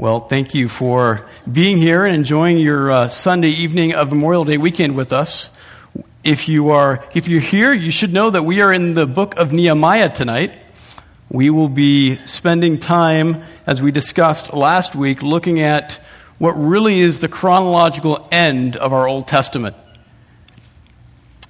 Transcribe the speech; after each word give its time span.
Well, 0.00 0.20
thank 0.20 0.54
you 0.54 0.70
for 0.70 1.28
being 1.52 1.76
here 1.76 2.06
and 2.06 2.16
enjoying 2.16 2.56
your 2.56 2.90
uh, 2.90 3.08
Sunday 3.08 3.50
evening 3.50 3.92
of 3.92 4.08
Memorial 4.08 4.46
Day 4.46 4.56
weekend 4.56 4.96
with 4.96 5.12
us. 5.12 5.50
If 6.24 6.48
you 6.48 6.70
are 6.70 7.04
if 7.14 7.28
you're 7.28 7.42
here, 7.42 7.74
you 7.74 7.90
should 7.90 8.10
know 8.10 8.30
that 8.30 8.42
we 8.42 8.62
are 8.62 8.72
in 8.72 8.94
the 8.94 9.06
book 9.06 9.36
of 9.36 9.52
Nehemiah 9.52 10.08
tonight. 10.08 10.52
We 11.28 11.50
will 11.50 11.68
be 11.68 12.16
spending 12.24 12.78
time 12.78 13.44
as 13.66 13.82
we 13.82 13.92
discussed 13.92 14.54
last 14.54 14.94
week 14.94 15.22
looking 15.22 15.60
at 15.60 16.00
what 16.38 16.52
really 16.52 17.00
is 17.00 17.18
the 17.18 17.28
chronological 17.28 18.26
end 18.32 18.76
of 18.76 18.94
our 18.94 19.06
Old 19.06 19.28
Testament. 19.28 19.76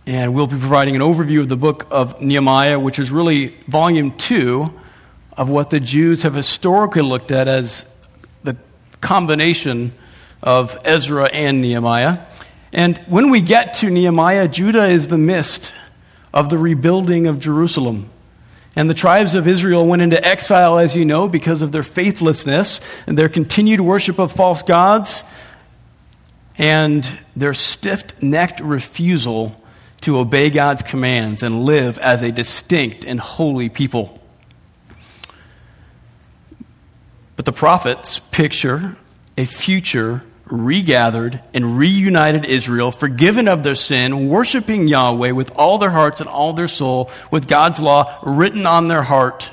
And 0.06 0.34
we'll 0.34 0.48
be 0.48 0.58
providing 0.58 0.96
an 0.96 1.02
overview 1.02 1.38
of 1.38 1.48
the 1.48 1.56
book 1.56 1.86
of 1.88 2.20
Nehemiah, 2.20 2.80
which 2.80 2.98
is 2.98 3.12
really 3.12 3.54
volume 3.68 4.10
2 4.16 4.80
of 5.36 5.48
what 5.48 5.70
the 5.70 5.78
Jews 5.78 6.22
have 6.22 6.34
historically 6.34 7.02
looked 7.02 7.30
at 7.30 7.46
as 7.46 7.86
combination 9.00 9.92
of 10.42 10.78
Ezra 10.84 11.24
and 11.32 11.60
Nehemiah. 11.60 12.20
And 12.72 12.98
when 13.08 13.30
we 13.30 13.40
get 13.40 13.74
to 13.74 13.90
Nehemiah, 13.90 14.48
Judah 14.48 14.86
is 14.86 15.08
the 15.08 15.18
midst 15.18 15.74
of 16.32 16.50
the 16.50 16.58
rebuilding 16.58 17.26
of 17.26 17.40
Jerusalem. 17.40 18.10
And 18.76 18.88
the 18.88 18.94
tribes 18.94 19.34
of 19.34 19.48
Israel 19.48 19.86
went 19.86 20.02
into 20.02 20.24
exile, 20.24 20.78
as 20.78 20.94
you 20.94 21.04
know, 21.04 21.28
because 21.28 21.60
of 21.60 21.72
their 21.72 21.82
faithlessness 21.82 22.80
and 23.06 23.18
their 23.18 23.28
continued 23.28 23.80
worship 23.80 24.18
of 24.18 24.30
false 24.30 24.62
gods 24.62 25.24
and 26.56 27.08
their 27.34 27.54
stiff 27.54 28.22
necked 28.22 28.60
refusal 28.60 29.56
to 30.02 30.18
obey 30.18 30.50
God's 30.50 30.82
commands 30.82 31.42
and 31.42 31.64
live 31.64 31.98
as 31.98 32.22
a 32.22 32.30
distinct 32.30 33.04
and 33.04 33.18
holy 33.18 33.68
people. 33.68 34.19
But 37.40 37.46
the 37.46 37.52
prophets 37.52 38.18
picture 38.18 38.98
a 39.38 39.46
future 39.46 40.22
regathered 40.44 41.40
and 41.54 41.78
reunited 41.78 42.44
Israel, 42.44 42.92
forgiven 42.92 43.48
of 43.48 43.62
their 43.62 43.74
sin, 43.74 44.28
worshiping 44.28 44.86
Yahweh 44.86 45.30
with 45.30 45.50
all 45.56 45.78
their 45.78 45.88
hearts 45.88 46.20
and 46.20 46.28
all 46.28 46.52
their 46.52 46.68
soul, 46.68 47.10
with 47.30 47.48
God's 47.48 47.80
law 47.80 48.18
written 48.26 48.66
on 48.66 48.88
their 48.88 49.04
heart, 49.04 49.50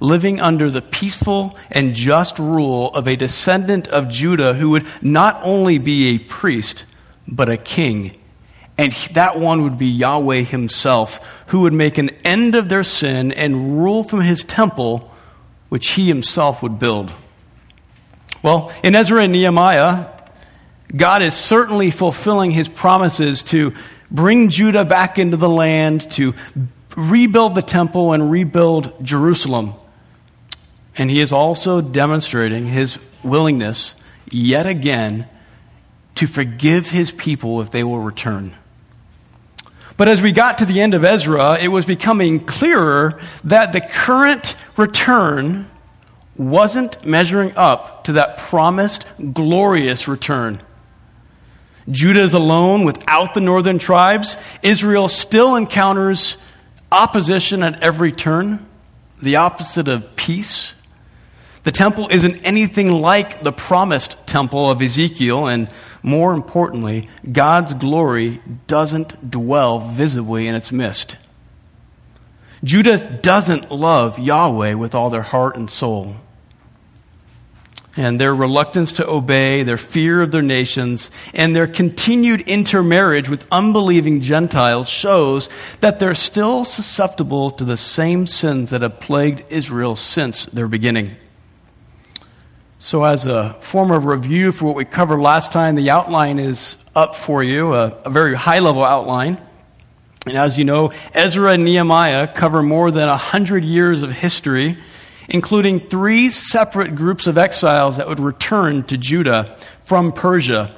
living 0.00 0.40
under 0.40 0.70
the 0.70 0.80
peaceful 0.80 1.54
and 1.70 1.92
just 1.92 2.38
rule 2.38 2.88
of 2.94 3.06
a 3.06 3.16
descendant 3.16 3.86
of 3.88 4.08
Judah 4.08 4.54
who 4.54 4.70
would 4.70 4.86
not 5.02 5.38
only 5.42 5.76
be 5.76 6.14
a 6.14 6.18
priest, 6.18 6.86
but 7.28 7.50
a 7.50 7.58
king. 7.58 8.18
And 8.78 8.94
that 9.12 9.38
one 9.38 9.62
would 9.62 9.76
be 9.76 9.88
Yahweh 9.88 10.40
himself, 10.40 11.20
who 11.48 11.60
would 11.60 11.74
make 11.74 11.98
an 11.98 12.08
end 12.24 12.54
of 12.54 12.70
their 12.70 12.82
sin 12.82 13.30
and 13.30 13.76
rule 13.76 14.04
from 14.04 14.22
his 14.22 14.42
temple, 14.42 15.12
which 15.68 15.88
he 15.88 16.08
himself 16.08 16.62
would 16.62 16.78
build. 16.78 17.12
Well, 18.42 18.72
in 18.82 18.94
Ezra 18.94 19.22
and 19.22 19.32
Nehemiah, 19.32 20.06
God 20.94 21.22
is 21.22 21.34
certainly 21.34 21.90
fulfilling 21.90 22.50
his 22.50 22.68
promises 22.68 23.42
to 23.44 23.74
bring 24.10 24.50
Judah 24.50 24.84
back 24.84 25.18
into 25.18 25.36
the 25.36 25.48
land, 25.48 26.10
to 26.12 26.34
rebuild 26.96 27.54
the 27.54 27.62
temple 27.62 28.12
and 28.12 28.30
rebuild 28.30 29.04
Jerusalem. 29.04 29.74
And 30.96 31.10
he 31.10 31.20
is 31.20 31.32
also 31.32 31.80
demonstrating 31.80 32.66
his 32.66 32.98
willingness, 33.22 33.94
yet 34.30 34.66
again, 34.66 35.28
to 36.14 36.26
forgive 36.26 36.88
his 36.88 37.10
people 37.10 37.60
if 37.60 37.70
they 37.70 37.84
will 37.84 38.00
return. 38.00 38.54
But 39.96 40.08
as 40.08 40.20
we 40.20 40.32
got 40.32 40.58
to 40.58 40.66
the 40.66 40.80
end 40.80 40.94
of 40.94 41.04
Ezra, 41.04 41.58
it 41.58 41.68
was 41.68 41.86
becoming 41.86 42.40
clearer 42.40 43.20
that 43.44 43.72
the 43.72 43.80
current 43.80 44.56
return 44.76 45.70
wasn't 46.38 47.04
measuring 47.04 47.56
up 47.56 48.04
to 48.04 48.12
that 48.12 48.36
promised 48.36 49.04
glorious 49.32 50.08
return. 50.08 50.62
Judah 51.88 52.22
is 52.22 52.34
alone 52.34 52.84
without 52.84 53.34
the 53.34 53.40
northern 53.40 53.78
tribes. 53.78 54.36
Israel 54.62 55.08
still 55.08 55.56
encounters 55.56 56.36
opposition 56.90 57.62
at 57.62 57.82
every 57.82 58.12
turn, 58.12 58.66
the 59.22 59.36
opposite 59.36 59.88
of 59.88 60.16
peace. 60.16 60.74
The 61.62 61.72
temple 61.72 62.08
isn't 62.10 62.44
anything 62.44 62.90
like 62.92 63.42
the 63.42 63.52
promised 63.52 64.16
temple 64.26 64.70
of 64.70 64.82
Ezekiel, 64.82 65.48
and 65.48 65.68
more 66.02 66.32
importantly, 66.32 67.08
God's 67.30 67.74
glory 67.74 68.40
doesn't 68.66 69.30
dwell 69.30 69.80
visibly 69.80 70.46
in 70.46 70.54
its 70.54 70.70
midst. 70.70 71.16
Judah 72.62 72.98
doesn't 72.98 73.70
love 73.70 74.18
Yahweh 74.18 74.74
with 74.74 74.94
all 74.94 75.10
their 75.10 75.22
heart 75.22 75.56
and 75.56 75.68
soul 75.68 76.16
and 77.96 78.20
their 78.20 78.34
reluctance 78.34 78.92
to 78.92 79.08
obey, 79.08 79.62
their 79.62 79.78
fear 79.78 80.22
of 80.22 80.30
their 80.30 80.42
nations, 80.42 81.10
and 81.32 81.56
their 81.56 81.66
continued 81.66 82.42
intermarriage 82.42 83.28
with 83.28 83.46
unbelieving 83.50 84.20
Gentiles 84.20 84.88
shows 84.88 85.48
that 85.80 85.98
they're 85.98 86.14
still 86.14 86.64
susceptible 86.64 87.50
to 87.52 87.64
the 87.64 87.76
same 87.76 88.26
sins 88.26 88.70
that 88.70 88.82
have 88.82 89.00
plagued 89.00 89.44
Israel 89.50 89.96
since 89.96 90.46
their 90.46 90.68
beginning. 90.68 91.16
So, 92.78 93.04
as 93.04 93.24
a 93.24 93.54
form 93.60 93.90
of 93.90 94.04
review 94.04 94.52
for 94.52 94.66
what 94.66 94.76
we 94.76 94.84
covered 94.84 95.18
last 95.18 95.50
time, 95.50 95.76
the 95.76 95.88
outline 95.90 96.38
is 96.38 96.76
up 96.94 97.16
for 97.16 97.42
you, 97.42 97.72
a, 97.72 97.86
a 98.04 98.10
very 98.10 98.34
high 98.34 98.58
level 98.58 98.84
outline. 98.84 99.38
And 100.26 100.36
as 100.36 100.58
you 100.58 100.64
know, 100.64 100.92
Ezra 101.14 101.52
and 101.52 101.64
Nehemiah 101.64 102.26
cover 102.26 102.62
more 102.62 102.90
than 102.90 103.08
a 103.08 103.16
hundred 103.16 103.64
years 103.64 104.02
of 104.02 104.10
history 104.10 104.76
including 105.28 105.80
three 105.80 106.30
separate 106.30 106.94
groups 106.94 107.26
of 107.26 107.38
exiles 107.38 107.96
that 107.96 108.08
would 108.08 108.20
return 108.20 108.82
to 108.84 108.96
Judah 108.96 109.56
from 109.84 110.12
Persia. 110.12 110.74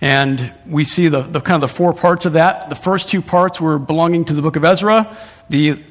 And 0.00 0.52
we 0.66 0.84
see 0.84 1.08
the, 1.08 1.22
the 1.22 1.40
kind 1.40 1.62
of 1.62 1.68
the 1.68 1.74
four 1.74 1.92
parts 1.92 2.26
of 2.26 2.34
that. 2.34 2.68
The 2.68 2.76
first 2.76 3.08
two 3.08 3.22
parts 3.22 3.60
were 3.60 3.78
belonging 3.78 4.26
to 4.26 4.34
the 4.34 4.42
book 4.42 4.56
of 4.56 4.64
Ezra. 4.64 5.16
The 5.48 5.82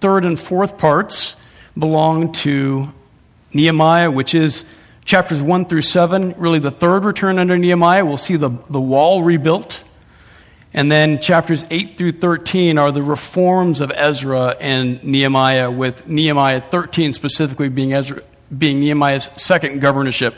third 0.00 0.24
and 0.24 0.38
fourth 0.38 0.78
parts 0.78 1.36
belong 1.78 2.32
to 2.32 2.92
Nehemiah, 3.52 4.10
which 4.10 4.34
is 4.34 4.64
chapters 5.04 5.40
1 5.40 5.66
through 5.66 5.82
7, 5.82 6.34
really 6.36 6.58
the 6.58 6.70
third 6.70 7.04
return 7.04 7.38
under 7.38 7.56
Nehemiah. 7.56 8.04
We'll 8.04 8.16
see 8.16 8.36
the, 8.36 8.50
the 8.70 8.80
wall 8.80 9.22
rebuilt. 9.22 9.82
And 10.76 10.90
then 10.90 11.20
chapters 11.20 11.64
8 11.70 11.96
through 11.96 12.12
13 12.12 12.78
are 12.78 12.90
the 12.90 13.02
reforms 13.02 13.80
of 13.80 13.92
Ezra 13.94 14.56
and 14.58 15.02
Nehemiah, 15.04 15.70
with 15.70 16.08
Nehemiah 16.08 16.60
13 16.60 17.12
specifically 17.12 17.68
being, 17.68 17.94
Ezra, 17.94 18.22
being 18.56 18.80
Nehemiah's 18.80 19.30
second 19.36 19.80
governorship. 19.80 20.34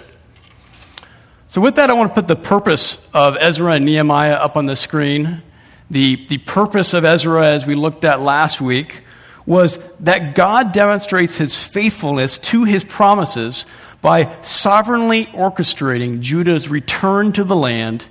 So, 1.48 1.62
with 1.62 1.76
that, 1.76 1.88
I 1.88 1.94
want 1.94 2.10
to 2.10 2.14
put 2.14 2.28
the 2.28 2.36
purpose 2.36 2.98
of 3.14 3.38
Ezra 3.40 3.72
and 3.74 3.86
Nehemiah 3.86 4.34
up 4.34 4.58
on 4.58 4.66
the 4.66 4.76
screen. 4.76 5.42
The, 5.90 6.26
the 6.26 6.38
purpose 6.38 6.92
of 6.92 7.06
Ezra, 7.06 7.46
as 7.46 7.64
we 7.64 7.74
looked 7.74 8.04
at 8.04 8.20
last 8.20 8.60
week, 8.60 9.04
was 9.46 9.78
that 10.00 10.34
God 10.34 10.72
demonstrates 10.72 11.36
his 11.36 11.64
faithfulness 11.64 12.36
to 12.38 12.64
his 12.64 12.84
promises 12.84 13.64
by 14.02 14.36
sovereignly 14.42 15.26
orchestrating 15.26 16.20
Judah's 16.20 16.68
return 16.68 17.32
to 17.32 17.44
the 17.44 17.56
land 17.56 18.06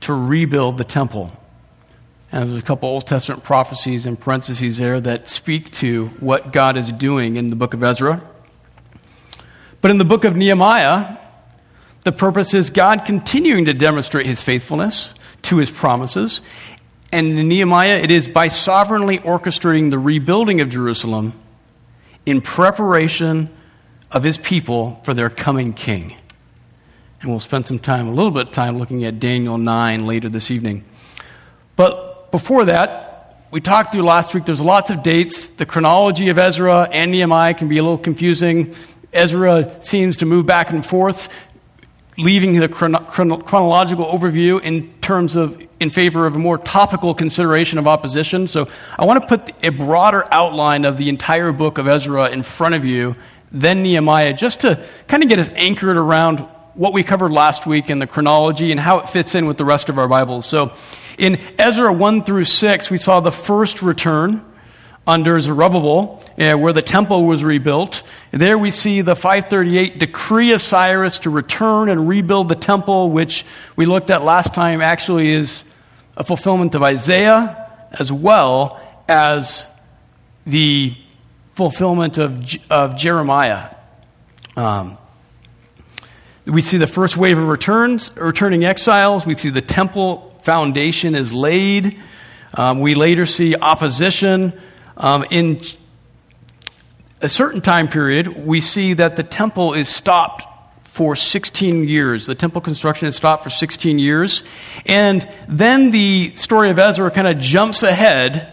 to 0.00 0.14
rebuild 0.14 0.78
the 0.78 0.84
temple. 0.84 1.32
And 2.32 2.50
there's 2.50 2.62
a 2.62 2.64
couple 2.64 2.88
Old 2.88 3.06
Testament 3.06 3.42
prophecies 3.42 4.06
in 4.06 4.16
parentheses 4.16 4.78
there 4.78 5.00
that 5.00 5.28
speak 5.28 5.72
to 5.72 6.06
what 6.20 6.52
God 6.52 6.76
is 6.76 6.92
doing 6.92 7.36
in 7.36 7.50
the 7.50 7.56
book 7.56 7.74
of 7.74 7.82
Ezra. 7.82 8.22
But 9.80 9.90
in 9.90 9.98
the 9.98 10.04
book 10.04 10.24
of 10.24 10.36
Nehemiah, 10.36 11.16
the 12.04 12.12
purpose 12.12 12.54
is 12.54 12.70
God 12.70 13.04
continuing 13.04 13.64
to 13.64 13.74
demonstrate 13.74 14.26
his 14.26 14.42
faithfulness 14.42 15.12
to 15.42 15.56
his 15.56 15.70
promises. 15.70 16.40
And 17.12 17.38
in 17.38 17.48
Nehemiah, 17.48 17.98
it 17.98 18.10
is 18.10 18.28
by 18.28 18.48
sovereignly 18.48 19.18
orchestrating 19.18 19.90
the 19.90 19.98
rebuilding 19.98 20.60
of 20.60 20.68
Jerusalem 20.68 21.32
in 22.24 22.40
preparation 22.40 23.50
of 24.10 24.22
his 24.22 24.38
people 24.38 25.00
for 25.04 25.14
their 25.14 25.30
coming 25.30 25.72
king. 25.72 26.16
And 27.20 27.30
we'll 27.30 27.40
spend 27.40 27.66
some 27.66 27.78
time, 27.78 28.08
a 28.08 28.12
little 28.12 28.30
bit 28.30 28.46
of 28.46 28.50
time, 28.50 28.78
looking 28.78 29.04
at 29.04 29.20
Daniel 29.20 29.58
9 29.58 30.06
later 30.06 30.30
this 30.30 30.50
evening. 30.50 30.86
But 31.76 32.30
before 32.30 32.64
that, 32.64 33.44
we 33.50 33.60
talked 33.60 33.92
through 33.92 34.04
last 34.04 34.32
week, 34.32 34.46
there's 34.46 34.60
lots 34.60 34.90
of 34.90 35.02
dates. 35.02 35.48
The 35.48 35.66
chronology 35.66 36.30
of 36.30 36.38
Ezra 36.38 36.88
and 36.90 37.10
Nehemiah 37.10 37.52
can 37.52 37.68
be 37.68 37.76
a 37.76 37.82
little 37.82 37.98
confusing. 37.98 38.74
Ezra 39.12 39.82
seems 39.82 40.16
to 40.18 40.26
move 40.26 40.46
back 40.46 40.70
and 40.70 40.86
forth, 40.86 41.28
leaving 42.16 42.54
the 42.54 42.70
chrono- 42.70 43.00
chrono- 43.00 43.36
chronological 43.36 44.06
overview 44.06 44.62
in 44.62 44.90
terms 45.00 45.36
of 45.36 45.60
in 45.78 45.90
favor 45.90 46.24
of 46.26 46.36
a 46.36 46.38
more 46.38 46.56
topical 46.56 47.12
consideration 47.12 47.78
of 47.78 47.86
opposition. 47.86 48.46
So 48.46 48.68
I 48.98 49.04
want 49.04 49.20
to 49.20 49.28
put 49.28 49.52
a 49.62 49.68
broader 49.68 50.24
outline 50.30 50.86
of 50.86 50.96
the 50.96 51.10
entire 51.10 51.52
book 51.52 51.76
of 51.76 51.86
Ezra 51.86 52.30
in 52.30 52.42
front 52.42 52.76
of 52.76 52.86
you, 52.86 53.14
then 53.52 53.82
Nehemiah, 53.82 54.32
just 54.32 54.60
to 54.60 54.82
kind 55.06 55.22
of 55.22 55.28
get 55.28 55.38
us 55.38 55.50
anchored 55.54 55.98
around 55.98 56.46
what 56.74 56.92
we 56.92 57.02
covered 57.02 57.32
last 57.32 57.66
week 57.66 57.90
in 57.90 57.98
the 57.98 58.06
chronology 58.06 58.70
and 58.70 58.80
how 58.80 59.00
it 59.00 59.08
fits 59.08 59.34
in 59.34 59.46
with 59.46 59.58
the 59.58 59.64
rest 59.64 59.88
of 59.88 59.98
our 59.98 60.08
Bibles. 60.08 60.46
So 60.46 60.72
in 61.18 61.40
Ezra 61.58 61.92
1 61.92 62.24
through 62.24 62.44
6, 62.44 62.90
we 62.90 62.98
saw 62.98 63.20
the 63.20 63.32
first 63.32 63.82
return 63.82 64.44
under 65.06 65.40
Zerubbabel, 65.40 66.22
uh, 66.38 66.54
where 66.54 66.72
the 66.72 66.82
temple 66.82 67.24
was 67.24 67.42
rebuilt. 67.42 68.02
There 68.30 68.56
we 68.56 68.70
see 68.70 69.00
the 69.00 69.16
538 69.16 69.98
decree 69.98 70.52
of 70.52 70.62
Cyrus 70.62 71.18
to 71.20 71.30
return 71.30 71.88
and 71.88 72.08
rebuild 72.08 72.48
the 72.48 72.54
temple, 72.54 73.10
which 73.10 73.44
we 73.76 73.86
looked 73.86 74.10
at 74.10 74.22
last 74.22 74.54
time 74.54 74.80
actually 74.80 75.30
is 75.30 75.64
a 76.16 76.24
fulfillment 76.24 76.74
of 76.74 76.82
Isaiah 76.82 77.68
as 77.92 78.12
well 78.12 78.80
as 79.08 79.66
the 80.46 80.96
fulfillment 81.52 82.18
of, 82.18 82.46
of 82.70 82.96
Jeremiah. 82.96 83.74
Um, 84.56 84.96
we 86.46 86.62
see 86.62 86.78
the 86.78 86.86
first 86.86 87.16
wave 87.16 87.38
of 87.38 87.46
returns, 87.46 88.10
returning 88.16 88.64
exiles. 88.64 89.26
We 89.26 89.34
see 89.34 89.50
the 89.50 89.60
temple 89.60 90.34
foundation 90.42 91.14
is 91.14 91.32
laid. 91.32 92.00
Um, 92.54 92.80
we 92.80 92.94
later 92.94 93.26
see 93.26 93.54
opposition. 93.54 94.52
Um, 94.96 95.24
in 95.30 95.60
a 97.20 97.28
certain 97.28 97.60
time 97.60 97.88
period, 97.88 98.46
we 98.46 98.60
see 98.60 98.94
that 98.94 99.16
the 99.16 99.22
temple 99.22 99.74
is 99.74 99.88
stopped 99.88 100.46
for 100.84 101.14
16 101.14 101.86
years. 101.88 102.26
The 102.26 102.34
temple 102.34 102.60
construction 102.60 103.06
is 103.06 103.16
stopped 103.16 103.44
for 103.44 103.50
16 103.50 103.98
years. 103.98 104.42
And 104.86 105.28
then 105.48 105.92
the 105.92 106.34
story 106.34 106.70
of 106.70 106.78
Ezra 106.78 107.10
kind 107.10 107.28
of 107.28 107.38
jumps 107.38 107.82
ahead 107.82 108.49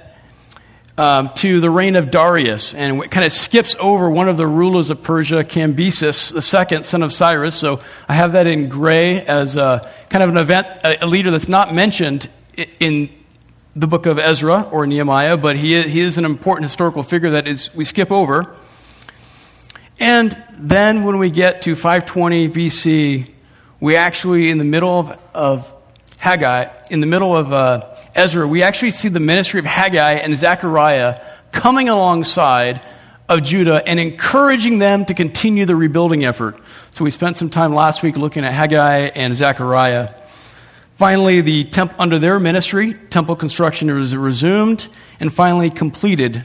um, 0.97 1.29
to 1.35 1.59
the 1.59 1.69
reign 1.69 1.95
of 1.95 2.09
Darius 2.09 2.73
and 2.73 3.03
it 3.03 3.11
kind 3.11 3.25
of 3.25 3.31
skips 3.31 3.75
over 3.79 4.09
one 4.09 4.27
of 4.27 4.37
the 4.37 4.47
rulers 4.47 4.89
of 4.89 5.03
Persia, 5.03 5.43
Cambyses 5.43 6.33
II, 6.33 6.83
son 6.83 7.03
of 7.03 7.13
Cyrus. 7.13 7.55
So 7.55 7.81
I 8.07 8.15
have 8.15 8.33
that 8.33 8.47
in 8.47 8.67
gray 8.67 9.21
as 9.21 9.55
a, 9.55 9.91
kind 10.09 10.23
of 10.23 10.29
an 10.29 10.37
event, 10.37 10.67
a, 10.83 11.05
leader 11.05 11.29
that's 11.29 11.47
not 11.47 11.73
mentioned 11.73 12.29
in 12.79 13.09
the 13.75 13.87
book 13.87 14.07
of 14.07 14.17
Ezra 14.17 14.63
or 14.71 14.87
Nehemiah, 14.87 15.37
but 15.37 15.55
he, 15.55 15.79
he 15.83 15.99
is 15.99 16.17
an 16.17 16.25
important 16.25 16.65
historical 16.65 17.03
figure 17.03 17.31
that 17.31 17.47
is, 17.47 17.73
we 17.75 17.85
skip 17.85 18.11
over. 18.11 18.55
And 19.99 20.43
then 20.53 21.03
when 21.03 21.19
we 21.19 21.29
get 21.29 21.63
to 21.63 21.75
520 21.75 22.49
BC, 22.49 23.29
we 23.79 23.95
actually, 23.95 24.49
in 24.49 24.57
the 24.57 24.63
middle 24.63 24.99
of, 24.99 25.19
of 25.35 25.73
Haggai, 26.17 26.69
in 26.89 27.01
the 27.01 27.05
middle 27.05 27.37
of 27.37 27.53
uh, 27.53 27.95
Ezra, 28.17 28.47
we 28.47 28.63
actually 28.63 28.89
see 28.89 29.09
the 29.09 29.19
ministry 29.19 29.59
of 29.59 29.65
Haggai 29.67 30.13
and 30.13 30.35
Zechariah 30.35 31.21
coming 31.51 31.87
alongside 31.87 32.81
of 33.29 33.43
Judah 33.43 33.87
and 33.87 33.99
encouraging 33.99 34.79
them 34.79 35.05
to 35.05 35.13
continue 35.13 35.67
the 35.67 35.75
rebuilding 35.75 36.25
effort. 36.25 36.59
So 36.93 37.03
we 37.03 37.11
spent 37.11 37.37
some 37.37 37.51
time 37.51 37.75
last 37.75 38.01
week 38.01 38.17
looking 38.17 38.43
at 38.43 38.53
Haggai 38.53 39.11
and 39.13 39.35
Zechariah. 39.35 40.15
Finally, 40.95 41.41
the 41.41 41.65
temp- 41.65 41.93
under 41.99 42.17
their 42.17 42.39
ministry, 42.39 42.95
temple 43.11 43.35
construction 43.35 43.93
was 43.93 44.15
resumed 44.15 44.87
and 45.19 45.31
finally 45.31 45.69
completed 45.69 46.43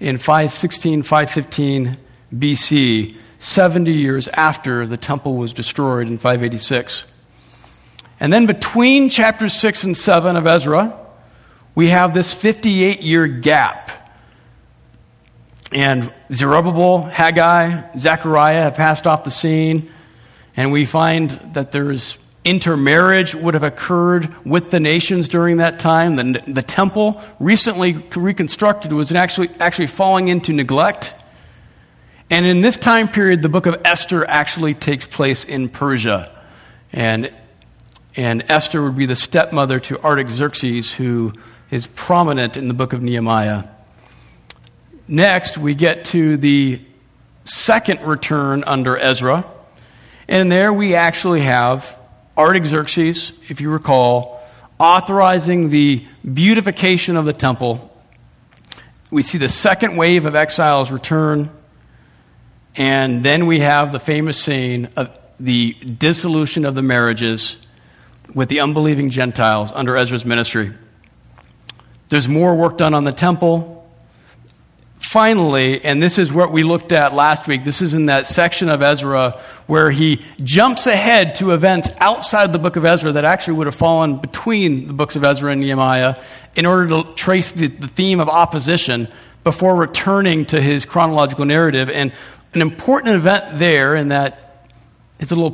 in 0.00 0.18
516, 0.18 1.02
515 1.02 1.96
BC, 2.34 3.16
70 3.38 3.90
years 3.90 4.28
after 4.28 4.84
the 4.84 4.98
temple 4.98 5.36
was 5.36 5.54
destroyed 5.54 6.08
in 6.08 6.18
586. 6.18 7.04
And 8.20 8.30
then 8.30 8.44
between 8.44 9.08
chapters 9.08 9.54
6 9.54 9.84
and 9.84 9.96
7 9.96 10.36
of 10.36 10.46
Ezra, 10.46 11.05
we 11.76 11.90
have 11.90 12.14
this 12.14 12.34
58 12.34 13.02
year 13.02 13.28
gap. 13.28 13.92
And 15.70 16.12
Zerubbabel, 16.32 17.02
Haggai, 17.02 17.96
Zechariah 17.98 18.62
have 18.62 18.74
passed 18.74 19.06
off 19.06 19.24
the 19.24 19.30
scene, 19.30 19.92
and 20.56 20.72
we 20.72 20.86
find 20.86 21.30
that 21.52 21.70
there's 21.70 22.18
intermarriage 22.44 23.34
would 23.34 23.54
have 23.54 23.64
occurred 23.64 24.32
with 24.46 24.70
the 24.70 24.80
nations 24.80 25.28
during 25.28 25.58
that 25.58 25.78
time. 25.78 26.16
The, 26.16 26.42
the 26.46 26.62
temple, 26.62 27.20
recently 27.40 27.94
reconstructed, 28.14 28.92
was 28.92 29.12
actually, 29.12 29.50
actually 29.58 29.88
falling 29.88 30.28
into 30.28 30.52
neglect. 30.52 31.14
And 32.30 32.46
in 32.46 32.60
this 32.60 32.76
time 32.76 33.08
period, 33.08 33.42
the 33.42 33.48
book 33.48 33.66
of 33.66 33.82
Esther 33.84 34.24
actually 34.26 34.74
takes 34.74 35.06
place 35.06 35.44
in 35.44 35.68
Persia. 35.68 36.32
And, 36.92 37.32
and 38.14 38.48
Esther 38.48 38.80
would 38.82 38.96
be 38.96 39.06
the 39.06 39.16
stepmother 39.16 39.80
to 39.80 40.02
Artaxerxes, 40.02 40.92
who 40.92 41.32
is 41.70 41.86
prominent 41.86 42.56
in 42.56 42.68
the 42.68 42.74
book 42.74 42.92
of 42.92 43.02
Nehemiah. 43.02 43.68
Next, 45.08 45.58
we 45.58 45.74
get 45.74 46.06
to 46.06 46.36
the 46.36 46.80
second 47.44 48.00
return 48.02 48.64
under 48.64 48.96
Ezra. 48.96 49.44
And 50.28 50.50
there 50.50 50.72
we 50.72 50.94
actually 50.94 51.42
have 51.42 51.98
Artaxerxes, 52.36 53.32
if 53.48 53.60
you 53.60 53.70
recall, 53.70 54.42
authorizing 54.78 55.70
the 55.70 56.04
beautification 56.34 57.16
of 57.16 57.24
the 57.24 57.32
temple. 57.32 57.92
We 59.10 59.22
see 59.22 59.38
the 59.38 59.48
second 59.48 59.96
wave 59.96 60.24
of 60.24 60.34
exiles 60.34 60.90
return. 60.90 61.50
And 62.76 63.24
then 63.24 63.46
we 63.46 63.60
have 63.60 63.92
the 63.92 64.00
famous 64.00 64.42
scene 64.42 64.88
of 64.96 65.16
the 65.38 65.72
dissolution 65.72 66.64
of 66.64 66.74
the 66.74 66.82
marriages 66.82 67.56
with 68.34 68.48
the 68.48 68.60
unbelieving 68.60 69.10
Gentiles 69.10 69.72
under 69.72 69.96
Ezra's 69.96 70.24
ministry. 70.24 70.74
There's 72.08 72.28
more 72.28 72.54
work 72.54 72.78
done 72.78 72.94
on 72.94 73.04
the 73.04 73.12
temple. 73.12 73.72
Finally, 75.00 75.84
and 75.84 76.02
this 76.02 76.18
is 76.18 76.32
what 76.32 76.50
we 76.52 76.62
looked 76.62 76.90
at 76.90 77.14
last 77.14 77.46
week, 77.46 77.64
this 77.64 77.80
is 77.80 77.94
in 77.94 78.06
that 78.06 78.26
section 78.26 78.68
of 78.68 78.82
Ezra 78.82 79.40
where 79.66 79.90
he 79.90 80.24
jumps 80.42 80.86
ahead 80.86 81.36
to 81.36 81.52
events 81.52 81.90
outside 81.98 82.52
the 82.52 82.58
book 82.58 82.76
of 82.76 82.84
Ezra 82.84 83.12
that 83.12 83.24
actually 83.24 83.54
would 83.54 83.66
have 83.66 83.74
fallen 83.74 84.16
between 84.16 84.86
the 84.86 84.92
books 84.92 85.14
of 85.14 85.22
Ezra 85.22 85.52
and 85.52 85.60
Nehemiah 85.60 86.20
in 86.56 86.66
order 86.66 86.88
to 86.88 87.14
trace 87.14 87.52
the, 87.52 87.68
the 87.68 87.88
theme 87.88 88.20
of 88.20 88.28
opposition 88.28 89.08
before 89.44 89.76
returning 89.76 90.44
to 90.46 90.60
his 90.60 90.84
chronological 90.84 91.44
narrative. 91.44 91.88
And 91.88 92.12
an 92.52 92.62
important 92.62 93.14
event 93.14 93.58
there, 93.58 93.94
in 93.94 94.08
that 94.08 94.66
it's 95.20 95.30
a 95.30 95.36
little 95.36 95.52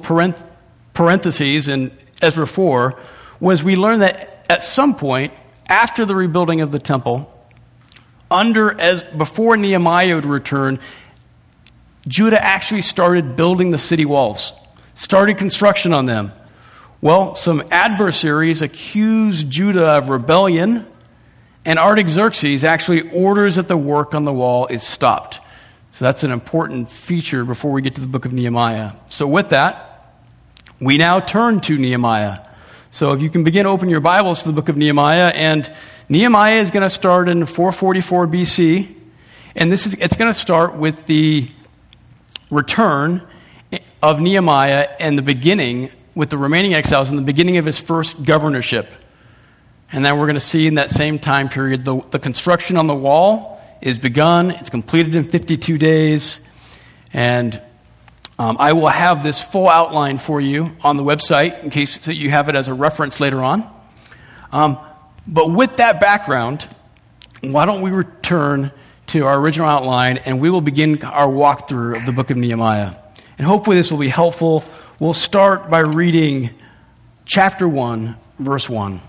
parentheses 0.94 1.68
in 1.68 1.90
Ezra 2.22 2.46
4, 2.46 2.98
was 3.38 3.62
we 3.62 3.76
learned 3.76 4.02
that 4.02 4.46
at 4.48 4.62
some 4.62 4.94
point 4.94 5.34
after 5.66 6.04
the 6.04 6.14
rebuilding 6.14 6.60
of 6.60 6.72
the 6.72 6.78
temple, 6.78 7.28
under 8.30 8.78
as 8.80 9.02
before 9.02 9.56
Nehemiah 9.56 10.14
would 10.14 10.24
return, 10.24 10.80
Judah 12.06 12.42
actually 12.42 12.82
started 12.82 13.36
building 13.36 13.70
the 13.70 13.78
city 13.78 14.04
walls, 14.04 14.52
started 14.94 15.38
construction 15.38 15.92
on 15.92 16.06
them. 16.06 16.32
Well, 17.00 17.34
some 17.34 17.62
adversaries 17.70 18.62
accused 18.62 19.50
Judah 19.50 19.98
of 19.98 20.08
rebellion, 20.08 20.86
and 21.64 21.78
Artaxerxes 21.78 22.64
actually 22.64 23.10
orders 23.10 23.56
that 23.56 23.68
the 23.68 23.76
work 23.76 24.14
on 24.14 24.24
the 24.24 24.32
wall 24.32 24.66
is 24.66 24.82
stopped. 24.82 25.40
So 25.92 26.04
that's 26.04 26.24
an 26.24 26.32
important 26.32 26.88
feature 26.90 27.44
before 27.44 27.70
we 27.70 27.82
get 27.82 27.96
to 27.96 28.00
the 28.00 28.06
book 28.06 28.24
of 28.24 28.32
Nehemiah. 28.32 28.92
So, 29.08 29.26
with 29.26 29.50
that, 29.50 30.14
we 30.80 30.96
now 30.96 31.20
turn 31.20 31.60
to 31.60 31.76
Nehemiah. 31.76 32.40
So, 32.94 33.14
if 33.14 33.22
you 33.22 33.30
can 33.30 33.42
begin 33.42 33.64
open 33.64 33.88
your 33.88 34.00
Bibles 34.00 34.42
to 34.42 34.48
the 34.48 34.52
book 34.52 34.68
of 34.68 34.76
Nehemiah, 34.76 35.28
and 35.28 35.72
Nehemiah 36.10 36.60
is 36.60 36.70
going 36.70 36.82
to 36.82 36.90
start 36.90 37.30
in 37.30 37.46
444 37.46 38.26
BC, 38.26 38.94
and 39.56 39.72
this 39.72 39.86
is 39.86 39.94
it's 39.94 40.14
going 40.14 40.28
to 40.30 40.38
start 40.38 40.76
with 40.76 41.06
the 41.06 41.48
return 42.50 43.26
of 44.02 44.20
Nehemiah 44.20 44.90
and 45.00 45.16
the 45.16 45.22
beginning 45.22 45.88
with 46.14 46.28
the 46.28 46.36
remaining 46.36 46.74
exiles 46.74 47.08
in 47.08 47.16
the 47.16 47.22
beginning 47.22 47.56
of 47.56 47.64
his 47.64 47.80
first 47.80 48.22
governorship. 48.22 48.90
And 49.90 50.04
then 50.04 50.18
we're 50.18 50.26
going 50.26 50.34
to 50.34 50.40
see 50.40 50.66
in 50.66 50.74
that 50.74 50.90
same 50.90 51.18
time 51.18 51.48
period 51.48 51.86
the, 51.86 52.02
the 52.10 52.18
construction 52.18 52.76
on 52.76 52.88
the 52.88 52.94
wall 52.94 53.58
is 53.80 53.98
begun. 53.98 54.50
It's 54.50 54.68
completed 54.68 55.14
in 55.14 55.24
52 55.24 55.78
days. 55.78 56.40
And 57.14 57.58
um, 58.42 58.56
I 58.58 58.72
will 58.72 58.88
have 58.88 59.22
this 59.22 59.40
full 59.40 59.68
outline 59.68 60.18
for 60.18 60.40
you 60.40 60.76
on 60.80 60.96
the 60.96 61.04
website 61.04 61.62
in 61.62 61.70
case 61.70 62.00
so 62.00 62.10
you 62.10 62.28
have 62.30 62.48
it 62.48 62.56
as 62.56 62.66
a 62.66 62.74
reference 62.74 63.20
later 63.20 63.40
on. 63.40 63.64
Um, 64.50 64.80
but 65.28 65.52
with 65.52 65.76
that 65.76 66.00
background, 66.00 66.66
why 67.40 67.66
don't 67.66 67.82
we 67.82 67.92
return 67.92 68.72
to 69.06 69.26
our 69.26 69.38
original 69.38 69.68
outline 69.68 70.16
and 70.16 70.40
we 70.40 70.50
will 70.50 70.60
begin 70.60 71.00
our 71.04 71.28
walkthrough 71.28 72.00
of 72.00 72.04
the 72.04 72.10
book 72.10 72.30
of 72.30 72.36
Nehemiah. 72.36 72.96
And 73.38 73.46
hopefully 73.46 73.76
this 73.76 73.92
will 73.92 74.00
be 74.00 74.08
helpful. 74.08 74.64
We'll 74.98 75.14
start 75.14 75.70
by 75.70 75.78
reading 75.78 76.50
chapter 77.24 77.68
1, 77.68 78.16
verse 78.40 78.68
1. 78.68 79.00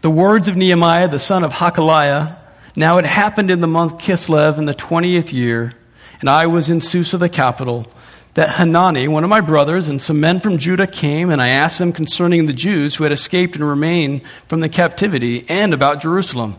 The 0.00 0.10
words 0.10 0.48
of 0.48 0.56
Nehemiah, 0.56 1.06
the 1.06 1.20
son 1.20 1.44
of 1.44 1.52
Hachaliah. 1.52 2.38
Now 2.76 2.98
it 2.98 3.06
happened 3.06 3.50
in 3.50 3.60
the 3.60 3.66
month 3.66 3.98
Kislev 3.98 4.58
in 4.58 4.66
the 4.66 4.74
20th 4.74 5.32
year, 5.32 5.72
and 6.20 6.28
I 6.28 6.46
was 6.46 6.68
in 6.68 6.82
Susa, 6.82 7.16
the 7.16 7.30
capital, 7.30 7.86
that 8.34 8.50
Hanani, 8.50 9.08
one 9.08 9.24
of 9.24 9.30
my 9.30 9.40
brothers, 9.40 9.88
and 9.88 10.00
some 10.00 10.20
men 10.20 10.40
from 10.40 10.58
Judah 10.58 10.86
came, 10.86 11.30
and 11.30 11.40
I 11.40 11.48
asked 11.48 11.78
them 11.78 11.94
concerning 11.94 12.44
the 12.44 12.52
Jews 12.52 12.94
who 12.94 13.04
had 13.04 13.12
escaped 13.12 13.56
and 13.56 13.66
remained 13.66 14.20
from 14.46 14.60
the 14.60 14.68
captivity, 14.68 15.48
and 15.48 15.72
about 15.72 16.02
Jerusalem. 16.02 16.56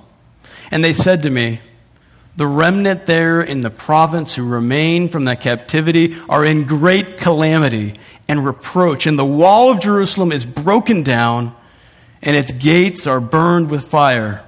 And 0.71 0.83
they 0.83 0.93
said 0.93 1.21
to 1.21 1.29
me, 1.29 1.61
The 2.35 2.47
remnant 2.47 3.05
there 3.05 3.39
in 3.39 3.61
the 3.61 3.69
province 3.69 4.33
who 4.33 4.47
remain 4.47 5.09
from 5.09 5.25
the 5.25 5.35
captivity 5.35 6.17
are 6.27 6.43
in 6.43 6.63
great 6.63 7.19
calamity 7.19 7.93
and 8.27 8.43
reproach, 8.43 9.05
and 9.05 9.19
the 9.19 9.23
wall 9.23 9.69
of 9.69 9.79
Jerusalem 9.79 10.31
is 10.31 10.45
broken 10.45 11.03
down 11.03 11.55
and 12.21 12.35
its 12.35 12.51
gates 12.51 13.05
are 13.05 13.21
burned 13.21 13.69
with 13.69 13.87
fire. 13.87 14.43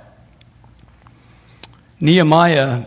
Nehemiah, 2.02 2.86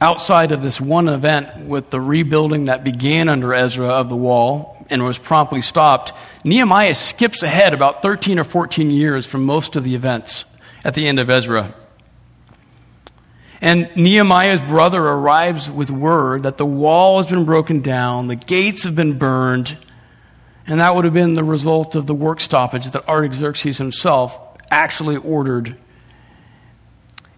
outside 0.00 0.52
of 0.52 0.62
this 0.62 0.80
one 0.80 1.08
event 1.08 1.66
with 1.66 1.90
the 1.90 2.00
rebuilding 2.00 2.66
that 2.66 2.84
began 2.84 3.28
under 3.28 3.52
Ezra 3.52 3.88
of 3.88 4.08
the 4.08 4.16
wall 4.16 4.86
and 4.88 5.04
was 5.04 5.18
promptly 5.18 5.60
stopped, 5.60 6.12
Nehemiah 6.44 6.94
skips 6.94 7.42
ahead 7.42 7.74
about 7.74 8.02
13 8.02 8.38
or 8.38 8.44
14 8.44 8.90
years 8.90 9.26
from 9.26 9.44
most 9.44 9.76
of 9.76 9.84
the 9.84 9.94
events 9.94 10.44
at 10.84 10.94
the 10.94 11.08
end 11.08 11.18
of 11.18 11.28
Ezra. 11.28 11.74
And 13.60 13.90
Nehemiah's 13.94 14.62
brother 14.62 15.02
arrives 15.02 15.68
with 15.68 15.90
word 15.90 16.44
that 16.44 16.56
the 16.56 16.64
wall 16.64 17.18
has 17.18 17.26
been 17.26 17.44
broken 17.44 17.80
down, 17.80 18.28
the 18.28 18.36
gates 18.36 18.84
have 18.84 18.94
been 18.94 19.18
burned, 19.18 19.76
and 20.66 20.80
that 20.80 20.94
would 20.94 21.04
have 21.04 21.12
been 21.12 21.34
the 21.34 21.44
result 21.44 21.94
of 21.94 22.06
the 22.06 22.14
work 22.14 22.40
stoppage 22.40 22.88
that 22.90 23.08
Artaxerxes 23.08 23.76
himself 23.76 24.38
actually 24.70 25.16
ordered. 25.16 25.76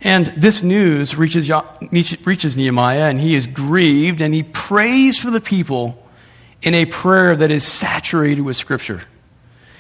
And 0.03 0.27
this 0.37 0.63
news 0.63 1.17
reaches, 1.17 1.51
reaches 1.91 2.57
Nehemiah, 2.57 3.05
and 3.05 3.21
he 3.21 3.35
is 3.35 3.47
grieved, 3.47 4.21
and 4.21 4.35
he 4.35 4.43
prays 4.43 5.19
for 5.19 5.31
the 5.31 5.41
people 5.41 6.05
in 6.61 6.75
a 6.75 6.87
prayer 6.87 7.37
that 7.37 7.51
is 7.51 7.65
saturated 7.65 8.43
with 8.43 8.57
Scripture. 8.57 9.03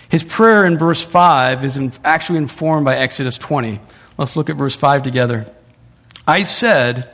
His 0.09 0.23
prayer 0.23 0.65
in 0.65 0.79
verse 0.79 1.03
5 1.03 1.65
is 1.65 1.99
actually 2.05 2.39
informed 2.39 2.85
by 2.85 2.97
Exodus 2.97 3.37
20. 3.39 3.81
Let's 4.17 4.37
look 4.37 4.51
at 4.51 4.57
verse 4.57 4.77
5 4.77 5.03
together. 5.03 5.47
I 6.27 6.45
said, 6.45 7.11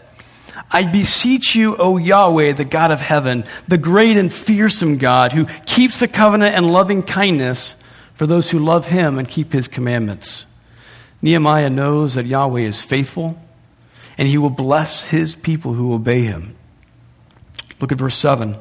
I 0.71 0.85
beseech 0.85 1.55
you, 1.55 1.77
O 1.77 1.97
Yahweh, 1.97 2.53
the 2.53 2.65
God 2.65 2.91
of 2.91 3.01
heaven, 3.01 3.45
the 3.69 3.79
great 3.79 4.19
and 4.19 4.33
fearsome 4.33 4.99
God, 4.99 5.33
who 5.33 5.47
keeps 5.65 5.99
the 5.99 6.09
covenant 6.09 6.57
and 6.57 6.71
loving 6.71 7.03
kindness 7.03 7.77
for 8.15 8.27
those 8.27 8.51
who 8.51 8.59
love 8.59 8.89
him 8.89 9.19
and 9.19 9.29
keep 9.29 9.53
his 9.53 9.69
commandments. 9.69 10.45
Nehemiah 11.21 11.71
knows 11.71 12.15
that 12.15 12.27
Yahweh 12.27 12.61
is 12.61 12.83
faithful, 12.83 13.41
and 14.17 14.29
he 14.29 14.39
will 14.39 14.51
bless 14.51 15.03
his 15.03 15.35
people 15.35 15.75
who 15.75 15.93
obey 15.93 16.23
him. 16.23 16.57
Look 17.81 17.93
at 17.93 17.99
verse 17.99 18.17
7. 18.17 18.57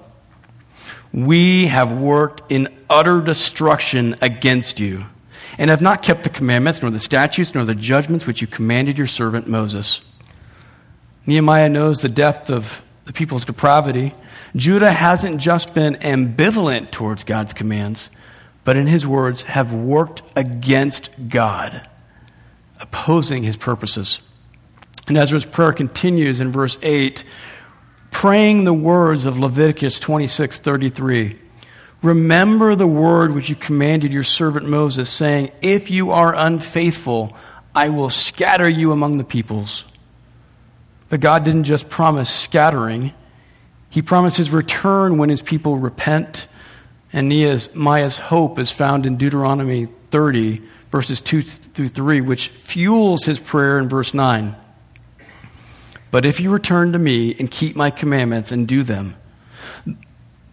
We 1.14 1.68
have 1.68 1.92
worked 1.92 2.52
in 2.52 2.68
utter 2.90 3.22
destruction 3.22 4.16
against 4.22 4.80
you, 4.80 5.06
and 5.58 5.70
have 5.70 5.82
not 5.82 6.04
kept 6.04 6.24
the 6.24 6.30
commandments, 6.30 6.82
nor 6.82 6.92
the 6.92 7.00
statutes, 7.00 7.56
nor 7.56 7.64
the 7.64 7.76
judgments 7.76 8.28
which 8.28 8.42
you 8.42 8.48
commanded 8.48 8.98
your 8.98 9.08
servant 9.08 9.48
Moses. 9.48 10.02
Nehemiah 11.26 11.70
knows 11.70 12.00
the 12.00 12.10
depth 12.10 12.50
of 12.50 12.82
the 13.06 13.14
people's 13.14 13.46
depravity. 13.46 14.14
Judah 14.56 14.92
hasn't 14.92 15.42
just 15.42 15.74
been 15.74 15.96
ambivalent 15.96 16.92
towards 16.92 17.24
God's 17.24 17.54
commands, 17.54 18.10
but 18.64 18.78
in 18.78 18.88
his 18.88 19.08
words, 19.08 19.44
have 19.44 19.74
worked 19.74 20.22
against 20.36 21.10
God, 21.30 21.88
opposing 22.80 23.44
his 23.44 23.58
purposes. 23.58 24.20
And 25.08 25.18
Ezra's 25.18 25.46
prayer 25.46 25.74
continues 25.74 26.40
in 26.40 26.52
verse 26.52 26.78
8, 26.82 27.24
praying 28.12 28.64
the 28.64 28.74
words 28.74 29.26
of 29.26 29.40
Leviticus 29.40 30.00
26 30.00 30.58
33. 30.58 31.40
Remember 32.04 32.76
the 32.76 32.88
word 32.88 33.34
which 33.34 33.50
you 33.50 33.56
commanded 33.56 34.14
your 34.14 34.24
servant 34.24 34.68
Moses, 34.68 35.10
saying, 35.10 35.52
If 35.62 35.90
you 35.90 36.12
are 36.12 36.36
unfaithful, 36.36 37.36
I 37.74 37.90
will 37.90 38.10
scatter 38.10 38.70
you 38.70 38.92
among 38.92 39.18
the 39.18 39.24
peoples. 39.24 39.84
But 41.10 41.22
God 41.22 41.44
didn't 41.44 41.64
just 41.64 41.90
promise 41.90 42.30
scattering, 42.30 43.14
He 43.90 44.02
promised 44.02 44.38
His 44.38 44.52
return 44.52 45.18
when 45.18 45.30
His 45.30 45.42
people 45.42 45.78
repent. 45.78 46.48
And 47.14 47.30
Nehemiah's 47.30 48.18
hope 48.18 48.60
is 48.60 48.70
found 48.70 49.06
in 49.06 49.16
Deuteronomy 49.16 49.88
30, 50.12 50.62
verses 50.98 51.22
2 51.22 51.44
through 51.44 51.90
3, 51.90 52.22
which 52.22 52.48
fuels 52.48 53.24
his 53.24 53.40
prayer 53.40 53.78
in 53.78 53.88
verse 53.88 54.16
9. 54.16 54.56
But 56.10 56.26
if 56.26 56.40
you 56.40 56.50
return 56.50 56.94
to 56.94 56.98
me 56.98 57.36
and 57.38 57.52
keep 57.52 57.76
my 57.76 57.92
commandments 57.92 58.52
and 58.52 58.68
do 58.68 58.82
them, 58.82 59.16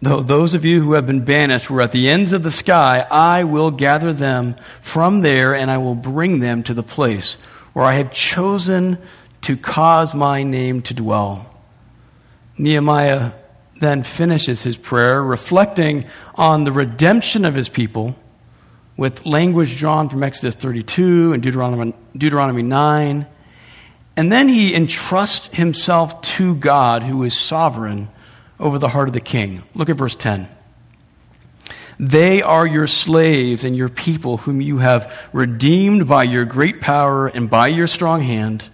though 0.03 0.21
those 0.21 0.53
of 0.53 0.63
you 0.63 0.83
who 0.83 0.93
have 0.93 1.07
been 1.07 1.25
banished 1.25 1.71
were 1.71 1.81
at 1.81 1.91
the 1.91 2.11
ends 2.11 2.31
of 2.31 2.43
the 2.43 2.51
sky, 2.51 3.07
I 3.09 3.43
will 3.43 3.71
gather 3.71 4.13
them 4.13 4.55
from 4.81 5.21
there 5.21 5.55
and 5.55 5.71
I 5.71 5.79
will 5.79 5.95
bring 5.95 6.41
them 6.41 6.61
to 6.61 6.75
the 6.75 6.83
place 6.83 7.39
where 7.73 7.85
I 7.85 7.95
have 7.95 8.11
chosen 8.11 8.99
to 9.41 9.57
cause 9.57 10.13
my 10.13 10.43
name 10.43 10.83
to 10.83 10.93
dwell. 10.93 11.51
Nehemiah 12.55 13.31
then 13.77 14.03
finishes 14.03 14.61
his 14.61 14.77
prayer 14.77 15.23
reflecting 15.23 16.05
on 16.35 16.65
the 16.65 16.71
redemption 16.71 17.45
of 17.45 17.55
his 17.55 17.67
people 17.67 18.15
with 18.97 19.25
language 19.25 19.77
drawn 19.77 20.09
from 20.09 20.23
Exodus 20.23 20.55
32 20.55 21.33
and 21.33 21.43
Deuteronomy, 21.43 21.93
Deuteronomy 22.15 22.63
9. 22.63 23.25
And 24.17 24.31
then 24.31 24.47
he 24.47 24.73
entrusts 24.73 25.55
himself 25.55 26.21
to 26.21 26.55
God, 26.55 27.03
who 27.03 27.23
is 27.23 27.37
sovereign 27.37 28.09
over 28.59 28.79
the 28.79 28.87
heart 28.87 29.09
of 29.09 29.13
the 29.13 29.19
king. 29.19 29.63
Look 29.73 29.89
at 29.89 29.97
verse 29.97 30.15
10. 30.15 30.47
They 31.99 32.41
are 32.41 32.65
your 32.65 32.87
slaves 32.87 33.63
and 33.63 33.75
your 33.75 33.89
people, 33.89 34.37
whom 34.37 34.61
you 34.61 34.79
have 34.79 35.13
redeemed 35.31 36.07
by 36.07 36.23
your 36.23 36.45
great 36.45 36.81
power 36.81 37.27
and 37.27 37.49
by 37.49 37.67
your 37.67 37.87
strong 37.87 38.21
hand. 38.21 38.69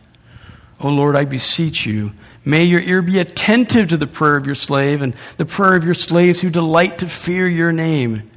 O 0.80 0.90
Lord, 0.90 1.16
I 1.16 1.26
beseech 1.26 1.86
you, 1.86 2.14
may 2.44 2.64
your 2.64 2.82
ear 2.82 3.04
be 3.04 3.20
attentive 3.20 3.90
to 3.90 3.98
the 3.98 4.08
prayer 4.08 4.36
of 4.36 4.48
your 4.48 4.56
slave 4.56 5.04
and 5.04 5.14
the 5.38 5.46
prayer 5.46 5.76
of 5.76 5.84
your 5.84 5.94
slaves 5.94 6.42
who 6.42 6.50
delight 6.50 7.00
to 7.00 7.08
fear 7.08 7.48
your 7.48 7.72
name. 7.72 8.32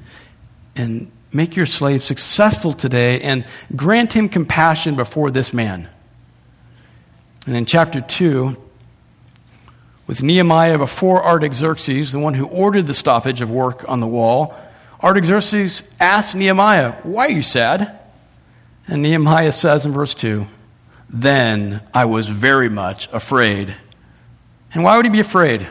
And 0.76 1.10
make 1.34 1.56
your 1.56 1.66
slave 1.66 2.02
successful 2.02 2.72
today 2.72 3.20
and 3.20 3.44
grant 3.74 4.12
him 4.12 4.28
compassion 4.28 4.96
before 4.96 5.30
this 5.30 5.52
man. 5.52 5.88
And 7.46 7.56
in 7.56 7.66
chapter 7.66 8.00
2, 8.00 8.56
with 10.06 10.22
Nehemiah 10.22 10.78
before 10.78 11.24
Artaxerxes, 11.24 12.12
the 12.12 12.18
one 12.18 12.34
who 12.34 12.46
ordered 12.46 12.86
the 12.86 12.94
stoppage 12.94 13.40
of 13.40 13.50
work 13.50 13.84
on 13.88 14.00
the 14.00 14.06
wall, 14.06 14.54
Artaxerxes 15.02 15.82
asked 16.00 16.34
Nehemiah, 16.34 16.92
Why 17.02 17.26
are 17.26 17.30
you 17.30 17.42
sad? 17.42 17.98
And 18.86 19.02
Nehemiah 19.02 19.52
says 19.52 19.86
in 19.86 19.92
verse 19.92 20.14
2, 20.14 20.46
then 21.08 21.80
I 21.94 22.06
was 22.06 22.28
very 22.28 22.68
much 22.68 23.08
afraid. 23.12 23.74
And 24.72 24.82
why 24.82 24.96
would 24.96 25.06
he 25.06 25.10
be 25.10 25.20
afraid? 25.20 25.66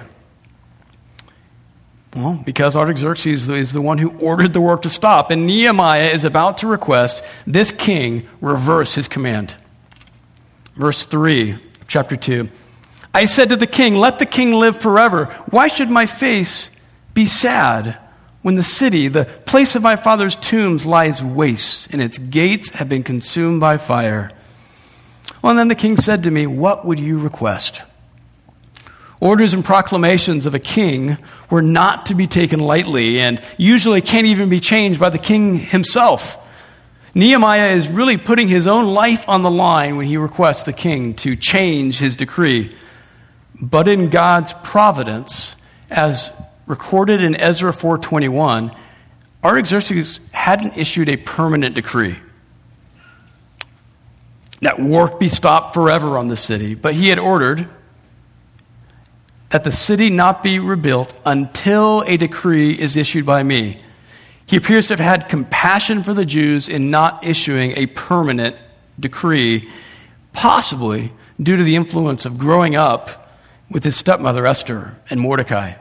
Well, 2.16 2.40
because 2.46 2.76
Artaxerxes 2.76 3.50
is 3.50 3.74
the 3.74 3.82
one 3.82 3.98
who 3.98 4.12
ordered 4.20 4.54
the 4.54 4.62
work 4.62 4.84
to 4.84 4.90
stop, 4.90 5.32
and 5.32 5.48
Nehemiah 5.48 6.10
is 6.10 6.24
about 6.24 6.60
to 6.60 6.68
request 6.68 7.24
this 7.48 7.72
king 7.72 8.28
reverse 8.40 8.94
his 8.94 9.08
command. 9.08 9.56
Verse 10.76 11.06
3 11.06 11.58
chapter 11.88 12.16
2. 12.16 12.50
I 13.16 13.26
said 13.26 13.50
to 13.50 13.56
the 13.56 13.68
king, 13.68 13.96
Let 13.96 14.20
the 14.20 14.26
king 14.26 14.54
live 14.54 14.80
forever. 14.80 15.26
Why 15.50 15.68
should 15.68 15.90
my 15.90 16.06
face 16.06 16.70
be 17.14 17.26
sad 17.26 17.98
when 18.44 18.56
the 18.56 18.64
city, 18.64 19.08
the 19.08 19.26
place 19.26 19.76
of 19.76 19.82
my 19.82 19.96
father's 19.96 20.36
tombs, 20.36 20.86
lies 20.86 21.24
waste, 21.24 21.94
and 21.94 22.02
its 22.02 22.18
gates 22.18 22.70
have 22.70 22.90
been 22.90 23.04
consumed 23.04 23.60
by 23.60 23.78
fire? 23.78 24.32
Well, 25.42 25.52
and 25.52 25.60
then 25.60 25.68
the 25.68 25.76
king 25.76 25.98
said 25.98 26.24
to 26.24 26.32
me, 26.32 26.46
What 26.46 26.86
would 26.86 27.00
you 27.00 27.20
request? 27.20 27.82
Orders 29.24 29.54
and 29.54 29.64
proclamations 29.64 30.46
of 30.46 30.54
a 30.54 30.60
king 30.60 31.18
were 31.50 31.62
not 31.62 32.08
to 32.08 32.14
be 32.14 32.28
taken 32.28 32.60
lightly 32.60 33.22
and 33.22 33.42
usually 33.56 34.02
can't 34.02 34.28
even 34.28 34.50
be 34.50 34.60
changed 34.60 35.00
by 35.00 35.10
the 35.10 35.18
king 35.18 35.56
himself. 35.58 36.38
Nehemiah 37.16 37.74
is 37.74 37.88
really 37.88 38.18
putting 38.18 38.50
his 38.50 38.68
own 38.68 38.94
life 38.94 39.30
on 39.30 39.42
the 39.42 39.50
line 39.50 39.96
when 39.96 40.08
he 40.08 40.18
requests 40.18 40.64
the 40.64 40.74
king 40.74 41.14
to 41.14 41.38
change 41.38 42.00
his 42.00 42.18
decree. 42.18 42.76
But 43.62 43.88
in 43.88 44.10
God's 44.10 44.52
providence, 44.62 45.56
as 45.90 46.30
recorded 46.68 47.22
in 47.22 47.38
Ezra 47.38 47.72
4:21, 47.72 48.74
Artaxerxes 49.42 50.20
hadn't 50.34 50.76
issued 50.76 51.08
a 51.08 51.16
permanent 51.16 51.76
decree 51.76 52.18
that 54.60 54.82
work 54.82 55.18
be 55.18 55.30
stopped 55.30 55.74
forever 55.74 56.18
on 56.18 56.28
the 56.28 56.36
city. 56.36 56.76
But 56.76 56.94
he 56.94 57.08
had 57.08 57.20
ordered 57.20 57.70
that 59.54 59.64
the 59.64 59.72
city 59.72 60.10
not 60.10 60.42
be 60.42 60.58
rebuilt 60.58 61.14
until 61.28 62.02
a 62.08 62.18
decree 62.18 62.74
is 62.74 62.98
issued 62.98 63.24
by 63.24 63.44
me. 63.44 63.78
He 64.48 64.58
appears 64.58 64.88
to 64.88 64.94
have 64.94 65.00
had 65.00 65.30
compassion 65.30 66.02
for 66.02 66.12
the 66.12 66.26
Jews 66.26 66.68
in 66.68 66.90
not 66.90 67.24
issuing 67.24 67.74
a 67.78 67.86
permanent 67.86 68.56
decree, 69.00 69.70
possibly 70.34 71.14
due 71.40 71.56
to 71.56 71.64
the 71.64 71.76
influence 71.76 72.26
of 72.26 72.40
growing 72.40 72.76
up 72.76 73.30
with 73.70 73.84
his 73.84 73.96
stepmother 73.96 74.48
Esther 74.48 75.00
and 75.12 75.22
Mordecai. 75.22 75.76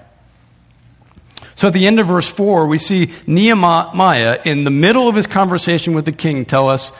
So 1.55 1.69
at 1.69 1.73
the 1.73 1.87
end 1.87 1.99
of 1.99 2.09
verse 2.09 2.29
4, 2.29 2.67
we 2.67 2.77
see 2.77 3.11
Nehemiah, 3.27 4.43
in 4.45 4.65
the 4.65 4.71
middle 4.71 5.09
of 5.09 5.15
his 5.15 5.27
conversation 5.27 5.95
with 5.95 6.05
the 6.05 6.13
king, 6.13 6.45
tell 6.45 6.69
us 6.69 6.93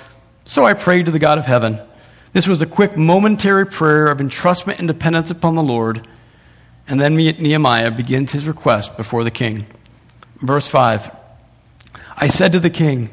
so 0.47 0.65
I 0.65 0.73
prayed 0.73 1.05
to 1.05 1.13
the 1.13 1.19
God 1.19 1.37
of 1.37 1.45
heaven. 1.45 1.79
This 2.33 2.49
was 2.49 2.63
a 2.63 2.67
quick, 2.67 2.97
momentary 2.97 3.67
prayer 3.67 4.07
of 4.07 4.21
entrustment 4.21 4.79
and 4.79 4.89
dependence 4.89 5.31
upon 5.31 5.55
the 5.55 5.63
Lord. 5.63 6.09
And 6.89 7.01
then 7.01 7.17
Nehemiah 7.17 7.91
begins 7.91 8.33
his 8.33 8.47
request 8.47 8.97
before 8.97 9.25
the 9.25 9.31
king. 9.31 9.67
Verse 10.41 10.69
5 10.69 11.11
I 12.17 12.29
said 12.29 12.53
to 12.53 12.61
the 12.61 12.71
king, 12.71 13.11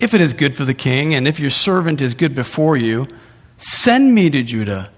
If 0.00 0.14
it 0.14 0.20
is 0.20 0.34
good 0.34 0.54
for 0.54 0.64
the 0.64 0.74
king, 0.74 1.14
and 1.14 1.26
if 1.26 1.40
your 1.40 1.50
servant 1.50 2.00
is 2.00 2.14
good 2.14 2.34
before 2.34 2.76
you, 2.76 3.08
send 3.56 4.14
me 4.14 4.30
to 4.30 4.42
Judah, 4.42 4.90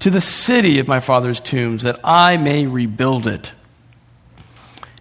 to 0.00 0.10
the 0.10 0.20
city 0.20 0.78
of 0.78 0.88
my 0.88 1.00
father's 1.00 1.40
tombs, 1.40 1.82
that 1.82 2.00
I 2.02 2.36
may 2.36 2.66
rebuild 2.66 3.26
it. 3.26 3.52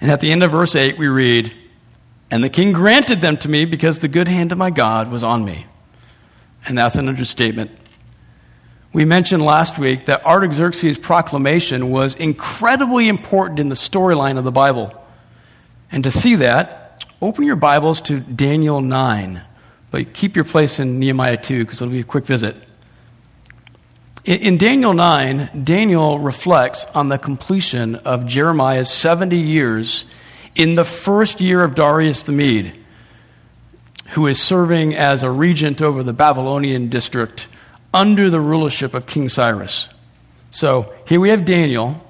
And 0.02 0.12
at 0.12 0.20
the 0.20 0.32
end 0.32 0.44
of 0.44 0.52
verse 0.52 0.76
8, 0.76 0.98
we 0.98 1.08
read, 1.08 1.54
And 2.30 2.44
the 2.44 2.50
king 2.50 2.74
granted 2.74 3.22
them 3.22 3.38
to 3.38 3.50
me 3.50 3.66
because 3.66 4.00
the 4.00 4.08
good 4.08 4.28
hand 4.28 4.52
of 4.52 4.58
my 4.58 4.70
God 4.70 5.10
was 5.10 5.24
on 5.24 5.46
me. 5.46 5.66
And 6.66 6.78
that's 6.78 6.96
an 6.96 7.08
understatement. 7.08 7.72
We 8.94 9.06
mentioned 9.06 9.44
last 9.44 9.80
week 9.80 10.06
that 10.06 10.24
Artaxerxes' 10.24 11.00
proclamation 11.00 11.90
was 11.90 12.14
incredibly 12.14 13.10
important 13.10 13.60
in 13.60 13.70
the 13.70 13.76
storyline 13.76 14.38
of 14.38 14.44
the 14.44 14.52
Bible. 14.52 14.94
And 15.92 16.04
to 16.04 16.12
see 16.12 16.36
that, 16.36 17.04
open 17.20 17.44
your 17.44 17.56
Bibles 17.56 18.02
to 18.02 18.20
Daniel 18.20 18.82
9. 18.82 19.42
But 19.90 20.14
keep 20.14 20.36
your 20.36 20.46
place 20.46 20.80
in 20.80 21.00
Nehemiah 21.00 21.38
2 21.38 21.66
because 21.66 21.82
it'll 21.82 21.92
be 21.92 22.02
a 22.02 22.04
quick 22.04 22.28
visit. 22.28 22.56
In 24.26 24.60
Daniel 24.60 24.94
9, 24.94 25.64
Daniel 25.64 26.20
reflects 26.20 26.86
on 26.94 27.10
the 27.10 27.18
completion 27.18 27.96
of 27.96 28.28
Jeremiah's 28.28 28.92
70 28.92 29.36
years 29.36 30.06
in 30.56 30.76
the 30.76 30.86
first 30.86 31.42
year 31.42 31.64
of 31.64 31.74
Darius 31.74 32.22
the 32.22 32.32
Mede, 32.32 32.80
who 34.10 34.28
is 34.28 34.40
serving 34.40 34.96
as 34.96 35.24
a 35.24 35.32
regent 35.32 35.82
over 35.82 36.04
the 36.04 36.14
Babylonian 36.14 36.90
district 36.90 37.48
under 37.94 38.30
the 38.30 38.40
rulership 38.40 38.94
of 38.94 39.06
King 39.06 39.30
Cyrus. 39.30 39.90
So 40.52 40.94
here 41.08 41.20
we 41.20 41.30
have 41.30 41.46
Daniel. 41.46 42.02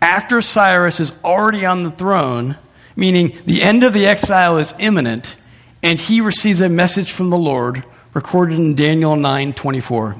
After 0.00 0.42
Cyrus 0.42 1.00
is 1.00 1.12
already 1.24 1.64
on 1.64 1.82
the 1.84 1.90
throne, 1.90 2.56
meaning 2.96 3.38
the 3.46 3.62
end 3.62 3.82
of 3.82 3.92
the 3.92 4.06
exile 4.06 4.58
is 4.58 4.74
imminent, 4.78 5.36
and 5.82 5.98
he 5.98 6.20
receives 6.20 6.60
a 6.60 6.68
message 6.68 7.12
from 7.12 7.30
the 7.30 7.38
Lord 7.38 7.84
recorded 8.14 8.58
in 8.58 8.74
Daniel 8.74 9.16
9 9.16 9.52
24. 9.54 10.16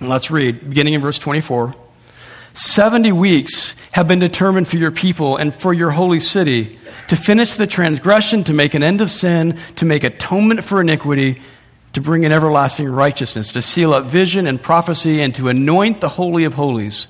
And 0.00 0.08
let's 0.08 0.30
read, 0.30 0.68
beginning 0.68 0.94
in 0.94 1.00
verse 1.00 1.18
24. 1.18 1.74
70 2.54 3.12
weeks 3.12 3.76
have 3.92 4.08
been 4.08 4.18
determined 4.18 4.66
for 4.66 4.78
your 4.78 4.90
people 4.90 5.36
and 5.36 5.54
for 5.54 5.72
your 5.72 5.90
holy 5.90 6.18
city 6.18 6.78
to 7.06 7.14
finish 7.14 7.54
the 7.54 7.66
transgression, 7.66 8.42
to 8.44 8.52
make 8.52 8.74
an 8.74 8.82
end 8.82 9.00
of 9.00 9.10
sin, 9.10 9.58
to 9.76 9.84
make 9.84 10.02
atonement 10.02 10.64
for 10.64 10.80
iniquity 10.80 11.40
to 11.92 12.00
bring 12.00 12.24
in 12.24 12.32
everlasting 12.32 12.88
righteousness, 12.88 13.52
to 13.52 13.62
seal 13.62 13.92
up 13.94 14.06
vision 14.06 14.46
and 14.46 14.62
prophecy, 14.62 15.20
and 15.20 15.34
to 15.34 15.48
anoint 15.48 16.00
the 16.00 16.08
Holy 16.10 16.44
of 16.44 16.54
Holies. 16.54 17.08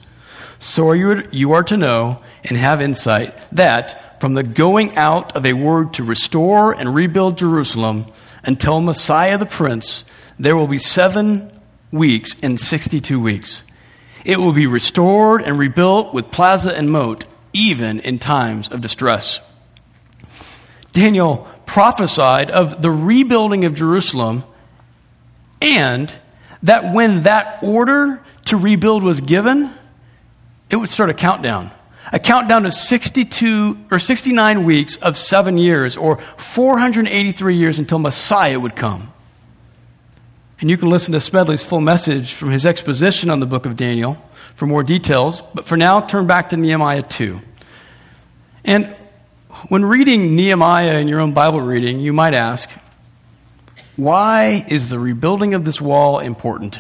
So 0.58 0.92
you, 0.92 1.26
you 1.30 1.52
are 1.52 1.62
to 1.64 1.76
know 1.76 2.23
and 2.44 2.56
have 2.56 2.80
insight 2.80 3.35
that 3.52 4.20
from 4.20 4.35
the 4.35 4.42
going 4.42 4.97
out 4.97 5.37
of 5.37 5.47
a 5.47 5.52
word 5.52 5.94
to 5.94 6.04
restore 6.04 6.73
and 6.73 6.94
rebuild 6.94 7.38
Jerusalem 7.38 8.06
until 8.42 8.80
Messiah 8.80 9.38
the 9.38 9.47
Prince, 9.47 10.04
there 10.38 10.56
will 10.56 10.66
be 10.66 10.78
seven 10.78 11.52
weeks 11.90 12.35
and 12.42 12.58
62 12.58 13.20
weeks. 13.20 13.64
It 14.25 14.38
will 14.38 14.52
be 14.52 14.66
restored 14.66 15.42
and 15.42 15.58
rebuilt 15.58 16.12
with 16.12 16.30
plaza 16.30 16.75
and 16.75 16.90
moat, 16.90 17.25
even 17.52 18.00
in 18.00 18.18
times 18.18 18.68
of 18.68 18.80
distress. 18.80 19.40
Daniel 20.92 21.49
prophesied 21.66 22.50
of 22.50 22.82
the 22.82 22.90
rebuilding 22.90 23.64
of 23.64 23.75
Jerusalem 23.75 24.44
and 25.61 26.12
that 26.62 26.93
when 26.93 27.23
that 27.23 27.62
order 27.62 28.23
to 28.47 28.57
rebuild 28.57 29.03
was 29.03 29.21
given, 29.21 29.73
it 30.71 30.77
would 30.77 30.91
start 30.91 31.11
a 31.11 31.15
countdown. 31.15 31.71
A 32.12 32.19
countdown 32.19 32.65
of 32.65 32.73
62 32.73 33.79
or 33.91 33.99
69 33.99 34.65
weeks 34.65 34.97
of 34.97 35.17
seven 35.19 35.59
years, 35.59 35.97
or 35.97 36.17
483 36.38 37.55
years 37.55 37.79
until 37.79 37.99
Messiah 37.99 38.59
would 38.59 38.75
come. 38.75 39.12
And 40.61 40.71
you 40.71 40.77
can 40.77 40.88
listen 40.91 41.12
to 41.12 41.21
Smedley's 41.21 41.62
full 41.62 41.81
message 41.81 42.33
from 42.33 42.50
his 42.50 42.67
exposition 42.67 43.31
on 43.31 43.41
the 43.41 43.47
book 43.47 43.67
of 43.67 43.77
Daniel 43.77 44.21
for 44.57 44.67
more 44.67 44.83
details. 44.83 45.43
But 45.55 45.67
for 45.67 45.77
now, 45.77 46.00
turn 46.00 46.27
back 46.27 46.49
to 46.49 46.57
Nehemiah 46.57 47.03
2. 47.03 47.41
And 48.65 48.97
when 49.69 49.85
reading 49.85 50.35
Nehemiah 50.35 50.99
in 50.99 51.09
your 51.09 51.21
own 51.21 51.33
Bible 51.33 51.61
reading, 51.61 52.00
you 52.00 52.13
might 52.13 52.35
ask, 52.35 52.69
why 53.99 54.65
is 54.69 54.91
the 54.91 54.99
rebuilding 54.99 55.54
of 55.54 55.65
this 55.65 55.80
wall 55.80 56.21
important? 56.21 56.78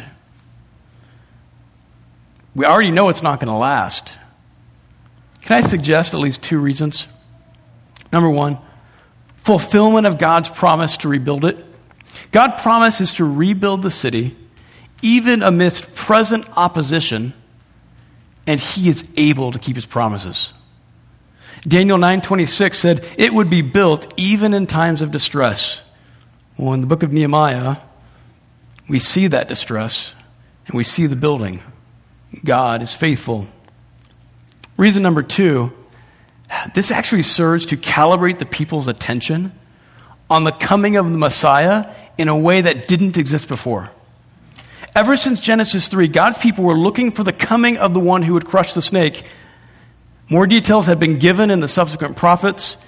We 2.54 2.64
already 2.64 2.92
know 2.92 3.08
it's 3.08 3.24
not 3.24 3.40
going 3.40 3.48
to 3.48 3.58
last. 3.58 4.16
Can 5.42 5.56
I 5.56 5.66
suggest 5.66 6.14
at 6.14 6.20
least 6.20 6.42
two 6.42 6.60
reasons? 6.60 7.08
Number 8.12 8.30
one, 8.30 8.58
fulfillment 9.38 10.06
of 10.06 10.18
God's 10.18 10.48
promise 10.48 10.96
to 10.98 11.08
rebuild 11.08 11.44
it. 11.44 11.66
God 12.30 12.58
promises 12.58 13.14
to 13.14 13.24
rebuild 13.24 13.82
the 13.82 13.90
city 13.90 14.36
even 15.02 15.42
amidst 15.42 15.96
present 15.96 16.46
opposition, 16.56 17.34
and 18.46 18.60
he 18.60 18.88
is 18.88 19.10
able 19.16 19.50
to 19.50 19.58
keep 19.58 19.74
his 19.74 19.86
promises. 19.86 20.52
Daniel 21.62 21.98
9:26 21.98 22.78
said 22.78 23.04
it 23.16 23.34
would 23.34 23.50
be 23.50 23.62
built 23.62 24.14
even 24.16 24.54
in 24.54 24.68
times 24.68 25.02
of 25.02 25.10
distress. 25.10 25.82
Well, 26.58 26.74
in 26.74 26.80
the 26.80 26.88
book 26.88 27.04
of 27.04 27.12
Nehemiah, 27.12 27.76
we 28.88 28.98
see 28.98 29.28
that 29.28 29.46
distress 29.46 30.14
and 30.66 30.76
we 30.76 30.82
see 30.82 31.06
the 31.06 31.14
building. 31.14 31.62
God 32.44 32.82
is 32.82 32.94
faithful. 32.94 33.46
Reason 34.76 35.02
number 35.02 35.22
two 35.22 35.72
this 36.74 36.90
actually 36.90 37.22
serves 37.22 37.66
to 37.66 37.76
calibrate 37.76 38.38
the 38.38 38.46
people's 38.46 38.88
attention 38.88 39.52
on 40.30 40.44
the 40.44 40.50
coming 40.52 40.96
of 40.96 41.12
the 41.12 41.18
Messiah 41.18 41.94
in 42.16 42.28
a 42.28 42.36
way 42.36 42.62
that 42.62 42.88
didn't 42.88 43.16
exist 43.16 43.48
before. 43.48 43.90
Ever 44.96 45.16
since 45.16 45.40
Genesis 45.40 45.88
3, 45.88 46.08
God's 46.08 46.38
people 46.38 46.64
were 46.64 46.74
looking 46.74 47.12
for 47.12 47.22
the 47.22 47.32
coming 47.32 47.76
of 47.76 47.94
the 47.94 48.00
one 48.00 48.22
who 48.22 48.32
would 48.32 48.46
crush 48.46 48.72
the 48.72 48.82
snake. 48.82 49.24
More 50.28 50.46
details 50.46 50.86
had 50.86 50.98
been 50.98 51.18
given 51.18 51.50
in 51.50 51.60
the 51.60 51.68
subsequent 51.68 52.16
prophets, 52.16 52.78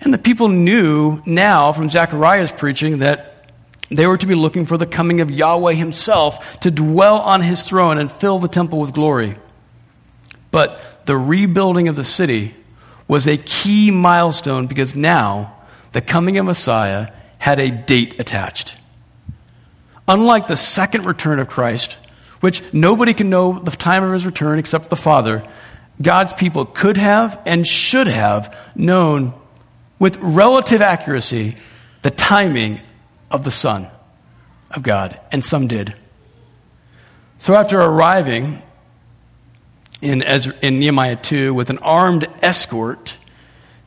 and 0.00 0.14
the 0.14 0.18
people 0.18 0.48
knew 0.48 1.20
now 1.26 1.72
from 1.72 1.90
Zechariah's 1.90 2.52
preaching 2.52 2.98
that 2.98 3.30
they 3.90 4.06
were 4.06 4.18
to 4.18 4.26
be 4.26 4.34
looking 4.34 4.66
for 4.66 4.78
the 4.78 4.86
coming 4.86 5.20
of 5.20 5.30
Yahweh 5.30 5.74
himself 5.74 6.60
to 6.60 6.70
dwell 6.70 7.18
on 7.18 7.42
his 7.42 7.62
throne 7.62 7.98
and 7.98 8.10
fill 8.10 8.38
the 8.38 8.48
temple 8.48 8.78
with 8.78 8.94
glory. 8.94 9.36
But 10.50 11.06
the 11.06 11.16
rebuilding 11.16 11.88
of 11.88 11.96
the 11.96 12.04
city 12.04 12.54
was 13.08 13.26
a 13.26 13.36
key 13.36 13.90
milestone 13.90 14.68
because 14.68 14.94
now 14.94 15.56
the 15.92 16.00
coming 16.00 16.38
of 16.38 16.46
Messiah 16.46 17.10
had 17.38 17.58
a 17.58 17.70
date 17.70 18.20
attached. 18.20 18.76
Unlike 20.06 20.46
the 20.46 20.56
second 20.56 21.04
return 21.04 21.38
of 21.40 21.48
Christ, 21.48 21.98
which 22.40 22.62
nobody 22.72 23.12
can 23.12 23.28
know 23.28 23.58
the 23.58 23.70
time 23.72 24.04
of 24.04 24.12
his 24.12 24.24
return 24.24 24.58
except 24.58 24.88
the 24.88 24.96
Father, 24.96 25.44
God's 26.00 26.32
people 26.32 26.64
could 26.64 26.96
have 26.96 27.40
and 27.44 27.66
should 27.66 28.06
have 28.06 28.56
known 28.74 29.34
with 30.00 30.16
relative 30.16 30.82
accuracy 30.82 31.54
the 32.02 32.10
timing 32.10 32.80
of 33.30 33.44
the 33.44 33.50
Son 33.52 33.88
of 34.72 34.82
God, 34.82 35.20
and 35.30 35.44
some 35.44 35.68
did. 35.68 35.94
So 37.38 37.54
after 37.54 37.78
arriving 37.78 38.62
in, 40.02 40.22
Ezra, 40.22 40.54
in 40.62 40.80
Nehemiah 40.80 41.16
2 41.16 41.54
with 41.54 41.70
an 41.70 41.78
armed 41.78 42.26
escort, 42.42 43.16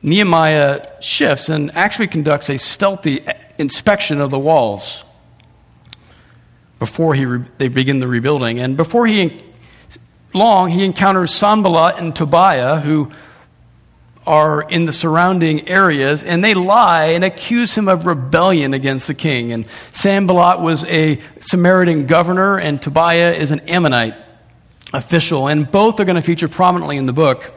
Nehemiah 0.02 0.88
shifts 1.02 1.50
and 1.50 1.72
actually 1.76 2.08
conducts 2.08 2.50
a 2.50 2.58
stealthy 2.58 3.26
inspection 3.58 4.22
of 4.22 4.32
the 4.32 4.40
walls 4.40 5.04
before 6.80 7.16
he 7.16 7.26
re- 7.26 7.46
they 7.58 7.70
begin 7.70 8.00
the 8.00 8.08
rebuilding. 8.08 8.60
And 8.60 8.76
before 8.76 9.08
he 9.08 9.40
long, 10.34 10.70
he 10.70 10.84
encounters 10.84 11.34
Sanballat 11.34 12.00
and 12.00 12.16
Tobiah, 12.16 12.80
who 12.80 13.12
are 14.26 14.62
in 14.62 14.86
the 14.86 14.94
surrounding 14.94 15.68
areas, 15.68 16.24
and 16.24 16.44
they 16.44 16.54
lie 16.54 17.08
and 17.08 17.24
accuse 17.24 17.76
him 17.76 17.88
of 17.88 18.06
rebellion 18.06 18.74
against 18.74 19.08
the 19.08 19.14
king. 19.14 19.52
And 19.52 19.66
Sanballat 19.92 20.60
was 20.60 20.86
a 20.86 21.22
Samaritan 21.40 22.06
governor, 22.06 22.58
and 22.58 22.82
Tobiah 22.82 23.34
is 23.34 23.52
an 23.52 23.62
Ammonite 23.62 24.16
official, 24.94 25.48
and 25.48 25.70
both 25.70 26.00
are 26.00 26.06
going 26.06 26.16
to 26.16 26.22
feature 26.22 26.48
prominently 26.48 26.98
in 26.98 27.06
the 27.06 27.14
book. 27.14 27.54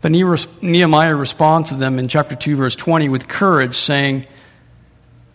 But 0.00 0.12
Nehemiah 0.12 1.16
responds 1.16 1.70
to 1.70 1.74
them 1.74 1.98
in 1.98 2.08
chapter 2.08 2.36
2, 2.36 2.56
verse 2.56 2.76
20, 2.76 3.08
with 3.08 3.26
courage, 3.26 3.76
saying, 3.76 4.26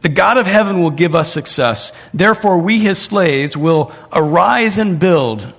The 0.01 0.09
God 0.09 0.37
of 0.37 0.45
heaven 0.45 0.81
will 0.81 0.91
give 0.91 1.15
us 1.15 1.33
success. 1.33 1.91
Therefore, 2.13 2.57
we, 2.59 2.79
his 2.79 2.99
slaves, 2.99 3.57
will 3.57 3.91
arise 4.13 4.77
and 4.77 4.99
build, 4.99 5.51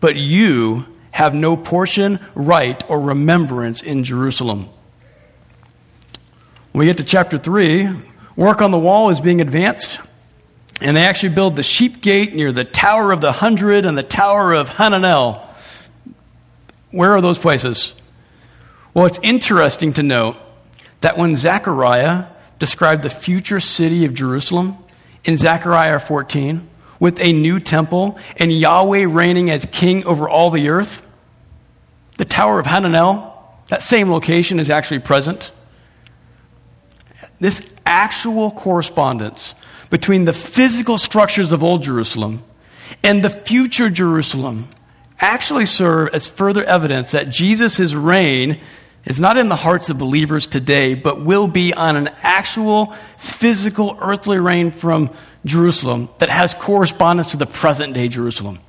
but 0.00 0.16
you, 0.16 0.86
have 1.14 1.32
no 1.32 1.56
portion, 1.56 2.18
right, 2.34 2.82
or 2.90 3.00
remembrance 3.00 3.84
in 3.84 4.02
Jerusalem. 4.02 4.68
When 6.72 6.80
we 6.80 6.86
get 6.86 6.96
to 6.96 7.04
chapter 7.04 7.38
3, 7.38 7.88
work 8.34 8.60
on 8.60 8.72
the 8.72 8.80
wall 8.80 9.10
is 9.10 9.20
being 9.20 9.40
advanced, 9.40 10.00
and 10.80 10.96
they 10.96 11.02
actually 11.02 11.28
build 11.28 11.54
the 11.54 11.62
sheep 11.62 12.00
gate 12.00 12.34
near 12.34 12.50
the 12.50 12.64
Tower 12.64 13.12
of 13.12 13.20
the 13.20 13.30
Hundred 13.30 13.86
and 13.86 13.96
the 13.96 14.02
Tower 14.02 14.54
of 14.54 14.68
Hananel. 14.70 15.40
Where 16.90 17.12
are 17.12 17.20
those 17.20 17.38
places? 17.38 17.94
Well, 18.92 19.06
it's 19.06 19.20
interesting 19.22 19.92
to 19.92 20.02
note 20.02 20.36
that 21.00 21.16
when 21.16 21.36
Zechariah 21.36 22.24
described 22.58 23.04
the 23.04 23.10
future 23.10 23.60
city 23.60 24.04
of 24.04 24.14
Jerusalem 24.14 24.78
in 25.24 25.38
Zechariah 25.38 26.00
14 26.00 26.68
with 27.00 27.20
a 27.20 27.32
new 27.32 27.60
temple 27.60 28.18
and 28.36 28.52
Yahweh 28.52 29.06
reigning 29.08 29.50
as 29.50 29.66
king 29.70 30.04
over 30.06 30.28
all 30.28 30.50
the 30.50 30.68
earth. 30.68 31.02
The 32.16 32.24
Tower 32.24 32.60
of 32.60 32.66
Hananel, 32.66 33.32
that 33.68 33.82
same 33.82 34.10
location, 34.10 34.60
is 34.60 34.70
actually 34.70 35.00
present. 35.00 35.50
This 37.40 37.66
actual 37.84 38.50
correspondence 38.50 39.54
between 39.90 40.24
the 40.24 40.32
physical 40.32 40.98
structures 40.98 41.52
of 41.52 41.62
Old 41.62 41.82
Jerusalem 41.82 42.42
and 43.02 43.22
the 43.22 43.30
future 43.30 43.90
Jerusalem 43.90 44.68
actually 45.18 45.66
serve 45.66 46.10
as 46.14 46.26
further 46.26 46.64
evidence 46.64 47.12
that 47.12 47.28
Jesus' 47.28 47.94
reign 47.94 48.60
is 49.06 49.20
not 49.20 49.36
in 49.36 49.48
the 49.48 49.56
hearts 49.56 49.90
of 49.90 49.98
believers 49.98 50.46
today, 50.46 50.94
but 50.94 51.20
will 51.24 51.46
be 51.46 51.74
on 51.74 51.96
an 51.96 52.08
actual 52.22 52.94
physical 53.18 53.98
earthly 54.00 54.38
reign 54.38 54.70
from 54.70 55.10
Jerusalem 55.44 56.08
that 56.18 56.30
has 56.30 56.54
correspondence 56.54 57.32
to 57.32 57.36
the 57.36 57.46
present 57.46 57.94
day 57.94 58.08
Jerusalem. 58.08 58.60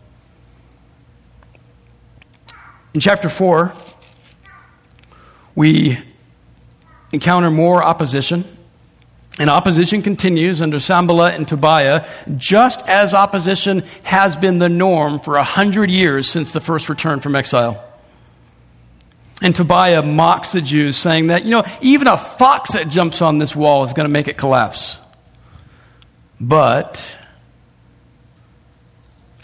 In 2.94 3.00
chapter 3.00 3.30
4, 3.30 3.74
we 5.56 5.98
encounter 7.12 7.50
more 7.50 7.84
opposition. 7.84 8.46
And 9.38 9.50
opposition 9.50 10.02
continues 10.02 10.62
under 10.62 10.80
Sanballat 10.80 11.36
and 11.36 11.46
Tobiah, 11.46 12.08
just 12.38 12.88
as 12.88 13.14
opposition 13.14 13.84
has 14.04 14.38
been 14.38 14.60
the 14.60 14.70
norm 14.70 15.20
for 15.20 15.36
a 15.36 15.44
hundred 15.44 15.92
years 15.92 16.30
since 16.30 16.54
the 16.54 16.62
first 16.62 16.88
return 16.88 17.20
from 17.20 17.36
exile. 17.36 17.84
And 19.42 19.56
Tobiah 19.56 20.02
mocks 20.02 20.52
the 20.52 20.62
Jews, 20.62 20.96
saying 20.96 21.28
that, 21.28 21.44
you 21.44 21.52
know, 21.52 21.66
even 21.82 22.08
a 22.08 22.18
fox 22.18 22.72
that 22.72 22.88
jumps 22.88 23.22
on 23.22 23.38
this 23.38 23.56
wall 23.56 23.84
is 23.84 23.94
going 23.94 24.06
to 24.06 24.12
make 24.12 24.28
it 24.28 24.38
collapse. 24.38 25.00
But 26.40 27.18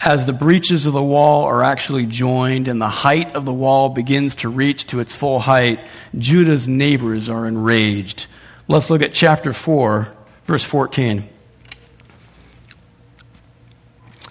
as 0.00 0.26
the 0.26 0.32
breaches 0.32 0.86
of 0.86 0.94
the 0.94 1.02
wall 1.02 1.44
are 1.44 1.62
actually 1.62 2.06
joined 2.06 2.68
and 2.68 2.80
the 2.80 2.88
height 2.88 3.36
of 3.36 3.44
the 3.44 3.52
wall 3.52 3.88
begins 3.88 4.34
to 4.36 4.48
reach 4.48 4.86
to 4.88 5.00
its 5.00 5.14
full 5.14 5.38
height, 5.38 5.78
Judah's 6.18 6.66
neighbors 6.66 7.28
are 7.28 7.46
enraged. 7.46 8.26
Let's 8.68 8.90
look 8.90 9.02
at 9.02 9.12
chapter 9.12 9.52
4, 9.52 10.12
verse 10.44 10.64
14. 10.64 11.28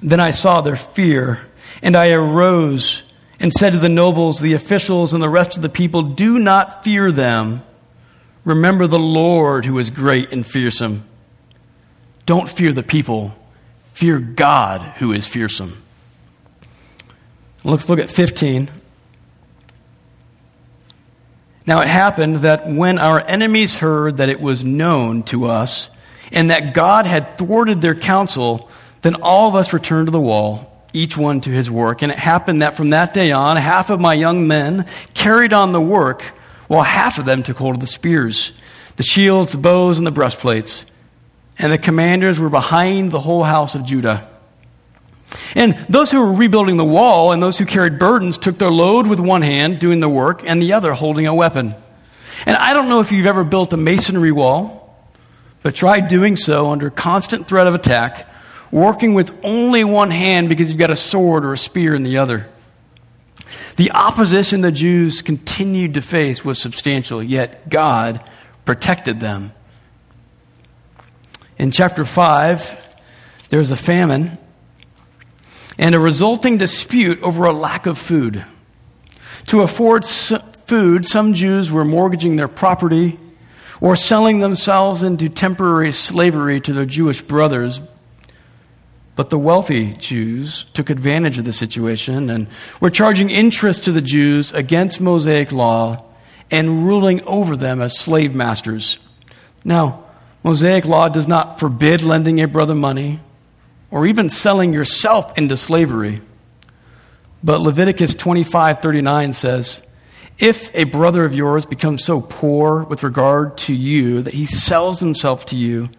Then 0.01 0.19
I 0.19 0.31
saw 0.31 0.61
their 0.61 0.75
fear, 0.75 1.41
and 1.81 1.95
I 1.95 2.11
arose 2.11 3.03
and 3.41 3.51
said 3.51 3.71
to 3.71 3.79
the 3.79 3.89
nobles, 3.89 4.39
the 4.39 4.53
officials, 4.53 5.15
and 5.15 5.21
the 5.21 5.27
rest 5.29 5.55
of 5.55 5.63
the 5.63 5.69
people, 5.69 6.03
Do 6.03 6.37
not 6.37 6.83
fear 6.83 7.11
them. 7.11 7.63
Remember 8.45 8.85
the 8.85 8.99
Lord 8.99 9.65
who 9.65 9.79
is 9.79 9.89
great 9.89 10.31
and 10.31 10.45
fearsome. 10.45 11.03
Don't 12.27 12.47
fear 12.47 12.71
the 12.71 12.83
people, 12.83 13.35
fear 13.93 14.19
God 14.19 14.81
who 14.97 15.11
is 15.11 15.27
fearsome. 15.27 15.81
Let's 17.63 17.89
look 17.89 17.99
at 17.99 18.11
15. 18.11 18.69
Now 21.65 21.81
it 21.81 21.87
happened 21.87 22.37
that 22.37 22.67
when 22.67 22.99
our 22.99 23.19
enemies 23.21 23.75
heard 23.75 24.17
that 24.17 24.29
it 24.29 24.39
was 24.39 24.63
known 24.63 25.23
to 25.23 25.45
us 25.45 25.89
and 26.31 26.51
that 26.51 26.75
God 26.75 27.07
had 27.07 27.39
thwarted 27.39 27.81
their 27.81 27.95
counsel, 27.95 28.69
then 29.01 29.15
all 29.15 29.49
of 29.49 29.55
us 29.55 29.73
returned 29.73 30.07
to 30.07 30.11
the 30.11 30.19
wall 30.19 30.70
each 30.93 31.17
one 31.17 31.41
to 31.41 31.49
his 31.49 31.69
work. 31.69 32.01
And 32.01 32.11
it 32.11 32.17
happened 32.17 32.61
that 32.61 32.77
from 32.77 32.89
that 32.91 33.13
day 33.13 33.31
on, 33.31 33.57
half 33.57 33.89
of 33.89 33.99
my 33.99 34.13
young 34.13 34.47
men 34.47 34.85
carried 35.13 35.53
on 35.53 35.71
the 35.71 35.81
work, 35.81 36.21
while 36.67 36.83
half 36.83 37.17
of 37.17 37.25
them 37.25 37.43
took 37.43 37.57
hold 37.57 37.75
of 37.75 37.81
the 37.81 37.87
spears, 37.87 38.51
the 38.95 39.03
shields, 39.03 39.51
the 39.51 39.57
bows, 39.57 39.97
and 39.97 40.07
the 40.07 40.11
breastplates. 40.11 40.85
And 41.57 41.71
the 41.71 41.77
commanders 41.77 42.39
were 42.39 42.49
behind 42.49 43.11
the 43.11 43.19
whole 43.19 43.43
house 43.43 43.75
of 43.75 43.85
Judah. 43.85 44.27
And 45.55 45.77
those 45.89 46.11
who 46.11 46.19
were 46.19 46.33
rebuilding 46.33 46.77
the 46.77 46.85
wall 46.85 47.31
and 47.31 47.41
those 47.41 47.57
who 47.57 47.65
carried 47.65 47.99
burdens 47.99 48.37
took 48.37 48.57
their 48.57 48.71
load 48.71 49.07
with 49.07 49.19
one 49.19 49.41
hand, 49.41 49.79
doing 49.79 49.99
the 49.99 50.09
work, 50.09 50.43
and 50.45 50.61
the 50.61 50.73
other 50.73 50.93
holding 50.93 51.27
a 51.27 51.35
weapon. 51.35 51.75
And 52.45 52.57
I 52.57 52.73
don't 52.73 52.89
know 52.89 52.99
if 52.99 53.11
you've 53.11 53.25
ever 53.25 53.43
built 53.43 53.71
a 53.73 53.77
masonry 53.77 54.31
wall, 54.31 54.97
but 55.61 55.75
try 55.75 55.99
doing 55.99 56.35
so 56.35 56.71
under 56.71 56.89
constant 56.89 57.47
threat 57.47 57.67
of 57.67 57.75
attack 57.75 58.27
working 58.71 59.13
with 59.13 59.37
only 59.43 59.83
one 59.83 60.11
hand 60.11 60.49
because 60.49 60.69
you've 60.69 60.79
got 60.79 60.89
a 60.89 60.95
sword 60.95 61.45
or 61.45 61.53
a 61.53 61.57
spear 61.57 61.93
in 61.93 62.03
the 62.03 62.17
other. 62.17 62.47
The 63.75 63.91
opposition 63.91 64.61
the 64.61 64.71
Jews 64.71 65.21
continued 65.21 65.93
to 65.95 66.01
face 66.01 66.43
was 66.43 66.59
substantial, 66.59 67.21
yet 67.21 67.69
God 67.69 68.23
protected 68.65 69.19
them. 69.19 69.53
In 71.57 71.71
chapter 71.71 72.05
5, 72.05 72.95
there 73.49 73.59
was 73.59 73.71
a 73.71 73.75
famine 73.75 74.37
and 75.77 75.95
a 75.95 75.99
resulting 75.99 76.57
dispute 76.57 77.21
over 77.21 77.45
a 77.45 77.53
lack 77.53 77.85
of 77.85 77.97
food. 77.97 78.45
To 79.47 79.61
afford 79.61 80.05
food, 80.05 81.05
some 81.05 81.33
Jews 81.33 81.71
were 81.71 81.83
mortgaging 81.85 82.35
their 82.35 82.47
property 82.47 83.19
or 83.79 83.95
selling 83.95 84.39
themselves 84.39 85.01
into 85.01 85.27
temporary 85.27 85.91
slavery 85.91 86.61
to 86.61 86.73
their 86.73 86.85
Jewish 86.85 87.21
brothers 87.21 87.81
but 89.15 89.29
the 89.29 89.39
wealthy 89.39 89.93
Jews 89.93 90.65
took 90.73 90.89
advantage 90.89 91.37
of 91.37 91.45
the 91.45 91.53
situation 91.53 92.29
and 92.29 92.47
were 92.79 92.89
charging 92.89 93.29
interest 93.29 93.83
to 93.83 93.91
the 93.91 94.01
Jews 94.01 94.51
against 94.53 95.01
Mosaic 95.01 95.51
law 95.51 96.05
and 96.49 96.85
ruling 96.85 97.21
over 97.23 97.55
them 97.55 97.81
as 97.81 97.99
slave 97.99 98.33
masters. 98.35 98.99
Now, 99.63 100.05
Mosaic 100.43 100.85
law 100.85 101.07
does 101.07 101.27
not 101.27 101.59
forbid 101.59 102.01
lending 102.01 102.41
a 102.41 102.47
brother 102.47 102.75
money 102.75 103.19
or 103.91 104.05
even 104.05 104.29
selling 104.29 104.73
yourself 104.73 105.37
into 105.37 105.57
slavery. 105.57 106.21
But 107.43 107.61
Leviticus 107.61 108.13
25:39 108.15 109.33
says, 109.33 109.81
"If 110.39 110.71
a 110.73 110.85
brother 110.85 111.25
of 111.25 111.35
yours 111.35 111.65
becomes 111.65 112.03
so 112.03 112.21
poor 112.21 112.83
with 112.83 113.03
regard 113.03 113.57
to 113.59 113.73
you 113.73 114.21
that 114.21 114.33
he 114.33 114.45
sells 114.45 114.99
himself 114.99 115.45
to 115.47 115.55
you, 115.55 115.89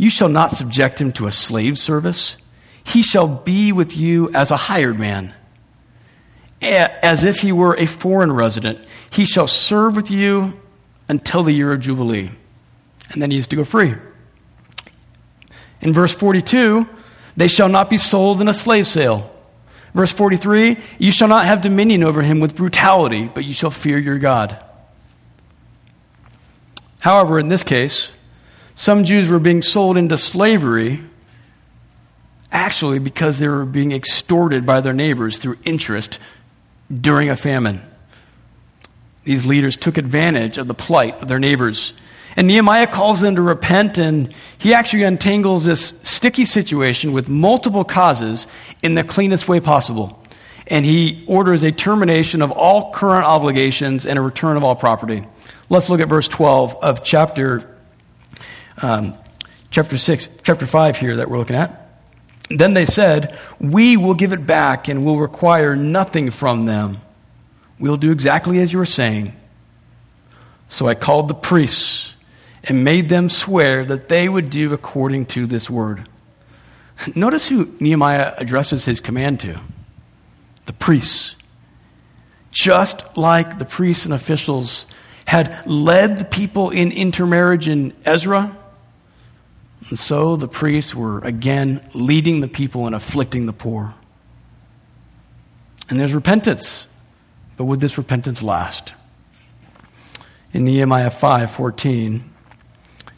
you 0.00 0.08
shall 0.08 0.30
not 0.30 0.52
subject 0.52 0.98
him 0.98 1.12
to 1.12 1.26
a 1.26 1.32
slave 1.32 1.78
service. 1.78 2.38
He 2.82 3.02
shall 3.02 3.28
be 3.28 3.70
with 3.70 3.94
you 3.98 4.30
as 4.32 4.50
a 4.50 4.56
hired 4.56 4.98
man, 4.98 5.34
as 6.62 7.22
if 7.22 7.40
he 7.40 7.52
were 7.52 7.76
a 7.76 7.84
foreign 7.84 8.32
resident. 8.32 8.78
He 9.10 9.26
shall 9.26 9.46
serve 9.46 9.96
with 9.96 10.10
you 10.10 10.58
until 11.06 11.42
the 11.42 11.52
year 11.52 11.70
of 11.70 11.80
Jubilee. 11.80 12.30
And 13.10 13.20
then 13.20 13.30
he 13.30 13.36
is 13.36 13.46
to 13.48 13.56
go 13.56 13.62
free. 13.62 13.94
In 15.82 15.92
verse 15.92 16.14
42, 16.14 16.88
they 17.36 17.48
shall 17.48 17.68
not 17.68 17.90
be 17.90 17.98
sold 17.98 18.40
in 18.40 18.48
a 18.48 18.54
slave 18.54 18.86
sale. 18.86 19.30
Verse 19.92 20.12
43, 20.12 20.78
you 20.98 21.12
shall 21.12 21.28
not 21.28 21.44
have 21.44 21.60
dominion 21.60 22.04
over 22.04 22.22
him 22.22 22.40
with 22.40 22.56
brutality, 22.56 23.30
but 23.34 23.44
you 23.44 23.52
shall 23.52 23.70
fear 23.70 23.98
your 23.98 24.18
God. 24.18 24.56
However, 27.00 27.38
in 27.38 27.48
this 27.48 27.62
case, 27.62 28.12
some 28.80 29.04
Jews 29.04 29.28
were 29.28 29.38
being 29.38 29.60
sold 29.60 29.98
into 29.98 30.16
slavery 30.16 31.02
actually 32.50 32.98
because 32.98 33.38
they 33.38 33.46
were 33.46 33.66
being 33.66 33.92
extorted 33.92 34.64
by 34.64 34.80
their 34.80 34.94
neighbors 34.94 35.36
through 35.36 35.58
interest 35.66 36.18
during 36.90 37.28
a 37.28 37.36
famine. 37.36 37.82
These 39.24 39.44
leaders 39.44 39.76
took 39.76 39.98
advantage 39.98 40.56
of 40.56 40.66
the 40.66 40.72
plight 40.72 41.20
of 41.20 41.28
their 41.28 41.38
neighbors. 41.38 41.92
And 42.36 42.46
Nehemiah 42.46 42.86
calls 42.86 43.20
them 43.20 43.36
to 43.36 43.42
repent, 43.42 43.98
and 43.98 44.32
he 44.56 44.72
actually 44.72 45.02
untangles 45.02 45.66
this 45.66 45.92
sticky 46.02 46.46
situation 46.46 47.12
with 47.12 47.28
multiple 47.28 47.84
causes 47.84 48.46
in 48.82 48.94
the 48.94 49.04
cleanest 49.04 49.46
way 49.46 49.60
possible. 49.60 50.18
And 50.68 50.86
he 50.86 51.22
orders 51.28 51.62
a 51.64 51.70
termination 51.70 52.40
of 52.40 52.50
all 52.50 52.92
current 52.92 53.26
obligations 53.26 54.06
and 54.06 54.18
a 54.18 54.22
return 54.22 54.56
of 54.56 54.64
all 54.64 54.74
property. 54.74 55.26
Let's 55.68 55.90
look 55.90 56.00
at 56.00 56.08
verse 56.08 56.28
12 56.28 56.76
of 56.76 57.04
chapter 57.04 57.76
um, 58.82 59.14
chapter 59.70 59.98
6, 59.98 60.28
chapter 60.42 60.66
5 60.66 60.96
here 60.96 61.16
that 61.16 61.30
we're 61.30 61.38
looking 61.38 61.56
at. 61.56 61.88
Then 62.48 62.74
they 62.74 62.86
said, 62.86 63.38
We 63.60 63.96
will 63.96 64.14
give 64.14 64.32
it 64.32 64.46
back 64.46 64.88
and 64.88 65.04
will 65.04 65.18
require 65.18 65.76
nothing 65.76 66.30
from 66.30 66.66
them. 66.66 66.98
We'll 67.78 67.96
do 67.96 68.12
exactly 68.12 68.58
as 68.58 68.72
you 68.72 68.80
are 68.80 68.86
saying. 68.86 69.34
So 70.68 70.86
I 70.86 70.94
called 70.94 71.28
the 71.28 71.34
priests 71.34 72.14
and 72.64 72.84
made 72.84 73.08
them 73.08 73.28
swear 73.28 73.84
that 73.84 74.08
they 74.08 74.28
would 74.28 74.50
do 74.50 74.72
according 74.72 75.26
to 75.26 75.46
this 75.46 75.70
word. 75.70 76.08
Notice 77.14 77.48
who 77.48 77.74
Nehemiah 77.80 78.34
addresses 78.36 78.84
his 78.84 79.00
command 79.00 79.40
to 79.40 79.60
the 80.66 80.72
priests. 80.72 81.36
Just 82.50 83.16
like 83.16 83.58
the 83.58 83.64
priests 83.64 84.04
and 84.04 84.12
officials 84.12 84.86
had 85.24 85.64
led 85.66 86.18
the 86.18 86.24
people 86.24 86.70
in 86.70 86.90
intermarriage 86.90 87.68
in 87.68 87.92
Ezra, 88.04 88.56
and 89.90 89.98
so 89.98 90.36
the 90.36 90.48
priests 90.48 90.94
were 90.94 91.18
again 91.18 91.86
leading 91.94 92.40
the 92.40 92.48
people 92.48 92.86
and 92.86 92.94
afflicting 92.94 93.46
the 93.46 93.52
poor. 93.52 93.94
And 95.88 95.98
there's 95.98 96.14
repentance. 96.14 96.86
But 97.56 97.64
would 97.64 97.80
this 97.80 97.98
repentance 97.98 98.40
last? 98.42 98.94
In 100.52 100.64
Nehemiah 100.64 101.10
5:14, 101.10 102.24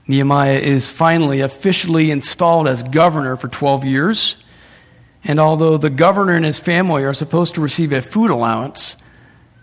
Nehemiah 0.08 0.58
is 0.58 0.88
finally 0.88 1.42
officially 1.42 2.10
installed 2.10 2.66
as 2.66 2.82
governor 2.82 3.36
for 3.36 3.48
12 3.48 3.84
years. 3.84 4.36
And 5.24 5.38
although 5.38 5.76
the 5.76 5.90
governor 5.90 6.34
and 6.34 6.44
his 6.44 6.58
family 6.58 7.04
are 7.04 7.14
supposed 7.14 7.54
to 7.54 7.60
receive 7.60 7.92
a 7.92 8.02
food 8.02 8.30
allowance, 8.30 8.96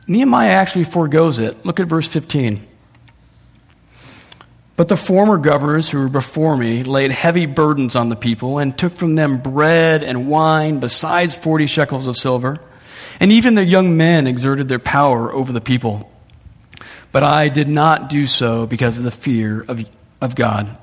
Nehemiah 0.08 0.52
actually 0.52 0.86
foregoes 0.86 1.40
it. 1.40 1.66
Look 1.66 1.80
at 1.80 1.88
verse 1.88 2.08
15. 2.08 2.66
But 4.80 4.88
the 4.88 4.96
former 4.96 5.38
governors 5.38 5.90
who 5.90 6.00
were 6.00 6.08
before 6.08 6.56
me 6.56 6.84
laid 6.84 7.12
heavy 7.12 7.48
burdens 7.48 7.98
on 7.98 8.08
the 8.08 8.16
people 8.16 8.60
and 8.60 8.78
took 8.78 8.96
from 8.96 9.16
them 9.16 9.40
bread 9.40 10.04
and 10.04 10.30
wine 10.30 10.80
besides 10.80 11.36
40 11.36 11.68
shekels 11.68 12.08
of 12.08 12.16
silver. 12.16 12.60
And 13.20 13.30
even 13.30 13.56
their 13.56 13.66
young 13.66 13.98
men 13.98 14.26
exerted 14.26 14.70
their 14.70 14.80
power 14.80 15.34
over 15.34 15.52
the 15.52 15.60
people. 15.60 16.10
But 17.12 17.24
I 17.24 17.50
did 17.50 17.68
not 17.68 18.08
do 18.08 18.26
so 18.26 18.66
because 18.66 18.98
of 18.98 19.04
the 19.04 19.12
fear 19.12 19.66
of, 19.68 19.86
of 20.22 20.36
God. 20.36 20.78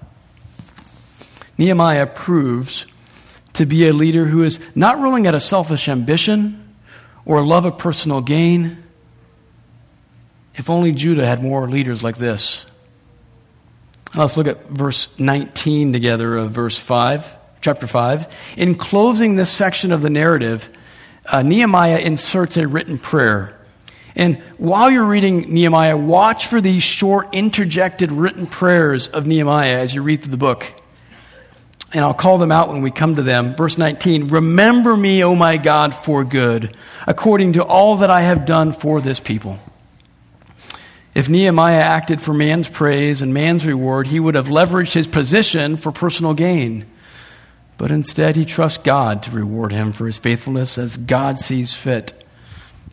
Nehemiah 1.56 2.06
proves 2.06 2.84
to 3.54 3.64
be 3.64 3.88
a 3.88 3.94
leader 3.94 4.26
who 4.26 4.42
is 4.42 4.60
not 4.74 5.00
ruling 5.00 5.26
out 5.26 5.34
of 5.34 5.42
selfish 5.42 5.88
ambition 5.88 6.76
or 7.24 7.38
a 7.38 7.42
love 7.42 7.64
of 7.64 7.78
personal 7.78 8.20
gain. 8.20 8.84
If 10.54 10.68
only 10.68 10.92
Judah 10.92 11.24
had 11.24 11.42
more 11.42 11.66
leaders 11.66 12.02
like 12.02 12.18
this. 12.18 12.66
Let's 14.14 14.36
look 14.36 14.46
at 14.46 14.68
verse 14.68 15.08
19 15.18 15.92
together 15.92 16.36
of 16.36 16.50
verse 16.50 16.78
5, 16.78 17.36
chapter 17.60 17.86
5. 17.86 18.32
In 18.56 18.74
closing 18.74 19.36
this 19.36 19.50
section 19.50 19.92
of 19.92 20.00
the 20.00 20.10
narrative, 20.10 20.70
uh, 21.26 21.42
Nehemiah 21.42 21.98
inserts 21.98 22.56
a 22.56 22.66
written 22.66 22.98
prayer. 22.98 23.58
And 24.14 24.38
while 24.56 24.90
you're 24.90 25.06
reading 25.06 25.52
Nehemiah, 25.52 25.96
watch 25.96 26.46
for 26.46 26.60
these 26.60 26.82
short 26.82 27.34
interjected 27.34 28.10
written 28.10 28.46
prayers 28.46 29.08
of 29.08 29.26
Nehemiah 29.26 29.78
as 29.78 29.94
you 29.94 30.02
read 30.02 30.22
through 30.22 30.30
the 30.30 30.38
book. 30.38 30.72
And 31.92 32.02
I'll 32.04 32.14
call 32.14 32.38
them 32.38 32.50
out 32.50 32.68
when 32.68 32.82
we 32.82 32.90
come 32.90 33.16
to 33.16 33.22
them. 33.22 33.54
Verse 33.54 33.76
19 33.76 34.28
Remember 34.28 34.96
me, 34.96 35.22
O 35.22 35.34
my 35.34 35.58
God, 35.58 35.94
for 35.94 36.24
good, 36.24 36.74
according 37.06 37.54
to 37.54 37.64
all 37.64 37.98
that 37.98 38.10
I 38.10 38.22
have 38.22 38.46
done 38.46 38.72
for 38.72 39.00
this 39.00 39.20
people. 39.20 39.60
If 41.16 41.30
Nehemiah 41.30 41.80
acted 41.80 42.20
for 42.20 42.34
man's 42.34 42.68
praise 42.68 43.22
and 43.22 43.32
man's 43.32 43.64
reward, 43.64 44.06
he 44.06 44.20
would 44.20 44.34
have 44.34 44.48
leveraged 44.48 44.92
his 44.92 45.08
position 45.08 45.78
for 45.78 45.90
personal 45.90 46.34
gain. 46.34 46.84
But 47.78 47.90
instead, 47.90 48.36
he 48.36 48.44
trusts 48.44 48.76
God 48.76 49.22
to 49.22 49.30
reward 49.30 49.72
him 49.72 49.94
for 49.94 50.04
his 50.04 50.18
faithfulness 50.18 50.76
as 50.76 50.98
God 50.98 51.38
sees 51.38 51.74
fit, 51.74 52.22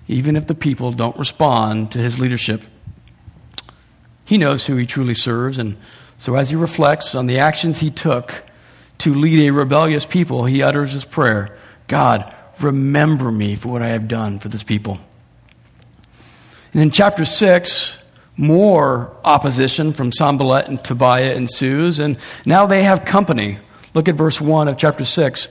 even 0.07 0.37
if 0.37 0.47
the 0.47 0.55
people 0.55 0.93
don't 0.93 1.19
respond 1.19 1.91
to 1.91 1.99
his 1.99 2.17
leadership. 2.17 2.61
He 4.23 4.37
knows 4.37 4.67
who 4.67 4.77
he 4.77 4.85
truly 4.85 5.15
serves, 5.15 5.57
and 5.57 5.75
so 6.17 6.35
as 6.35 6.49
he 6.49 6.55
reflects 6.55 7.15
on 7.15 7.25
the 7.25 7.39
actions 7.39 7.81
he 7.81 7.91
took 7.91 8.45
to 8.99 9.13
lead 9.13 9.49
a 9.49 9.51
rebellious 9.51 10.05
people, 10.05 10.45
he 10.45 10.61
utters 10.61 10.93
his 10.93 11.03
prayer 11.03 11.57
God, 11.89 12.33
remember 12.61 13.33
me 13.33 13.55
for 13.55 13.67
what 13.67 13.81
I 13.81 13.89
have 13.89 14.07
done 14.07 14.39
for 14.39 14.47
this 14.47 14.63
people. 14.63 15.01
And 16.71 16.81
in 16.81 16.89
chapter 16.89 17.25
6, 17.25 17.99
more 18.35 19.15
opposition 19.23 19.93
from 19.93 20.11
Sanballat 20.11 20.67
and 20.67 20.83
Tobiah 20.83 21.35
ensues, 21.35 21.99
and 21.99 22.17
now 22.45 22.65
they 22.65 22.83
have 22.83 23.05
company. 23.05 23.59
Look 23.93 24.07
at 24.07 24.15
verse 24.15 24.41
1 24.41 24.67
of 24.67 24.77
chapter 24.77 25.05
6. 25.05 25.47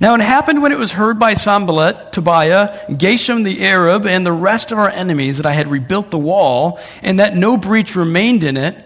Now 0.00 0.14
it 0.14 0.20
happened 0.20 0.62
when 0.62 0.72
it 0.72 0.78
was 0.78 0.92
heard 0.92 1.18
by 1.18 1.34
Sanballat, 1.34 2.12
Tobiah, 2.12 2.86
Geshem 2.88 3.44
the 3.44 3.64
Arab, 3.64 4.06
and 4.06 4.24
the 4.24 4.32
rest 4.32 4.72
of 4.72 4.78
our 4.78 4.88
enemies 4.88 5.36
that 5.36 5.46
I 5.46 5.52
had 5.52 5.68
rebuilt 5.68 6.10
the 6.10 6.18
wall, 6.18 6.80
and 7.02 7.20
that 7.20 7.36
no 7.36 7.56
breach 7.56 7.94
remained 7.94 8.42
in 8.42 8.56
it, 8.56 8.76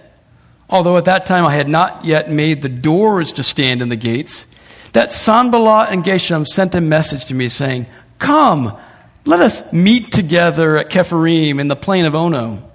although 0.68 0.96
at 0.96 1.06
that 1.06 1.26
time 1.26 1.46
I 1.46 1.54
had 1.54 1.68
not 1.68 2.04
yet 2.04 2.30
made 2.30 2.60
the 2.60 2.68
doors 2.68 3.32
to 3.32 3.42
stand 3.42 3.82
in 3.82 3.88
the 3.88 3.96
gates, 3.96 4.46
that 4.92 5.12
Sanballat 5.12 5.92
and 5.92 6.04
Geshem 6.04 6.46
sent 6.46 6.74
a 6.74 6.80
message 6.80 7.26
to 7.26 7.34
me 7.34 7.48
saying, 7.48 7.86
Come, 8.18 8.76
let 9.24 9.40
us 9.40 9.62
meet 9.72 10.12
together 10.12 10.76
at 10.76 10.90
Chephirim 10.90 11.60
in 11.60 11.68
the 11.68 11.76
plain 11.76 12.04
of 12.04 12.14
Ono 12.14 12.69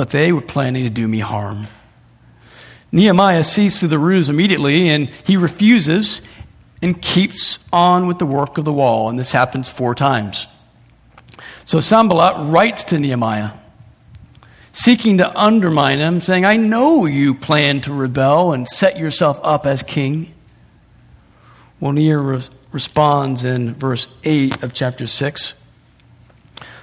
but 0.00 0.08
they 0.08 0.32
were 0.32 0.40
planning 0.40 0.84
to 0.84 0.88
do 0.88 1.06
me 1.06 1.18
harm. 1.18 1.66
Nehemiah 2.90 3.44
sees 3.44 3.78
through 3.78 3.90
the 3.90 3.98
ruse 3.98 4.30
immediately, 4.30 4.88
and 4.88 5.10
he 5.24 5.36
refuses 5.36 6.22
and 6.80 7.02
keeps 7.02 7.58
on 7.70 8.06
with 8.06 8.18
the 8.18 8.24
work 8.24 8.56
of 8.56 8.64
the 8.64 8.72
wall. 8.72 9.10
And 9.10 9.18
this 9.18 9.30
happens 9.30 9.68
four 9.68 9.94
times. 9.94 10.46
So 11.66 11.80
Sanballat 11.80 12.50
writes 12.50 12.84
to 12.84 12.98
Nehemiah, 12.98 13.50
seeking 14.72 15.18
to 15.18 15.38
undermine 15.38 15.98
him, 15.98 16.22
saying, 16.22 16.46
I 16.46 16.56
know 16.56 17.04
you 17.04 17.34
plan 17.34 17.82
to 17.82 17.92
rebel 17.92 18.54
and 18.54 18.66
set 18.66 18.96
yourself 18.96 19.38
up 19.42 19.66
as 19.66 19.82
king. 19.82 20.32
Well, 21.78 21.92
Nehemiah 21.92 22.40
responds 22.72 23.44
in 23.44 23.74
verse 23.74 24.08
8 24.24 24.62
of 24.62 24.72
chapter 24.72 25.06
6 25.06 25.52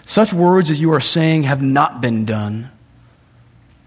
Such 0.05 0.33
words 0.33 0.69
as 0.69 0.79
you 0.79 0.93
are 0.93 0.99
saying 0.99 1.43
have 1.43 1.63
not 1.63 1.99
been 1.99 2.23
done 2.23 2.73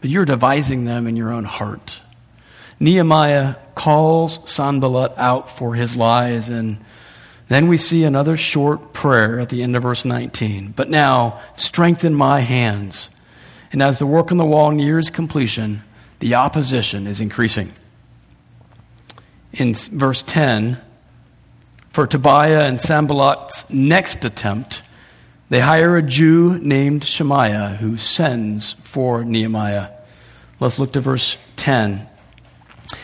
but 0.00 0.10
you're 0.10 0.24
devising 0.24 0.84
them 0.84 1.06
in 1.06 1.16
your 1.16 1.32
own 1.32 1.44
heart. 1.44 2.00
Nehemiah 2.78 3.56
calls 3.74 4.40
Sanballat 4.50 5.12
out 5.16 5.50
for 5.50 5.74
his 5.74 5.96
lies, 5.96 6.48
and 6.48 6.78
then 7.48 7.68
we 7.68 7.76
see 7.76 8.04
another 8.04 8.36
short 8.36 8.92
prayer 8.92 9.38
at 9.40 9.50
the 9.50 9.62
end 9.62 9.76
of 9.76 9.82
verse 9.82 10.04
19. 10.04 10.72
But 10.72 10.88
now, 10.88 11.40
strengthen 11.56 12.14
my 12.14 12.40
hands. 12.40 13.10
And 13.72 13.82
as 13.82 13.98
the 13.98 14.06
work 14.06 14.30
on 14.30 14.38
the 14.38 14.44
wall 14.44 14.70
nears 14.70 15.10
completion, 15.10 15.82
the 16.20 16.34
opposition 16.34 17.06
is 17.06 17.20
increasing. 17.20 17.72
In 19.52 19.74
verse 19.74 20.22
10, 20.22 20.80
for 21.90 22.06
Tobiah 22.06 22.64
and 22.64 22.80
Sanballat's 22.80 23.68
next 23.68 24.24
attempt, 24.24 24.82
they 25.50 25.60
hire 25.60 25.96
a 25.96 26.02
Jew 26.02 26.58
named 26.60 27.04
Shemaiah 27.04 27.76
who 27.80 27.98
sends 27.98 28.74
for 28.82 29.24
Nehemiah. 29.24 29.88
Let's 30.60 30.78
look 30.78 30.92
to 30.92 31.00
verse 31.00 31.36
10. 31.56 32.08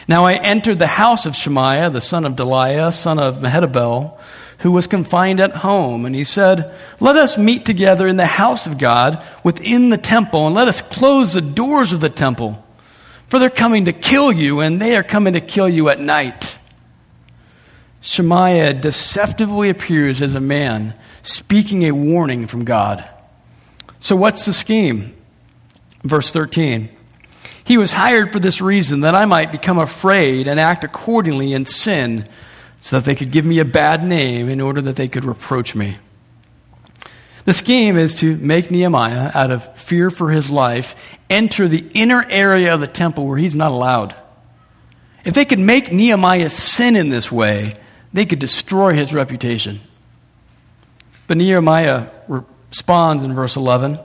Now 0.07 0.25
I 0.25 0.35
entered 0.35 0.79
the 0.79 0.87
house 0.87 1.27
of 1.27 1.35
Shemaiah, 1.35 1.91
the 1.91 2.01
son 2.01 2.25
of 2.25 2.35
Delaiah, 2.35 2.95
son 2.95 3.19
of 3.19 3.37
Mehetabel, 3.37 4.17
who 4.59 4.71
was 4.71 4.87
confined 4.87 5.41
at 5.41 5.57
home. 5.57 6.07
And 6.07 6.15
he 6.15 6.23
said, 6.23 6.73
Let 7.01 7.17
us 7.17 7.37
meet 7.37 7.65
together 7.65 8.07
in 8.07 8.17
the 8.17 8.27
house 8.27 8.69
of 8.69 8.79
God 8.79 9.25
within 9.43 9.91
the 9.91 9.99
temple, 9.99 10.47
and 10.47 10.55
let 10.55 10.69
us 10.69 10.83
close 10.83 11.33
the 11.33 11.41
doors 11.41 11.93
of 11.93 12.01
the 12.01 12.11
temple. 12.11 12.65
For 13.27 13.41
they're 13.41 13.51
coming 13.51 13.87
to 13.87 13.93
kill 13.93 14.31
you, 14.31 14.61
and 14.61 14.81
they 14.81 14.97
are 14.97 15.03
coming 15.03 15.33
to 15.33 15.41
kill 15.41 15.69
you 15.69 15.89
at 15.89 15.99
night. 15.99 16.56
Shemaiah 18.01 18.75
deceptively 18.75 19.69
appears 19.69 20.23
as 20.23 20.35
a 20.35 20.41
man 20.41 20.95
speaking 21.23 21.85
a 21.85 21.93
warning 21.93 22.47
from 22.47 22.65
God. 22.65 23.09
So, 24.01 24.15
what's 24.15 24.45
the 24.45 24.53
scheme? 24.53 25.15
Verse 26.03 26.31
13. 26.31 26.89
He 27.65 27.79
was 27.79 27.93
hired 27.93 28.33
for 28.33 28.39
this 28.39 28.61
reason, 28.61 29.01
that 29.01 29.17
I 29.17 29.25
might 29.25 29.51
become 29.51 29.79
afraid 29.79 30.47
and 30.47 30.61
act 30.61 30.85
accordingly 30.85 31.53
in 31.53 31.67
sin, 31.67 32.29
so 32.79 32.97
that 32.97 33.05
they 33.05 33.17
could 33.17 33.33
give 33.33 33.45
me 33.45 33.59
a 33.59 33.65
bad 33.65 34.05
name 34.05 34.49
in 34.49 34.61
order 34.61 34.81
that 34.83 34.95
they 34.95 35.09
could 35.09 35.25
reproach 35.25 35.75
me. 35.75 35.97
The 37.45 37.55
scheme 37.55 37.97
is 37.97 38.15
to 38.17 38.37
make 38.37 38.71
Nehemiah, 38.71 39.33
out 39.35 39.51
of 39.51 39.77
fear 39.79 40.11
for 40.11 40.31
his 40.31 40.51
life, 40.51 40.95
enter 41.29 41.67
the 41.67 41.85
inner 41.95 42.25
area 42.29 42.73
of 42.75 42.81
the 42.81 42.87
temple 42.87 43.27
where 43.27 43.39
he's 43.39 43.55
not 43.55 43.73
allowed. 43.73 44.15
If 45.25 45.35
they 45.35 45.45
could 45.45 45.59
make 45.59 45.93
Nehemiah 45.93 46.51
sin 46.51 46.95
in 46.95 47.09
this 47.09 47.33
way, 47.33 47.75
they 48.17 48.25
could 48.25 48.39
destroy 48.39 48.95
his 48.95 49.13
reputation. 49.13 49.79
But 51.27 51.37
Nehemiah 51.37 52.11
responds 52.29 53.23
in 53.23 53.35
verse 53.35 53.57
11 53.57 53.99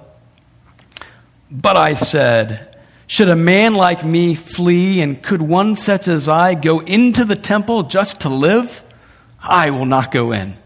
But 1.50 1.78
I 1.78 1.94
said, 1.94 2.78
Should 3.08 3.30
a 3.30 3.38
man 3.38 3.74
like 3.74 4.04
me 4.06 4.36
flee, 4.36 5.02
and 5.02 5.24
could 5.24 5.42
one 5.42 5.78
such 5.78 6.10
as 6.10 6.28
I 6.28 6.56
go 6.56 6.80
into 6.80 7.24
the 7.24 7.38
temple 7.38 7.84
just 7.84 8.22
to 8.22 8.30
live? 8.30 8.84
I 9.42 9.70
will 9.70 9.86
not 9.86 10.12
go 10.12 10.34
in. 10.34 10.58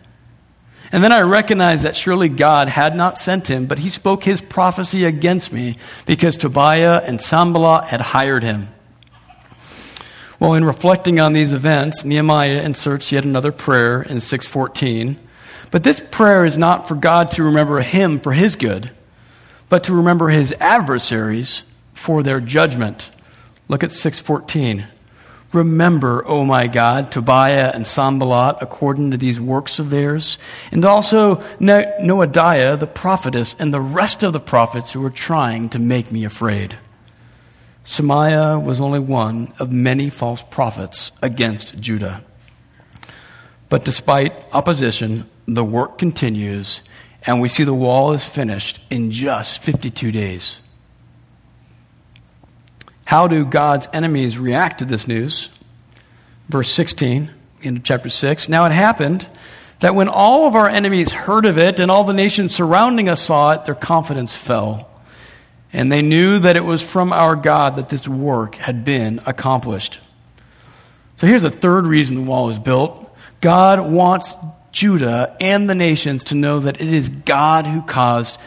And 0.91 1.03
then 1.03 1.12
I 1.12 1.21
recognized 1.21 1.84
that 1.84 1.95
surely 1.95 2.29
God 2.29 2.67
had 2.67 2.95
not 2.95 3.19
sent 3.19 3.47
him, 3.47 3.67
but 3.67 3.77
he 3.77 3.89
spoke 3.89 4.23
his 4.23 4.41
prophecy 4.41 5.05
against 5.05 5.53
me 5.53 5.77
because 6.08 6.36
Tobiah 6.36 7.01
and 7.03 7.21
Sanballat 7.21 7.86
had 7.86 8.01
hired 8.01 8.43
him. 8.43 8.69
Well, 10.39 10.54
in 10.54 10.65
reflecting 10.65 11.19
on 11.19 11.34
these 11.34 11.52
events, 11.52 12.04
Nehemiah 12.04 12.62
inserts 12.62 13.12
yet 13.12 13.24
another 13.24 13.52
prayer 13.52 14.02
in 14.02 14.19
614. 14.19 15.17
But 15.71 15.84
this 15.84 16.02
prayer 16.12 16.45
is 16.45 16.58
not 16.58 16.88
for 16.88 16.95
God 16.95 17.32
to 17.32 17.43
remember 17.43 17.80
him 17.82 18.19
for 18.19 18.34
his 18.34 18.56
good, 18.56 18.91
but 19.69 19.84
to 19.86 19.95
remember 19.95 20.30
his 20.30 20.54
adversaries 20.60 21.63
for 21.93 22.21
their 22.21 22.39
judgment. 22.39 23.12
Look 23.67 23.84
at 23.84 23.91
614. 23.91 24.88
Remember, 25.54 26.26
O 26.28 26.43
my 26.43 26.67
God, 26.67 27.12
Tobiah 27.12 27.71
and 27.74 27.88
Sanballat 27.88 28.58
according 28.60 29.12
to 29.12 29.17
these 29.17 29.39
works 29.39 29.80
of 29.80 29.89
theirs, 29.89 30.38
and 30.71 30.84
also 30.84 31.36
Noadiah 31.60 32.78
the 32.78 32.88
prophetess 32.88 33.56
and 33.58 33.74
the 33.74 33.80
rest 33.80 34.21
of 34.21 34.34
the 34.34 34.39
prophets 34.39 34.91
who 34.91 35.06
are 35.06 35.10
trying 35.10 35.69
to 35.69 35.80
make 35.80 36.12
me 36.12 36.26
afraid. 36.26 36.78
Shemaiah 37.86 38.60
was 38.60 38.82
only 38.82 39.00
one 39.00 39.54
of 39.60 39.71
many 39.71 40.10
false 40.10 40.41
prophets 40.41 41.12
against 41.21 41.80
Judah. 41.80 42.24
But 43.69 43.86
despite 43.86 44.34
opposition, 44.52 45.30
the 45.48 45.63
work 45.63 46.00
continues, 46.00 46.82
and 47.26 47.39
we 47.39 47.48
see 47.48 47.63
the 47.63 47.74
wall 47.74 48.12
is 48.13 48.26
finished 48.26 48.80
in 48.89 49.12
just 49.12 49.62
52 49.62 50.12
days. 50.12 50.62
How 53.06 53.28
do 53.28 53.45
God's 53.45 53.88
enemies 53.93 54.38
react 54.38 54.80
to 54.80 54.86
this 54.86 55.08
news? 55.08 55.50
Verse 56.50 56.71
16 56.71 57.32
in 57.62 57.84
chapter 57.84 58.10
6. 58.10 58.50
Now 58.50 58.65
it 58.65 58.71
happened 58.71 59.28
that 59.80 59.93
when 59.93 60.10
all 60.10 60.48
of 60.48 60.56
our 60.56 60.67
enemies 60.67 61.12
heard 61.13 61.45
of 61.45 61.60
it 61.60 61.80
and 61.80 61.91
all 61.91 62.04
the 62.04 62.13
nations 62.13 62.56
surrounding 62.56 63.10
us 63.10 63.21
saw 63.21 63.52
it, 63.54 63.65
their 63.65 63.76
confidence 63.76 64.34
fell. 64.34 64.89
And 65.76 65.92
they 65.92 66.02
knew 66.02 66.40
that 66.40 66.56
it 66.56 66.64
was 66.64 66.82
from 66.82 67.12
our 67.12 67.36
God 67.36 67.76
that 67.76 67.90
this 67.90 68.08
work 68.08 68.56
had 68.56 68.86
been 68.86 69.20
accomplished. 69.26 70.00
So 71.18 71.28
here's 71.28 71.44
a 71.44 71.50
third 71.50 71.86
reason 71.86 72.16
the 72.16 72.22
wall 72.22 72.46
was 72.46 72.58
built 72.58 73.14
God 73.42 73.82
wants 73.82 74.36
Judah 74.72 75.36
and 75.42 75.70
the 75.70 75.76
nations 75.76 76.24
to 76.26 76.36
know 76.36 76.62
that 76.62 76.80
it 76.80 76.94
is 76.94 77.10
God 77.10 77.68
who 77.68 77.82
caused 77.82 78.40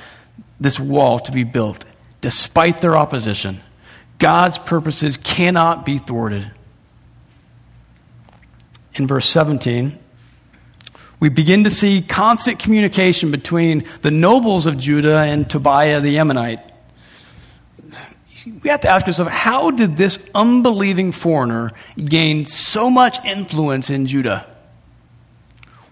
this 0.58 0.80
wall 0.80 1.18
to 1.18 1.30
be 1.30 1.44
built, 1.44 1.84
despite 2.22 2.80
their 2.80 2.96
opposition. 2.96 3.60
God's 4.18 4.58
purposes 4.58 5.18
cannot 5.18 5.84
be 5.84 5.98
thwarted. 5.98 6.50
In 8.94 9.06
verse 9.06 9.28
17, 9.28 9.98
we 11.20 11.28
begin 11.28 11.64
to 11.64 11.70
see 11.70 12.00
constant 12.00 12.58
communication 12.58 13.30
between 13.30 13.84
the 14.00 14.10
nobles 14.10 14.64
of 14.64 14.78
Judah 14.78 15.18
and 15.18 15.48
Tobiah 15.48 16.00
the 16.00 16.18
Ammonite 16.18 16.67
we 18.62 18.70
have 18.70 18.80
to 18.82 18.88
ask 18.88 19.06
ourselves 19.06 19.32
how 19.32 19.70
did 19.70 19.96
this 19.96 20.18
unbelieving 20.34 21.12
foreigner 21.12 21.72
gain 21.96 22.46
so 22.46 22.90
much 22.90 23.24
influence 23.24 23.90
in 23.90 24.06
Judah? 24.06 24.46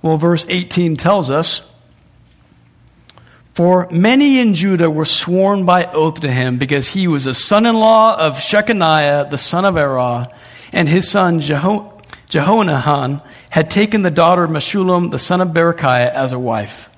Well, 0.02 0.16
verse 0.16 0.46
18 0.48 0.96
tells 0.96 1.30
us 1.30 1.62
For 3.54 3.88
many 3.90 4.38
in 4.40 4.54
Judah 4.54 4.90
were 4.90 5.04
sworn 5.04 5.64
by 5.64 5.86
oath 5.86 6.20
to 6.20 6.30
him 6.30 6.58
because 6.58 6.88
he 6.88 7.08
was 7.08 7.26
a 7.26 7.34
son 7.34 7.66
in 7.66 7.74
law 7.74 8.16
of 8.16 8.34
Shechaniah, 8.34 9.30
the 9.30 9.38
son 9.38 9.64
of 9.64 9.74
Arah, 9.74 10.32
and 10.72 10.88
his 10.88 11.10
son 11.10 11.40
Jeho- 11.40 11.92
Jehohanan 12.28 13.22
had 13.50 13.70
taken 13.70 14.02
the 14.02 14.10
daughter 14.10 14.44
of 14.44 14.50
Meshullam, 14.50 15.10
the 15.10 15.18
son 15.18 15.40
of 15.40 15.48
Berechiah, 15.48 16.12
as 16.12 16.32
a 16.32 16.38
wife. 16.38 16.90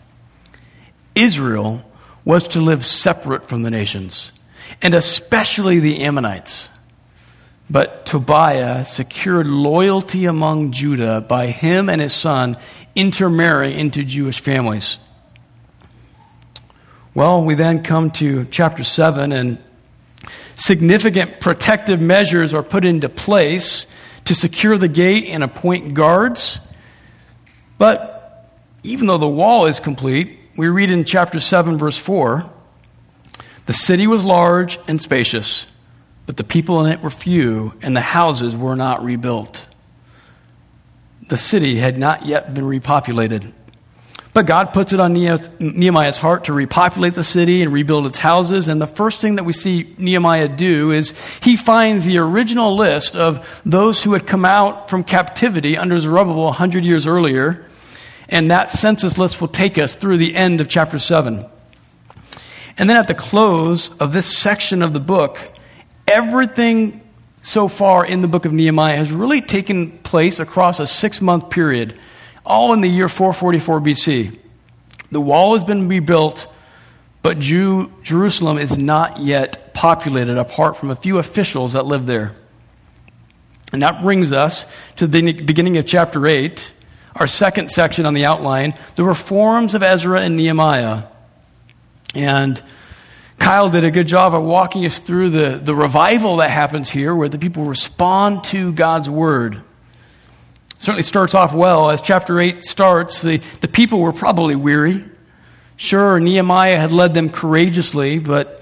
Israel 1.14 1.84
was 2.24 2.48
to 2.48 2.60
live 2.60 2.84
separate 2.84 3.44
from 3.46 3.62
the 3.62 3.70
nations 3.70 4.32
and 4.83 4.94
especially 4.94 5.78
the 5.78 6.02
Ammonites. 6.02 6.68
But 7.70 8.07
Tobiah 8.07 8.85
secured 8.85 9.46
loyalty 9.46 10.24
among 10.24 10.72
Judah 10.72 11.20
by 11.20 11.48
him 11.48 11.88
and 11.90 12.00
his 12.00 12.14
son 12.14 12.57
intermarrying 12.94 13.78
into 13.78 14.04
Jewish 14.04 14.40
families. 14.40 14.98
Well, 17.14 17.44
we 17.44 17.54
then 17.54 17.83
come 17.83 18.11
to 18.12 18.44
chapter 18.46 18.85
7, 18.85 19.33
and 19.33 19.59
significant 20.54 21.40
protective 21.40 22.00
measures 22.00 22.54
are 22.54 22.62
put 22.62 22.85
into 22.85 23.09
place 23.09 23.87
to 24.24 24.35
secure 24.35 24.78
the 24.78 24.88
gate 24.88 25.26
and 25.26 25.42
appoint 25.42 25.94
guards. 25.94 26.59
But 27.76 28.48
even 28.83 29.07
though 29.07 29.18
the 29.18 29.28
wall 29.28 29.66
is 29.66 29.81
complete, 29.81 30.38
we 30.57 30.68
read 30.68 30.90
in 30.90 31.04
chapter 31.04 31.40
7, 31.40 31.76
verse 31.76 31.98
4 31.98 32.50
the 33.68 33.74
city 33.74 34.07
was 34.07 34.24
large 34.24 34.78
and 34.88 34.98
spacious, 34.98 35.66
but 36.24 36.38
the 36.38 36.42
people 36.42 36.83
in 36.87 36.90
it 36.90 37.02
were 37.02 37.11
few, 37.11 37.74
and 37.83 37.94
the 37.94 38.00
houses 38.00 38.57
were 38.57 38.74
not 38.74 39.04
rebuilt. 39.04 39.66
The 41.28 41.37
city 41.37 41.76
had 41.76 41.98
not 41.98 42.24
yet 42.24 42.54
been 42.54 42.64
repopulated. 42.64 43.52
But 44.33 44.46
God 44.46 44.72
puts 44.72 44.94
it 44.94 45.00
on 45.00 45.12
Nehemiah's 45.12 46.16
heart 46.16 46.44
to 46.44 46.54
repopulate 46.54 47.12
the 47.12 47.22
city 47.22 47.61
and 47.61 47.70
rebuild 47.70 48.07
its 48.07 48.18
houses. 48.18 48.68
And 48.68 48.81
the 48.81 48.87
first 48.87 49.20
thing 49.20 49.35
that 49.35 49.44
we 49.44 49.52
see 49.52 49.94
Nehemiah 49.98 50.48
do 50.48 50.90
is 50.90 51.12
he 51.42 51.54
finds 51.54 52.07
the 52.07 52.16
original 52.16 52.74
list 52.74 53.16
of 53.16 53.46
those 53.66 54.02
who 54.02 54.14
had 54.14 54.26
come 54.26 54.46
out 54.46 54.88
from 54.88 55.04
captivity 55.04 55.76
under 55.76 56.00
Zerubbabel 56.00 56.44
100 56.44 56.87
years 56.87 57.07
earlier. 57.07 57.66
And 58.31 58.50
that 58.50 58.70
census 58.70 59.18
list 59.18 59.42
will 59.42 59.48
take 59.48 59.76
us 59.76 59.94
through 59.94 60.16
the 60.16 60.35
end 60.35 60.62
of 60.62 60.68
chapter 60.68 60.98
7. 60.98 61.44
And 62.78 62.88
then 62.88 62.96
at 62.96 63.08
the 63.08 63.14
close 63.14 63.90
of 63.98 64.12
this 64.12 64.38
section 64.38 64.82
of 64.82 64.92
the 64.92 65.00
book, 65.00 65.40
everything 66.06 67.04
so 67.40 67.68
far 67.68 68.06
in 68.06 68.22
the 68.22 68.28
book 68.28 68.44
of 68.44 68.52
Nehemiah 68.52 68.96
has 68.96 69.10
really 69.10 69.40
taken 69.40 69.98
place 69.98 70.38
across 70.38 70.80
a 70.80 70.86
six 70.86 71.20
month 71.20 71.50
period, 71.50 71.98
all 72.46 72.72
in 72.72 72.80
the 72.80 72.88
year 72.88 73.08
444 73.08 73.80
BC. 73.80 74.38
The 75.10 75.20
wall 75.20 75.54
has 75.54 75.64
been 75.64 75.88
rebuilt, 75.88 76.46
but 77.22 77.38
Jew, 77.38 77.92
Jerusalem 78.02 78.58
is 78.58 78.78
not 78.78 79.18
yet 79.18 79.74
populated 79.74 80.38
apart 80.38 80.76
from 80.76 80.90
a 80.90 80.96
few 80.96 81.18
officials 81.18 81.72
that 81.72 81.86
live 81.86 82.06
there. 82.06 82.34
And 83.72 83.82
that 83.82 84.02
brings 84.02 84.32
us 84.32 84.66
to 84.96 85.06
the 85.06 85.32
beginning 85.32 85.76
of 85.76 85.86
chapter 85.86 86.26
8, 86.26 86.72
our 87.16 87.26
second 87.26 87.70
section 87.70 88.06
on 88.06 88.14
the 88.14 88.24
outline 88.24 88.74
the 88.94 89.04
reforms 89.04 89.74
of 89.74 89.82
Ezra 89.82 90.20
and 90.20 90.36
Nehemiah. 90.36 91.04
And 92.14 92.62
Kyle 93.38 93.70
did 93.70 93.84
a 93.84 93.90
good 93.90 94.08
job 94.08 94.34
of 94.34 94.42
walking 94.42 94.84
us 94.84 94.98
through 94.98 95.30
the, 95.30 95.60
the 95.62 95.74
revival 95.74 96.38
that 96.38 96.50
happens 96.50 96.90
here, 96.90 97.14
where 97.14 97.28
the 97.28 97.38
people 97.38 97.64
respond 97.64 98.44
to 98.44 98.72
God's 98.72 99.08
word. 99.08 99.62
Certainly 100.78 101.02
starts 101.02 101.34
off 101.34 101.54
well. 101.54 101.90
As 101.90 102.00
chapter 102.00 102.40
8 102.40 102.64
starts, 102.64 103.22
the, 103.22 103.40
the 103.60 103.68
people 103.68 104.00
were 104.00 104.12
probably 104.12 104.56
weary. 104.56 105.04
Sure, 105.76 106.18
Nehemiah 106.18 106.76
had 106.76 106.92
led 106.92 107.14
them 107.14 107.30
courageously, 107.30 108.18
but 108.18 108.60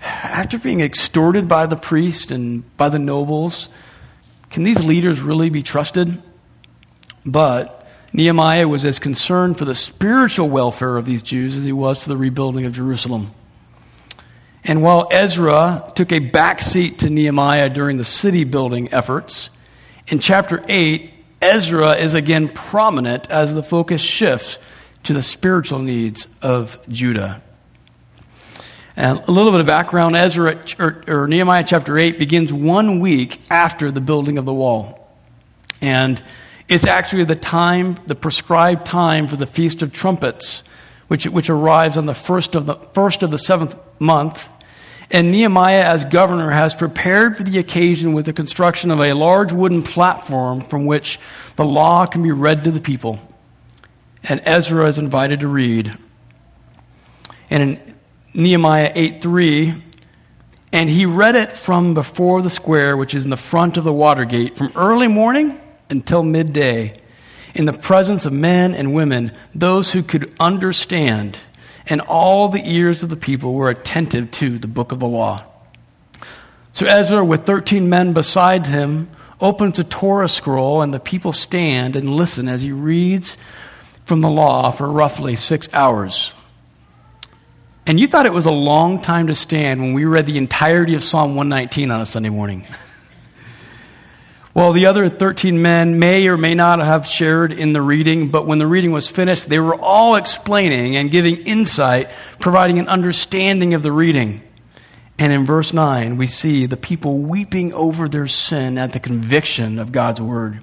after 0.00 0.58
being 0.58 0.80
extorted 0.80 1.48
by 1.48 1.66
the 1.66 1.76
priest 1.76 2.30
and 2.30 2.76
by 2.76 2.88
the 2.88 2.98
nobles, 2.98 3.68
can 4.50 4.62
these 4.62 4.82
leaders 4.82 5.20
really 5.20 5.50
be 5.50 5.62
trusted? 5.62 6.22
But 7.24 7.75
Nehemiah 8.16 8.66
was 8.66 8.86
as 8.86 8.98
concerned 8.98 9.58
for 9.58 9.66
the 9.66 9.74
spiritual 9.74 10.48
welfare 10.48 10.96
of 10.96 11.04
these 11.04 11.20
Jews 11.20 11.54
as 11.54 11.64
he 11.64 11.72
was 11.72 12.02
for 12.02 12.08
the 12.08 12.16
rebuilding 12.16 12.64
of 12.64 12.72
Jerusalem. 12.72 13.30
And 14.64 14.82
while 14.82 15.06
Ezra 15.10 15.92
took 15.94 16.12
a 16.12 16.20
backseat 16.20 16.96
to 16.98 17.10
Nehemiah 17.10 17.68
during 17.68 17.98
the 17.98 18.06
city 18.06 18.44
building 18.44 18.90
efforts, 18.90 19.50
in 20.08 20.18
chapter 20.18 20.64
8, 20.66 21.12
Ezra 21.42 21.96
is 21.96 22.14
again 22.14 22.48
prominent 22.48 23.30
as 23.30 23.54
the 23.54 23.62
focus 23.62 24.00
shifts 24.00 24.58
to 25.02 25.12
the 25.12 25.22
spiritual 25.22 25.80
needs 25.80 26.26
of 26.40 26.78
Judah. 26.88 27.42
And 28.96 29.20
a 29.28 29.30
little 29.30 29.52
bit 29.52 29.60
of 29.60 29.66
background 29.66 30.16
Ezra, 30.16 30.64
or, 30.78 31.04
or 31.06 31.28
Nehemiah 31.28 31.64
chapter 31.66 31.98
8 31.98 32.18
begins 32.18 32.50
one 32.50 32.98
week 33.00 33.42
after 33.50 33.90
the 33.90 34.00
building 34.00 34.38
of 34.38 34.46
the 34.46 34.54
wall. 34.54 35.06
And 35.82 36.22
it's 36.68 36.86
actually 36.86 37.24
the 37.24 37.36
time, 37.36 37.96
the 38.06 38.14
prescribed 38.14 38.86
time 38.86 39.28
for 39.28 39.36
the 39.36 39.46
Feast 39.46 39.82
of 39.82 39.92
Trumpets, 39.92 40.64
which, 41.08 41.26
which 41.26 41.50
arrives 41.50 41.96
on 41.96 42.06
the 42.06 42.14
first 42.14 42.54
of 42.54 42.66
the, 42.66 42.76
first 42.92 43.22
of 43.22 43.30
the 43.30 43.38
seventh 43.38 43.76
month 43.98 44.48
and 45.10 45.30
Nehemiah, 45.30 45.84
as 45.84 46.04
governor, 46.04 46.50
has 46.50 46.74
prepared 46.74 47.36
for 47.36 47.44
the 47.44 47.58
occasion 47.58 48.12
with 48.12 48.26
the 48.26 48.32
construction 48.32 48.90
of 48.90 49.00
a 49.00 49.12
large 49.12 49.52
wooden 49.52 49.82
platform 49.82 50.60
from 50.60 50.86
which 50.86 51.20
the 51.54 51.64
law 51.64 52.06
can 52.06 52.22
be 52.22 52.32
read 52.32 52.64
to 52.64 52.72
the 52.72 52.80
people. 52.80 53.20
And 54.24 54.42
Ezra 54.44 54.86
is 54.88 54.98
invited 54.98 55.40
to 55.40 55.48
read. 55.48 55.96
And 57.50 57.62
in 57.62 57.94
Nehemiah 58.34 58.90
8 58.94 59.22
3, 59.22 59.82
and 60.72 60.90
he 60.90 61.06
read 61.06 61.36
it 61.36 61.52
from 61.56 61.94
before 61.94 62.42
the 62.42 62.50
square, 62.50 62.96
which 62.96 63.14
is 63.14 63.24
in 63.24 63.30
the 63.30 63.36
front 63.36 63.76
of 63.76 63.84
the 63.84 63.92
water 63.92 64.24
gate, 64.24 64.56
from 64.56 64.72
early 64.74 65.06
morning 65.06 65.60
until 65.90 66.22
midday, 66.22 66.96
in 67.54 67.64
the 67.64 67.72
presence 67.72 68.26
of 68.26 68.32
men 68.32 68.74
and 68.74 68.94
women, 68.94 69.32
those 69.54 69.92
who 69.92 70.02
could 70.02 70.34
understand 70.38 71.40
and 71.86 72.00
all 72.00 72.48
the 72.48 72.62
ears 72.64 73.02
of 73.02 73.10
the 73.10 73.16
people 73.16 73.54
were 73.54 73.70
attentive 73.70 74.30
to 74.32 74.58
the 74.58 74.66
book 74.66 74.92
of 74.92 75.00
the 75.00 75.06
law. 75.06 75.44
So 76.72 76.86
Ezra, 76.86 77.24
with 77.24 77.46
13 77.46 77.88
men 77.88 78.12
beside 78.12 78.66
him, 78.66 79.08
opens 79.40 79.76
the 79.76 79.84
Torah 79.84 80.28
scroll, 80.28 80.82
and 80.82 80.92
the 80.92 81.00
people 81.00 81.32
stand 81.32 81.96
and 81.96 82.10
listen 82.10 82.48
as 82.48 82.62
he 82.62 82.72
reads 82.72 83.36
from 84.04 84.20
the 84.20 84.30
law 84.30 84.70
for 84.70 84.88
roughly 84.88 85.36
six 85.36 85.72
hours. 85.72 86.34
And 87.86 88.00
you 88.00 88.08
thought 88.08 88.26
it 88.26 88.32
was 88.32 88.46
a 88.46 88.50
long 88.50 89.00
time 89.00 89.28
to 89.28 89.34
stand 89.34 89.80
when 89.80 89.94
we 89.94 90.04
read 90.04 90.26
the 90.26 90.38
entirety 90.38 90.94
of 90.94 91.04
Psalm 91.04 91.36
119 91.36 91.90
on 91.90 92.00
a 92.00 92.06
Sunday 92.06 92.30
morning. 92.30 92.66
Well, 94.56 94.72
the 94.72 94.86
other 94.86 95.10
13 95.10 95.60
men 95.60 95.98
may 95.98 96.28
or 96.28 96.38
may 96.38 96.54
not 96.54 96.78
have 96.78 97.06
shared 97.06 97.52
in 97.52 97.74
the 97.74 97.82
reading, 97.82 98.30
but 98.30 98.46
when 98.46 98.58
the 98.58 98.66
reading 98.66 98.90
was 98.90 99.06
finished, 99.06 99.50
they 99.50 99.58
were 99.58 99.74
all 99.74 100.16
explaining 100.16 100.96
and 100.96 101.10
giving 101.10 101.42
insight, 101.42 102.10
providing 102.38 102.78
an 102.78 102.88
understanding 102.88 103.74
of 103.74 103.82
the 103.82 103.92
reading. 103.92 104.40
And 105.18 105.30
in 105.30 105.44
verse 105.44 105.74
9, 105.74 106.16
we 106.16 106.26
see 106.26 106.64
the 106.64 106.78
people 106.78 107.18
weeping 107.18 107.74
over 107.74 108.08
their 108.08 108.26
sin 108.26 108.78
at 108.78 108.94
the 108.94 108.98
conviction 108.98 109.78
of 109.78 109.92
God's 109.92 110.22
word. 110.22 110.62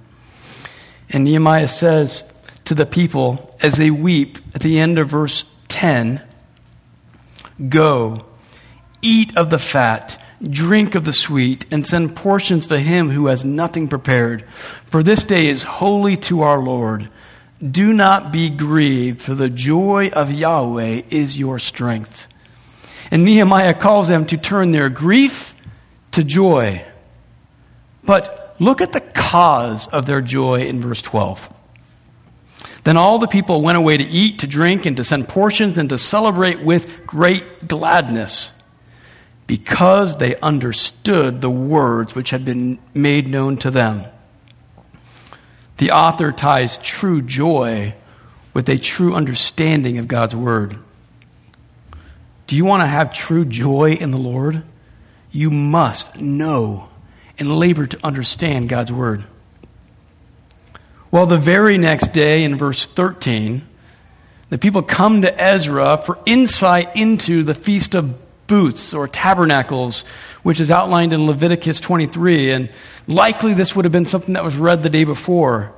And 1.11 1.23
Nehemiah 1.23 1.67
says 1.67 2.23
to 2.65 2.73
the 2.73 2.87
people 2.87 3.55
as 3.61 3.75
they 3.75 3.91
weep 3.91 4.39
at 4.55 4.61
the 4.61 4.79
end 4.79 4.97
of 4.97 5.09
verse 5.09 5.45
10 5.67 6.19
Go, 7.69 8.25
eat 9.03 9.37
of 9.37 9.51
the 9.51 9.59
fat, 9.59 10.19
drink 10.49 10.95
of 10.95 11.05
the 11.05 11.13
sweet, 11.13 11.65
and 11.71 11.85
send 11.85 12.15
portions 12.15 12.67
to 12.67 12.79
him 12.79 13.09
who 13.09 13.27
has 13.27 13.45
nothing 13.45 13.87
prepared. 13.87 14.43
For 14.85 15.03
this 15.03 15.23
day 15.23 15.47
is 15.47 15.63
holy 15.63 16.17
to 16.17 16.41
our 16.41 16.59
Lord. 16.59 17.09
Do 17.61 17.93
not 17.93 18.31
be 18.31 18.49
grieved, 18.49 19.21
for 19.21 19.33
the 19.33 19.49
joy 19.49 20.09
of 20.09 20.31
Yahweh 20.31 21.03
is 21.09 21.39
your 21.39 21.59
strength. 21.59 22.27
And 23.09 23.23
Nehemiah 23.23 23.73
calls 23.73 24.07
them 24.07 24.25
to 24.27 24.37
turn 24.37 24.71
their 24.71 24.89
grief 24.89 25.55
to 26.11 26.23
joy. 26.23 26.85
But 28.03 28.55
look 28.59 28.81
at 28.81 28.93
the 28.93 29.01
cause 29.01 29.87
of 29.87 30.05
their 30.05 30.21
joy 30.21 30.61
in 30.61 30.81
verse 30.81 31.01
12. 31.01 31.53
Then 32.83 32.97
all 32.97 33.17
the 33.19 33.27
people 33.27 33.61
went 33.61 33.77
away 33.77 33.97
to 33.97 34.03
eat, 34.03 34.39
to 34.39 34.47
drink, 34.47 34.85
and 34.85 34.97
to 34.97 35.03
send 35.03 35.29
portions, 35.29 35.77
and 35.77 35.89
to 35.89 35.97
celebrate 35.97 36.61
with 36.61 37.05
great 37.05 37.67
gladness, 37.67 38.51
because 39.47 40.17
they 40.17 40.35
understood 40.37 41.41
the 41.41 41.49
words 41.49 42.15
which 42.15 42.29
had 42.29 42.45
been 42.45 42.79
made 42.93 43.27
known 43.27 43.57
to 43.57 43.71
them. 43.71 44.03
The 45.77 45.91
author 45.91 46.31
ties 46.31 46.77
true 46.77 47.21
joy 47.21 47.95
with 48.53 48.69
a 48.69 48.77
true 48.77 49.13
understanding 49.13 49.97
of 49.97 50.07
God's 50.07 50.35
word. 50.35 50.77
Do 52.47 52.55
you 52.55 52.65
want 52.65 52.81
to 52.81 52.87
have 52.87 53.13
true 53.13 53.45
joy 53.45 53.93
in 53.93 54.11
the 54.11 54.19
Lord? 54.19 54.63
You 55.31 55.49
must 55.49 56.15
know 56.17 56.89
and 57.39 57.57
labor 57.57 57.87
to 57.87 57.99
understand 58.03 58.69
God's 58.69 58.91
word. 58.91 59.23
Well, 61.09 61.25
the 61.25 61.37
very 61.37 61.77
next 61.77 62.13
day 62.13 62.43
in 62.43 62.57
verse 62.57 62.87
13, 62.87 63.67
the 64.49 64.57
people 64.57 64.83
come 64.83 65.23
to 65.23 65.41
Ezra 65.41 65.97
for 65.97 66.19
insight 66.25 66.95
into 66.95 67.43
the 67.43 67.55
Feast 67.55 67.95
of 67.95 68.15
Booths 68.47 68.93
or 68.93 69.07
Tabernacles, 69.07 70.01
which 70.43 70.59
is 70.59 70.69
outlined 70.69 71.13
in 71.13 71.25
Leviticus 71.25 71.79
23. 71.79 72.51
And 72.51 72.69
likely 73.07 73.53
this 73.53 73.75
would 73.75 73.85
have 73.85 73.91
been 73.91 74.05
something 74.05 74.33
that 74.33 74.43
was 74.43 74.55
read 74.55 74.83
the 74.83 74.89
day 74.89 75.03
before. 75.03 75.73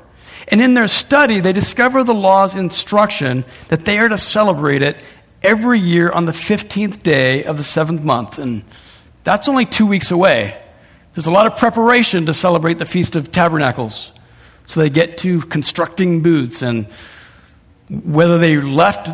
And 0.48 0.62
in 0.62 0.74
their 0.74 0.88
study, 0.88 1.40
they 1.40 1.54
discover 1.54 2.04
the 2.04 2.14
law's 2.14 2.56
instruction 2.56 3.46
that 3.70 3.86
they 3.86 3.98
are 4.00 4.10
to 4.10 4.18
celebrate 4.18 4.82
it 4.82 5.02
every 5.42 5.80
year 5.80 6.12
on 6.12 6.26
the 6.26 6.32
15th 6.32 7.04
day 7.04 7.44
of 7.44 7.58
the 7.58 7.64
seventh 7.64 8.04
month. 8.04 8.38
And 8.38 8.64
that's 9.24 9.48
only 9.48 9.66
two 9.66 9.86
weeks 9.86 10.12
away. 10.12 10.62
There's 11.14 11.28
a 11.28 11.32
lot 11.32 11.48
of 11.48 11.56
preparation 11.56 12.26
to 12.26 12.34
celebrate 12.34 12.78
the 12.78 12.86
Feast 12.86 13.16
of 13.16 13.32
Tabernacles. 13.32 14.12
So 14.66 14.80
they 14.80 14.90
get 14.90 15.18
to 15.20 15.42
constructing 15.42 16.22
booths, 16.22 16.62
and 16.62 16.88
whether 17.90 18.38
they 18.38 18.58
left 18.58 19.10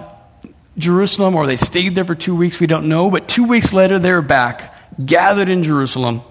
Jerusalem 0.78 1.36
or 1.36 1.48
they 1.48 1.58
stayed 1.58 1.96
there 1.96 2.06
for 2.06 2.16
two 2.16 2.36
weeks, 2.36 2.60
we 2.60 2.68
don't 2.68 2.88
know. 2.88 3.12
But 3.12 3.28
two 3.28 3.44
weeks 3.44 3.74
later, 3.74 4.00
they're 4.00 4.22
back, 4.22 4.74
gathered 5.06 5.50
in 5.50 5.64
Jerusalem, 5.64 6.22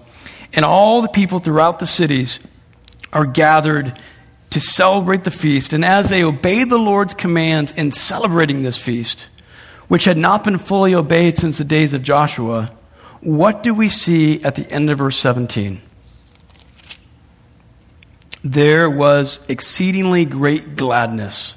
and 0.53 0.65
all 0.65 1.01
the 1.01 1.09
people 1.09 1.39
throughout 1.39 1.79
the 1.79 1.87
cities 1.87 2.39
are 3.13 3.25
gathered 3.25 3.97
to 4.51 4.59
celebrate 4.59 5.23
the 5.23 5.31
feast. 5.31 5.73
And 5.73 5.83
as 5.83 6.09
they 6.09 6.23
obey 6.23 6.63
the 6.63 6.79
Lord's 6.79 7.13
commands 7.13 7.71
in 7.71 7.91
celebrating 7.91 8.61
this 8.61 8.77
feast, 8.77 9.27
which 9.87 10.05
had 10.05 10.17
not 10.17 10.43
been 10.43 10.57
fully 10.57 10.95
obeyed 10.95 11.37
since 11.37 11.57
the 11.57 11.63
days 11.63 11.93
of 11.93 12.01
Joshua, 12.01 12.71
what 13.21 13.63
do 13.63 13.73
we 13.73 13.89
see 13.89 14.43
at 14.43 14.55
the 14.55 14.69
end 14.71 14.89
of 14.89 14.97
verse 14.97 15.17
17? 15.17 15.81
There 18.43 18.89
was 18.89 19.39
exceedingly 19.47 20.25
great 20.25 20.75
gladness. 20.75 21.55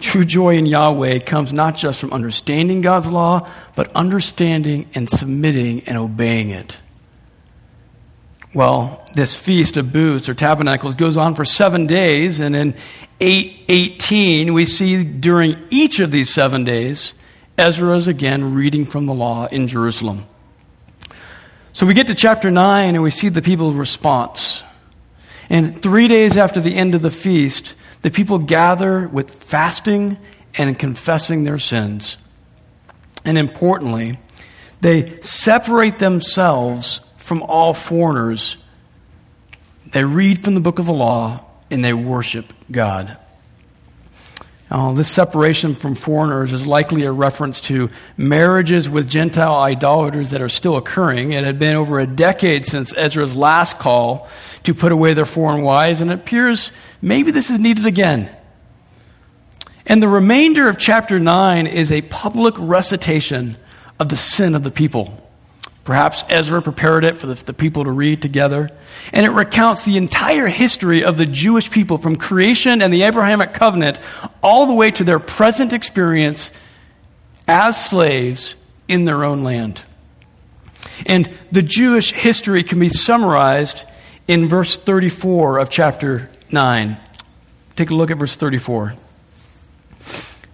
True 0.00 0.24
joy 0.24 0.56
in 0.56 0.66
Yahweh 0.66 1.20
comes 1.20 1.52
not 1.52 1.76
just 1.76 1.98
from 1.98 2.12
understanding 2.12 2.80
God's 2.80 3.08
law, 3.08 3.48
but 3.74 3.90
understanding 3.96 4.88
and 4.94 5.10
submitting 5.10 5.80
and 5.88 5.98
obeying 5.98 6.50
it. 6.50 6.78
Well, 8.54 9.06
this 9.14 9.34
feast 9.34 9.76
of 9.76 9.92
booths 9.92 10.28
or 10.28 10.34
tabernacles 10.34 10.94
goes 10.94 11.16
on 11.16 11.34
for 11.34 11.44
seven 11.44 11.86
days, 11.86 12.40
and 12.40 12.56
in 12.56 12.74
818, 13.20 14.54
we 14.54 14.64
see 14.64 15.04
during 15.04 15.58
each 15.70 16.00
of 16.00 16.10
these 16.10 16.30
seven 16.30 16.64
days 16.64 17.14
Ezra 17.58 17.96
is 17.96 18.06
again 18.06 18.54
reading 18.54 18.86
from 18.86 19.06
the 19.06 19.12
law 19.12 19.46
in 19.46 19.66
Jerusalem. 19.66 20.26
So 21.72 21.86
we 21.86 21.94
get 21.94 22.06
to 22.06 22.14
chapter 22.14 22.50
9 22.50 22.94
and 22.94 23.02
we 23.02 23.10
see 23.10 23.28
the 23.28 23.42
people's 23.42 23.74
response. 23.74 24.62
And 25.50 25.82
three 25.82 26.06
days 26.08 26.36
after 26.36 26.60
the 26.60 26.76
end 26.76 26.94
of 26.94 27.02
the 27.02 27.10
feast, 27.10 27.74
the 28.02 28.10
people 28.10 28.38
gather 28.38 29.08
with 29.08 29.30
fasting 29.30 30.18
and 30.56 30.78
confessing 30.78 31.44
their 31.44 31.58
sins. 31.58 32.16
And 33.24 33.36
importantly, 33.36 34.18
they 34.80 35.20
separate 35.20 35.98
themselves 35.98 37.00
from 37.16 37.42
all 37.42 37.74
foreigners. 37.74 38.56
They 39.92 40.04
read 40.04 40.44
from 40.44 40.54
the 40.54 40.60
book 40.60 40.78
of 40.78 40.86
the 40.86 40.92
law 40.92 41.44
and 41.70 41.84
they 41.84 41.92
worship 41.92 42.52
God. 42.70 43.16
Uh, 44.70 44.92
this 44.92 45.10
separation 45.10 45.74
from 45.74 45.94
foreigners 45.94 46.52
is 46.52 46.66
likely 46.66 47.04
a 47.04 47.12
reference 47.12 47.60
to 47.60 47.88
marriages 48.18 48.88
with 48.88 49.08
Gentile 49.08 49.56
idolaters 49.56 50.30
that 50.30 50.42
are 50.42 50.48
still 50.48 50.76
occurring. 50.76 51.32
It 51.32 51.44
had 51.44 51.58
been 51.58 51.76
over 51.76 51.98
a 51.98 52.06
decade 52.06 52.66
since 52.66 52.92
Ezra's 52.94 53.34
last 53.34 53.78
call 53.78 54.28
to 54.64 54.74
put 54.74 54.92
away 54.92 55.14
their 55.14 55.24
foreign 55.24 55.62
wives, 55.62 56.02
and 56.02 56.10
it 56.10 56.14
appears 56.14 56.72
maybe 57.00 57.30
this 57.30 57.48
is 57.48 57.58
needed 57.58 57.86
again. 57.86 58.30
And 59.86 60.02
the 60.02 60.08
remainder 60.08 60.68
of 60.68 60.76
chapter 60.76 61.18
9 61.18 61.66
is 61.66 61.90
a 61.90 62.02
public 62.02 62.54
recitation 62.58 63.56
of 63.98 64.10
the 64.10 64.18
sin 64.18 64.54
of 64.54 64.64
the 64.64 64.70
people. 64.70 65.27
Perhaps 65.88 66.22
Ezra 66.28 66.60
prepared 66.60 67.02
it 67.02 67.18
for 67.18 67.28
the, 67.28 67.34
the, 67.44 67.54
people 67.54 67.84
to 67.84 67.90
read 67.90 68.20
together. 68.20 68.68
And 69.10 69.24
it 69.24 69.30
recounts 69.30 69.86
the 69.86 69.96
entire 69.96 70.46
history 70.46 71.02
of 71.02 71.16
the 71.16 71.24
Jewish 71.24 71.70
people 71.70 71.96
from 71.96 72.16
creation 72.16 72.82
and 72.82 72.92
the 72.92 73.04
Abrahamic 73.04 73.54
covenant 73.54 73.98
all 74.42 74.66
the 74.66 74.74
way 74.74 74.90
to 74.90 75.02
their 75.02 75.18
present 75.18 75.72
experience 75.72 76.50
as 77.48 77.82
slaves 77.82 78.54
in 78.86 79.06
their 79.06 79.24
own 79.24 79.42
land. 79.44 79.80
And 81.06 81.34
the 81.52 81.62
Jewish 81.62 82.12
history 82.12 82.64
can 82.64 82.78
be 82.78 82.90
summarized 82.90 83.86
in 84.26 84.46
verse 84.46 84.76
34 84.76 85.56
of 85.56 85.70
chapter 85.70 86.28
9. 86.52 86.98
Take 87.76 87.88
a 87.88 87.94
look 87.94 88.10
at 88.10 88.18
verse 88.18 88.36
34. 88.36 88.92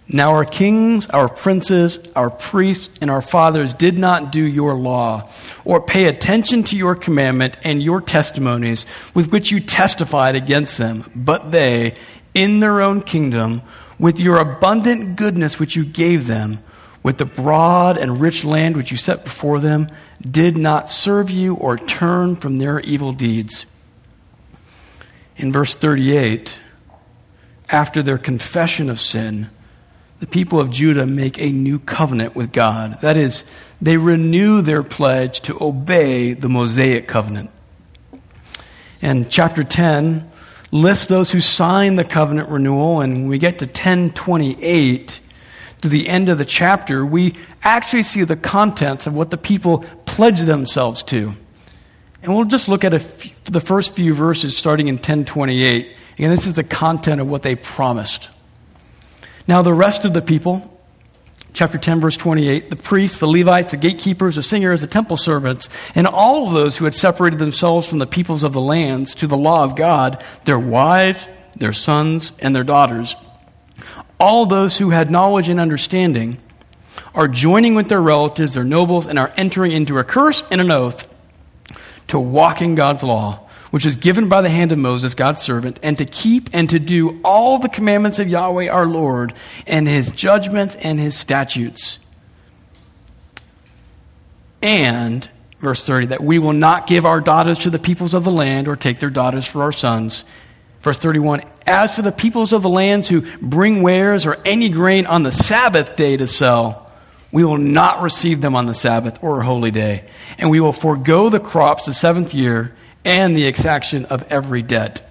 Now, 0.07 0.33
our 0.35 0.45
kings, 0.45 1.07
our 1.07 1.27
princes, 1.27 1.99
our 2.15 2.29
priests, 2.29 2.99
and 3.01 3.09
our 3.09 3.23
fathers 3.23 3.73
did 3.73 3.97
not 3.97 4.31
do 4.31 4.43
your 4.43 4.75
law, 4.75 5.31
or 5.63 5.81
pay 5.81 6.05
attention 6.05 6.63
to 6.65 6.77
your 6.77 6.95
commandment 6.95 7.57
and 7.63 7.81
your 7.81 8.01
testimonies 8.01 8.85
with 9.15 9.31
which 9.31 9.51
you 9.51 9.59
testified 9.59 10.35
against 10.35 10.77
them, 10.77 11.09
but 11.15 11.51
they, 11.51 11.95
in 12.35 12.59
their 12.59 12.81
own 12.81 13.01
kingdom, 13.01 13.63
with 13.97 14.19
your 14.19 14.37
abundant 14.37 15.15
goodness 15.15 15.57
which 15.57 15.75
you 15.75 15.83
gave 15.83 16.27
them, 16.27 16.63
with 17.01 17.17
the 17.17 17.25
broad 17.25 17.97
and 17.97 18.21
rich 18.21 18.45
land 18.45 18.77
which 18.77 18.91
you 18.91 18.97
set 18.97 19.23
before 19.23 19.59
them, 19.59 19.89
did 20.21 20.55
not 20.55 20.91
serve 20.91 21.31
you 21.31 21.55
or 21.55 21.77
turn 21.77 22.35
from 22.35 22.59
their 22.59 22.79
evil 22.81 23.11
deeds. 23.11 23.65
In 25.37 25.51
verse 25.51 25.75
38, 25.75 26.59
after 27.69 28.03
their 28.03 28.17
confession 28.17 28.89
of 28.89 28.99
sin, 28.99 29.49
the 30.19 30.27
people 30.27 30.59
of 30.59 30.69
Judah 30.69 31.05
make 31.05 31.39
a 31.39 31.49
new 31.49 31.79
covenant 31.79 32.35
with 32.35 32.51
God. 32.51 32.99
That 33.01 33.17
is, 33.17 33.43
they 33.81 33.97
renew 33.97 34.61
their 34.61 34.83
pledge 34.83 35.41
to 35.41 35.57
obey 35.61 36.33
the 36.33 36.49
Mosaic 36.49 37.07
covenant. 37.07 37.51
And 39.01 39.29
chapter 39.29 39.63
10 39.63 40.31
lists 40.71 41.05
those 41.07 41.31
who 41.31 41.41
sign 41.41 41.95
the 41.95 42.03
covenant 42.03 42.49
renewal, 42.49 43.01
and 43.01 43.13
when 43.13 43.27
we 43.27 43.37
get 43.37 43.59
to 43.59 43.65
1028, 43.65 45.19
to 45.81 45.89
the 45.89 46.07
end 46.07 46.29
of 46.29 46.37
the 46.37 46.45
chapter, 46.45 47.05
we 47.05 47.35
actually 47.61 48.03
see 48.03 48.23
the 48.23 48.35
contents 48.35 49.05
of 49.05 49.13
what 49.13 49.29
the 49.29 49.37
people 49.37 49.85
pledge 50.05 50.41
themselves 50.41 51.03
to. 51.03 51.35
And 52.23 52.33
we'll 52.33 52.45
just 52.45 52.67
look 52.67 52.83
at 52.83 52.91
the 52.91 53.61
first 53.61 53.93
few 53.93 54.15
verses 54.15 54.57
starting 54.57 54.87
in 54.87 54.95
1028. 54.95 55.95
Again, 56.17 56.31
this 56.31 56.47
is 56.47 56.55
the 56.55 56.63
content 56.63 57.21
of 57.21 57.27
what 57.27 57.43
they 57.43 57.55
promised. 57.55 58.29
Now, 59.47 59.61
the 59.61 59.73
rest 59.73 60.05
of 60.05 60.13
the 60.13 60.21
people, 60.21 60.79
chapter 61.53 61.77
10, 61.77 62.01
verse 62.01 62.17
28, 62.17 62.69
the 62.69 62.75
priests, 62.75 63.19
the 63.19 63.27
Levites, 63.27 63.71
the 63.71 63.77
gatekeepers, 63.77 64.35
the 64.35 64.43
singers, 64.43 64.81
the 64.81 64.87
temple 64.87 65.17
servants, 65.17 65.69
and 65.93 66.07
all 66.07 66.47
of 66.47 66.53
those 66.53 66.77
who 66.77 66.85
had 66.85 66.95
separated 66.95 67.39
themselves 67.39 67.87
from 67.87 67.99
the 67.99 68.07
peoples 68.07 68.43
of 68.43 68.53
the 68.53 68.61
lands 68.61 69.13
to 69.15 69.27
the 69.27 69.37
law 69.37 69.63
of 69.63 69.75
God, 69.75 70.23
their 70.45 70.59
wives, 70.59 71.27
their 71.57 71.73
sons, 71.73 72.31
and 72.39 72.55
their 72.55 72.63
daughters, 72.63 73.15
all 74.19 74.45
those 74.45 74.77
who 74.77 74.89
had 74.89 75.11
knowledge 75.11 75.49
and 75.49 75.59
understanding, 75.59 76.39
are 77.13 77.27
joining 77.27 77.75
with 77.75 77.89
their 77.89 78.01
relatives, 78.01 78.53
their 78.53 78.63
nobles, 78.63 79.07
and 79.07 79.19
are 79.19 79.33
entering 79.37 79.71
into 79.71 79.97
a 79.97 80.03
curse 80.03 80.43
and 80.49 80.59
an 80.59 80.71
oath 80.71 81.05
to 82.07 82.19
walk 82.19 82.61
in 82.61 82.75
God's 82.75 83.03
law, 83.03 83.44
which 83.75 83.85
is 83.85 83.97
given 83.97 84.29
by 84.29 84.39
the 84.39 84.49
hand 84.49 84.71
of 84.71 84.79
Moses, 84.79 85.15
God's 85.15 85.41
servant, 85.41 85.81
and 85.83 85.97
to 85.97 86.05
keep 86.05 86.49
and 86.53 86.69
to 86.69 86.79
do 86.79 87.19
all 87.25 87.59
the 87.59 87.67
commandments 87.67 88.19
of 88.19 88.29
Yahweh 88.29 88.69
our 88.69 88.85
Lord, 88.85 89.33
and 89.67 89.85
his 89.85 90.11
judgments 90.11 90.77
and 90.77 90.97
his 90.97 91.17
statutes. 91.17 91.99
And, 94.61 95.29
verse 95.59 95.85
30, 95.85 96.05
that 96.05 96.23
we 96.23 96.39
will 96.39 96.53
not 96.53 96.87
give 96.87 97.05
our 97.05 97.19
daughters 97.19 97.59
to 97.59 97.69
the 97.69 97.77
peoples 97.77 98.13
of 98.13 98.23
the 98.23 98.31
land 98.31 98.69
or 98.69 98.77
take 98.77 99.01
their 99.01 99.09
daughters 99.09 99.45
for 99.45 99.61
our 99.61 99.73
sons. 99.73 100.23
Verse 100.79 100.97
31 100.97 101.43
As 101.67 101.93
for 101.93 102.01
the 102.01 102.13
peoples 102.13 102.53
of 102.53 102.61
the 102.61 102.69
lands 102.69 103.09
who 103.09 103.23
bring 103.41 103.81
wares 103.83 104.25
or 104.25 104.37
any 104.45 104.69
grain 104.69 105.05
on 105.05 105.23
the 105.23 105.33
Sabbath 105.33 105.97
day 105.97 106.15
to 106.15 106.27
sell, 106.27 106.89
we 107.29 107.43
will 107.43 107.57
not 107.57 108.01
receive 108.01 108.39
them 108.39 108.55
on 108.55 108.67
the 108.67 108.73
Sabbath 108.73 109.21
or 109.21 109.41
holy 109.41 109.71
day, 109.71 110.05
and 110.37 110.49
we 110.49 110.61
will 110.61 110.71
forego 110.71 111.27
the 111.27 111.41
crops 111.41 111.85
the 111.85 111.93
seventh 111.93 112.33
year 112.33 112.73
and 113.05 113.37
the 113.37 113.45
exaction 113.45 114.05
of 114.05 114.23
every 114.31 114.61
debt. 114.61 115.01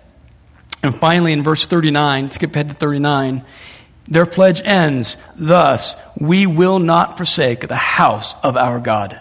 And 0.83 0.95
finally, 0.95 1.33
in 1.33 1.43
verse 1.43 1.67
39, 1.67 2.31
skip 2.33 2.55
ahead 2.55 2.69
to 2.69 2.75
39, 2.75 3.45
their 4.07 4.27
pledge 4.27 4.61
ends 4.63 5.17
Thus, 5.35 5.97
we 6.19 6.47
will 6.47 6.79
not 6.79 7.17
forsake 7.17 7.67
the 7.67 7.77
house 7.77 8.35
of 8.43 8.57
our 8.57 8.81
God. 8.81 9.21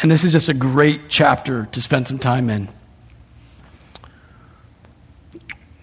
And 0.00 0.10
this 0.10 0.24
is 0.24 0.32
just 0.32 0.48
a 0.48 0.54
great 0.54 1.08
chapter 1.08 1.66
to 1.72 1.82
spend 1.82 2.06
some 2.06 2.18
time 2.18 2.50
in. 2.50 2.68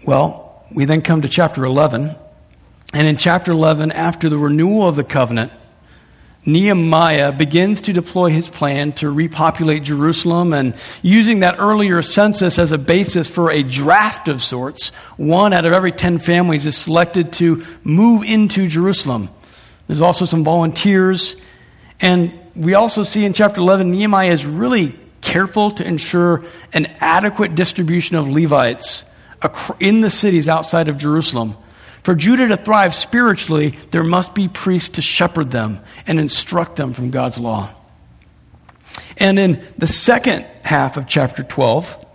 Well, 0.05 0.65
we 0.73 0.86
then 0.86 1.01
come 1.01 1.21
to 1.21 1.29
chapter 1.29 1.65
11. 1.65 2.15
And 2.93 3.07
in 3.07 3.17
chapter 3.17 3.51
11, 3.51 3.91
after 3.91 4.29
the 4.29 4.38
renewal 4.38 4.88
of 4.88 4.95
the 4.95 5.03
covenant, 5.03 5.51
Nehemiah 6.46 7.32
begins 7.32 7.82
to 7.82 7.93
deploy 7.93 8.30
his 8.30 8.48
plan 8.48 8.91
to 8.93 9.10
repopulate 9.10 9.84
Jerusalem 9.84 10.54
and 10.54 10.76
using 11.02 11.39
that 11.39 11.56
earlier 11.58 12.02
census 12.02 12.60
as 12.60 12.72
a 12.72 12.78
basis 12.78 13.28
for 13.28 13.50
a 13.52 13.64
draft 13.64 14.28
of 14.28 14.43
sorts, 14.43 14.89
one 15.18 15.54
out 15.54 15.66
of 15.66 15.74
every 15.74 15.91
10 15.91 16.20
families 16.20 16.66
is 16.66 16.78
selected 16.78 17.34
to 17.34 17.66
move 17.84 18.24
into 18.24 18.68
Jerusalem. 18.68 19.30
There's 19.88 20.02
also 20.02 20.26
some 20.26 20.43
volunteers. 20.43 21.36
And 22.00 22.34
we 22.56 22.76
also 22.76 23.04
see 23.04 23.26
in 23.26 23.34
chapter 23.34 23.60
11, 23.62 23.89
Nehemiah 23.91 24.32
is 24.32 24.46
really 24.46 24.98
careful 25.22 25.72
to 25.72 25.86
ensure 25.86 26.43
an 26.74 26.86
adequate 27.00 27.56
distribution 27.56 28.16
of 28.18 28.28
Levites 28.28 29.04
in 29.80 30.02
the 30.02 30.10
cities 30.10 30.48
outside 30.48 30.89
of 30.89 30.98
Jerusalem. 30.98 31.58
For 32.06 32.14
Judah 32.14 32.47
to 32.49 32.58
thrive 32.58 32.93
spiritually, 32.93 33.80
there 33.89 34.03
must 34.03 34.36
be 34.36 34.47
priests 34.47 34.89
to 34.89 35.01
shepherd 35.01 35.49
them 35.49 35.80
and 36.06 36.20
instruct 36.20 36.76
them 36.76 36.93
from 36.93 37.10
God's 37.10 37.39
law. 37.39 37.72
And 39.18 39.39
in 39.39 39.66
the 39.80 39.88
second 39.88 40.45
half 40.64 40.97
of 40.97 41.08
chapter 41.08 41.41
12, 41.41 42.06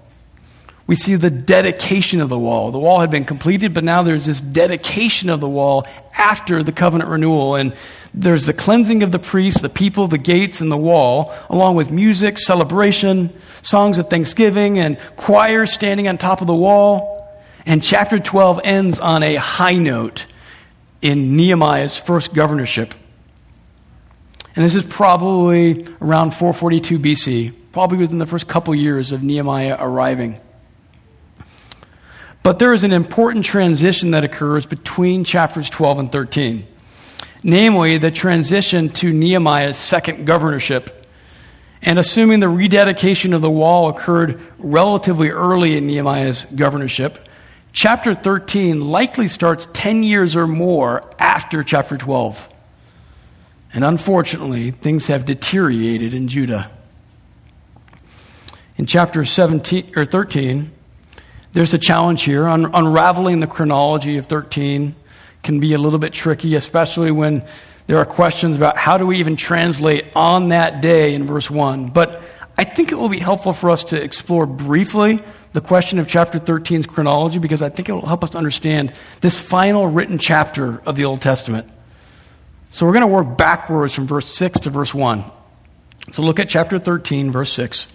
we 0.86 0.94
see 0.94 1.16
the 1.16 1.28
dedication 1.28 2.20
of 2.20 2.28
the 2.28 2.38
wall. 2.38 2.70
The 2.70 2.78
wall 2.78 3.00
had 3.00 3.10
been 3.10 3.24
completed, 3.24 3.74
but 3.74 3.82
now 3.82 4.04
there's 4.04 4.26
this 4.26 4.40
dedication 4.40 5.28
of 5.28 5.40
the 5.40 5.48
wall 5.48 5.88
after 6.16 6.62
the 6.62 6.70
covenant 6.70 7.10
renewal. 7.10 7.56
And 7.56 7.74
there's 8.14 8.46
the 8.46 8.54
cleansing 8.54 9.02
of 9.02 9.10
the 9.10 9.18
priests, 9.18 9.60
the 9.60 9.68
people, 9.68 10.06
the 10.06 10.18
gates, 10.18 10.60
and 10.60 10.70
the 10.70 10.76
wall, 10.76 11.34
along 11.48 11.74
with 11.74 11.90
music, 11.90 12.38
celebration, 12.38 13.36
songs 13.62 13.98
of 13.98 14.08
thanksgiving, 14.08 14.78
and 14.78 15.00
choirs 15.16 15.72
standing 15.72 16.06
on 16.06 16.16
top 16.16 16.42
of 16.42 16.46
the 16.46 16.54
wall. 16.54 17.19
And 17.66 17.82
chapter 17.82 18.18
12 18.18 18.60
ends 18.64 18.98
on 18.98 19.22
a 19.22 19.34
high 19.36 19.76
note 19.76 20.26
in 21.02 21.36
Nehemiah's 21.36 21.98
first 21.98 22.34
governorship. 22.34 22.94
And 24.56 24.64
this 24.64 24.74
is 24.74 24.84
probably 24.84 25.86
around 26.00 26.32
442 26.32 26.98
BC, 26.98 27.54
probably 27.72 27.98
within 27.98 28.18
the 28.18 28.26
first 28.26 28.48
couple 28.48 28.74
years 28.74 29.12
of 29.12 29.22
Nehemiah 29.22 29.76
arriving. 29.78 30.40
But 32.42 32.58
there 32.58 32.72
is 32.72 32.84
an 32.84 32.92
important 32.92 33.44
transition 33.44 34.12
that 34.12 34.24
occurs 34.24 34.66
between 34.66 35.24
chapters 35.24 35.68
12 35.68 35.98
and 35.98 36.12
13, 36.12 36.66
namely 37.42 37.98
the 37.98 38.10
transition 38.10 38.88
to 38.90 39.12
Nehemiah's 39.12 39.76
second 39.76 40.26
governorship. 40.26 41.06
And 41.82 41.98
assuming 41.98 42.40
the 42.40 42.48
rededication 42.48 43.32
of 43.32 43.42
the 43.42 43.50
wall 43.50 43.88
occurred 43.88 44.40
relatively 44.58 45.30
early 45.30 45.76
in 45.76 45.86
Nehemiah's 45.86 46.44
governorship, 46.54 47.28
Chapter 47.72 48.14
13 48.14 48.80
likely 48.80 49.28
starts 49.28 49.68
10 49.72 50.02
years 50.02 50.34
or 50.34 50.46
more 50.46 51.02
after 51.18 51.62
chapter 51.62 51.96
12. 51.96 52.48
And 53.72 53.84
unfortunately, 53.84 54.72
things 54.72 55.06
have 55.06 55.24
deteriorated 55.24 56.12
in 56.12 56.26
Judah. 56.26 56.70
In 58.76 58.86
chapter 58.86 59.24
17 59.24 59.92
or 59.96 60.04
13, 60.04 60.72
there's 61.52 61.72
a 61.74 61.78
challenge 61.78 62.24
here. 62.24 62.48
Un- 62.48 62.70
unraveling 62.74 63.38
the 63.40 63.46
chronology 63.46 64.16
of 64.16 64.26
13 64.26 64.96
can 65.42 65.60
be 65.60 65.72
a 65.74 65.78
little 65.78 65.98
bit 65.98 66.12
tricky, 66.12 66.56
especially 66.56 67.12
when 67.12 67.44
there 67.86 67.98
are 67.98 68.04
questions 68.04 68.56
about 68.56 68.76
how 68.76 68.98
do 68.98 69.06
we 69.06 69.18
even 69.18 69.36
translate 69.36 70.06
on 70.16 70.48
that 70.48 70.80
day 70.80 71.14
in 71.14 71.26
verse 71.26 71.50
1. 71.50 71.90
But 71.90 72.22
I 72.58 72.64
think 72.64 72.90
it 72.90 72.96
will 72.96 73.08
be 73.08 73.18
helpful 73.18 73.52
for 73.52 73.70
us 73.70 73.84
to 73.84 74.02
explore 74.02 74.46
briefly 74.46 75.22
the 75.52 75.60
question 75.60 75.98
of 75.98 76.06
chapter 76.06 76.38
13's 76.38 76.86
chronology 76.86 77.38
because 77.38 77.62
I 77.62 77.68
think 77.68 77.88
it 77.88 77.92
will 77.92 78.06
help 78.06 78.22
us 78.22 78.34
understand 78.34 78.92
this 79.20 79.38
final 79.38 79.86
written 79.88 80.18
chapter 80.18 80.80
of 80.86 80.96
the 80.96 81.04
Old 81.04 81.20
Testament. 81.20 81.68
So 82.70 82.86
we're 82.86 82.92
going 82.92 83.02
to 83.02 83.08
work 83.08 83.36
backwards 83.36 83.94
from 83.94 84.06
verse 84.06 84.32
6 84.32 84.60
to 84.60 84.70
verse 84.70 84.94
1. 84.94 85.24
So 86.12 86.22
look 86.22 86.38
at 86.38 86.48
chapter 86.48 86.78
13, 86.78 87.32
verse 87.32 87.52
6. 87.52 87.88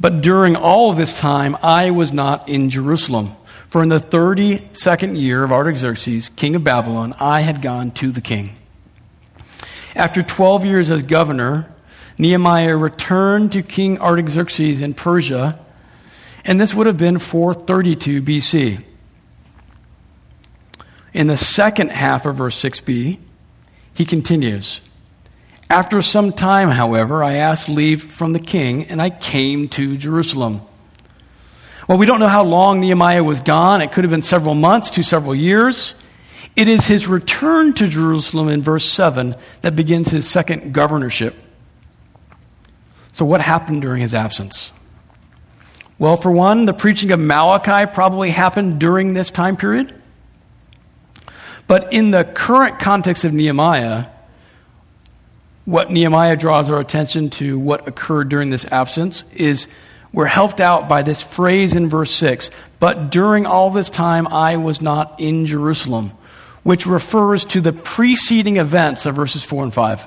But 0.00 0.22
during 0.22 0.56
all 0.56 0.90
of 0.90 0.96
this 0.96 1.18
time, 1.18 1.56
I 1.62 1.90
was 1.90 2.12
not 2.12 2.48
in 2.48 2.70
Jerusalem. 2.70 3.36
For 3.68 3.82
in 3.82 3.88
the 3.88 4.00
32nd 4.00 5.20
year 5.20 5.44
of 5.44 5.52
Artaxerxes, 5.52 6.30
king 6.30 6.54
of 6.54 6.64
Babylon, 6.64 7.14
I 7.20 7.40
had 7.40 7.60
gone 7.60 7.90
to 7.92 8.10
the 8.10 8.20
king. 8.20 8.56
After 9.94 10.22
12 10.22 10.64
years 10.64 10.90
as 10.90 11.02
governor, 11.02 11.72
Nehemiah 12.18 12.76
returned 12.76 13.52
to 13.52 13.62
King 13.62 13.98
Artaxerxes 13.98 14.80
in 14.80 14.94
Persia 14.94 15.63
and 16.44 16.60
this 16.60 16.74
would 16.74 16.86
have 16.86 16.98
been 16.98 17.18
432 17.18 18.22
BC. 18.22 18.84
In 21.12 21.28
the 21.28 21.36
second 21.36 21.90
half 21.92 22.26
of 22.26 22.36
verse 22.36 22.60
6b, 22.60 23.18
he 23.94 24.04
continues 24.04 24.80
After 25.70 26.02
some 26.02 26.32
time, 26.32 26.70
however, 26.70 27.22
I 27.22 27.34
asked 27.34 27.68
leave 27.68 28.02
from 28.02 28.32
the 28.32 28.40
king, 28.40 28.84
and 28.84 29.00
I 29.00 29.10
came 29.10 29.68
to 29.70 29.96
Jerusalem. 29.96 30.60
Well, 31.88 31.98
we 31.98 32.06
don't 32.06 32.18
know 32.18 32.28
how 32.28 32.44
long 32.44 32.80
Nehemiah 32.80 33.22
was 33.22 33.40
gone. 33.40 33.80
It 33.82 33.92
could 33.92 34.04
have 34.04 34.10
been 34.10 34.22
several 34.22 34.54
months 34.54 34.90
to 34.90 35.02
several 35.02 35.34
years. 35.34 35.94
It 36.56 36.68
is 36.68 36.86
his 36.86 37.06
return 37.06 37.74
to 37.74 37.88
Jerusalem 37.88 38.48
in 38.48 38.62
verse 38.62 38.88
7 38.88 39.34
that 39.62 39.76
begins 39.76 40.10
his 40.10 40.28
second 40.28 40.72
governorship. 40.72 41.34
So, 43.12 43.24
what 43.24 43.40
happened 43.40 43.82
during 43.82 44.00
his 44.00 44.14
absence? 44.14 44.72
Well, 46.04 46.18
for 46.18 46.30
one, 46.30 46.66
the 46.66 46.74
preaching 46.74 47.12
of 47.12 47.18
Malachi 47.18 47.90
probably 47.90 48.28
happened 48.28 48.78
during 48.78 49.14
this 49.14 49.30
time 49.30 49.56
period. 49.56 50.02
But 51.66 51.94
in 51.94 52.10
the 52.10 52.24
current 52.24 52.78
context 52.78 53.24
of 53.24 53.32
Nehemiah, 53.32 54.08
what 55.64 55.90
Nehemiah 55.90 56.36
draws 56.36 56.68
our 56.68 56.78
attention 56.78 57.30
to 57.30 57.58
what 57.58 57.88
occurred 57.88 58.28
during 58.28 58.50
this 58.50 58.66
absence 58.66 59.24
is 59.32 59.66
we're 60.12 60.26
helped 60.26 60.60
out 60.60 60.90
by 60.90 61.02
this 61.02 61.22
phrase 61.22 61.74
in 61.74 61.88
verse 61.88 62.10
6 62.10 62.50
But 62.78 63.10
during 63.10 63.46
all 63.46 63.70
this 63.70 63.88
time 63.88 64.28
I 64.28 64.58
was 64.58 64.82
not 64.82 65.18
in 65.18 65.46
Jerusalem, 65.46 66.12
which 66.64 66.84
refers 66.84 67.46
to 67.46 67.62
the 67.62 67.72
preceding 67.72 68.58
events 68.58 69.06
of 69.06 69.16
verses 69.16 69.42
4 69.42 69.62
and 69.62 69.72
5. 69.72 70.06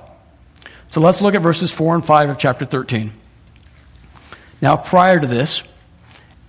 So 0.90 1.02
let's 1.02 1.24
look 1.24 1.34
at 1.34 1.42
verses 1.42 1.72
4 1.72 1.96
and 1.96 2.06
5 2.06 2.30
of 2.30 2.38
chapter 2.38 2.66
13. 2.66 3.14
Now, 4.62 4.78
prior 4.78 5.20
to 5.20 5.26
this, 5.26 5.64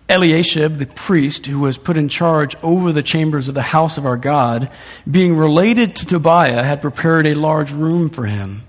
Eliashib, 0.09 0.79
the 0.79 0.87
priest 0.87 1.47
who 1.47 1.61
was 1.61 1.77
put 1.77 1.99
in 1.99 2.09
charge 2.09 2.57
over 2.63 2.93
the 2.93 3.03
chambers 3.03 3.49
of 3.49 3.55
the 3.55 3.63
house 3.63 3.99
of 3.99 4.07
our 4.07 4.17
God, 4.17 4.71
being 5.11 5.37
related 5.37 5.97
to 5.97 6.07
Tobiah, 6.07 6.63
had 6.63 6.81
prepared 6.81 7.27
a 7.27 7.35
large 7.35 7.73
room 7.73 8.09
for 8.09 8.25
him, 8.25 8.65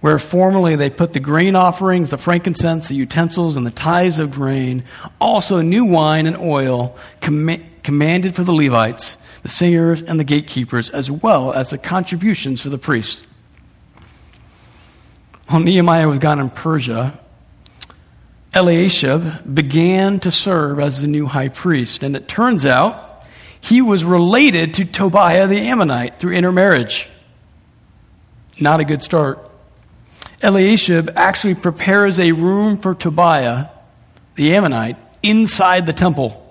where 0.00 0.20
formerly 0.20 0.76
they 0.76 0.88
put 0.88 1.12
the 1.14 1.20
grain 1.20 1.56
offerings, 1.56 2.10
the 2.10 2.18
frankincense, 2.18 2.88
the 2.88 2.94
utensils, 2.94 3.56
and 3.56 3.66
the 3.66 3.72
tithes 3.72 4.20
of 4.20 4.30
grain, 4.30 4.84
also 5.20 5.62
new 5.62 5.84
wine 5.84 6.26
and 6.26 6.36
oil, 6.36 6.96
com- 7.20 7.64
commanded 7.82 8.36
for 8.36 8.44
the 8.44 8.52
Levites, 8.52 9.16
the 9.42 9.48
singers, 9.48 10.00
and 10.00 10.20
the 10.20 10.24
gatekeepers, 10.24 10.90
as 10.90 11.10
well 11.10 11.52
as 11.52 11.70
the 11.70 11.78
contributions 11.78 12.62
for 12.62 12.68
the 12.68 12.78
priests. 12.78 13.24
While 15.48 15.60
Nehemiah 15.60 16.08
was 16.08 16.18
gone 16.20 16.38
in 16.38 16.50
Persia, 16.50 17.18
Eliashib 18.56 19.54
began 19.54 20.18
to 20.20 20.30
serve 20.30 20.80
as 20.80 21.02
the 21.02 21.06
new 21.06 21.26
high 21.26 21.50
priest. 21.50 22.02
And 22.02 22.16
it 22.16 22.26
turns 22.26 22.64
out 22.64 23.22
he 23.60 23.82
was 23.82 24.02
related 24.02 24.72
to 24.74 24.86
Tobiah 24.86 25.46
the 25.46 25.58
Ammonite 25.58 26.18
through 26.18 26.32
intermarriage. 26.32 27.06
Not 28.58 28.80
a 28.80 28.84
good 28.84 29.02
start. 29.02 29.38
Eliashib 30.42 31.10
actually 31.16 31.54
prepares 31.54 32.18
a 32.18 32.32
room 32.32 32.78
for 32.78 32.94
Tobiah 32.94 33.66
the 34.36 34.54
Ammonite 34.54 34.96
inside 35.22 35.84
the 35.84 35.92
temple. 35.92 36.42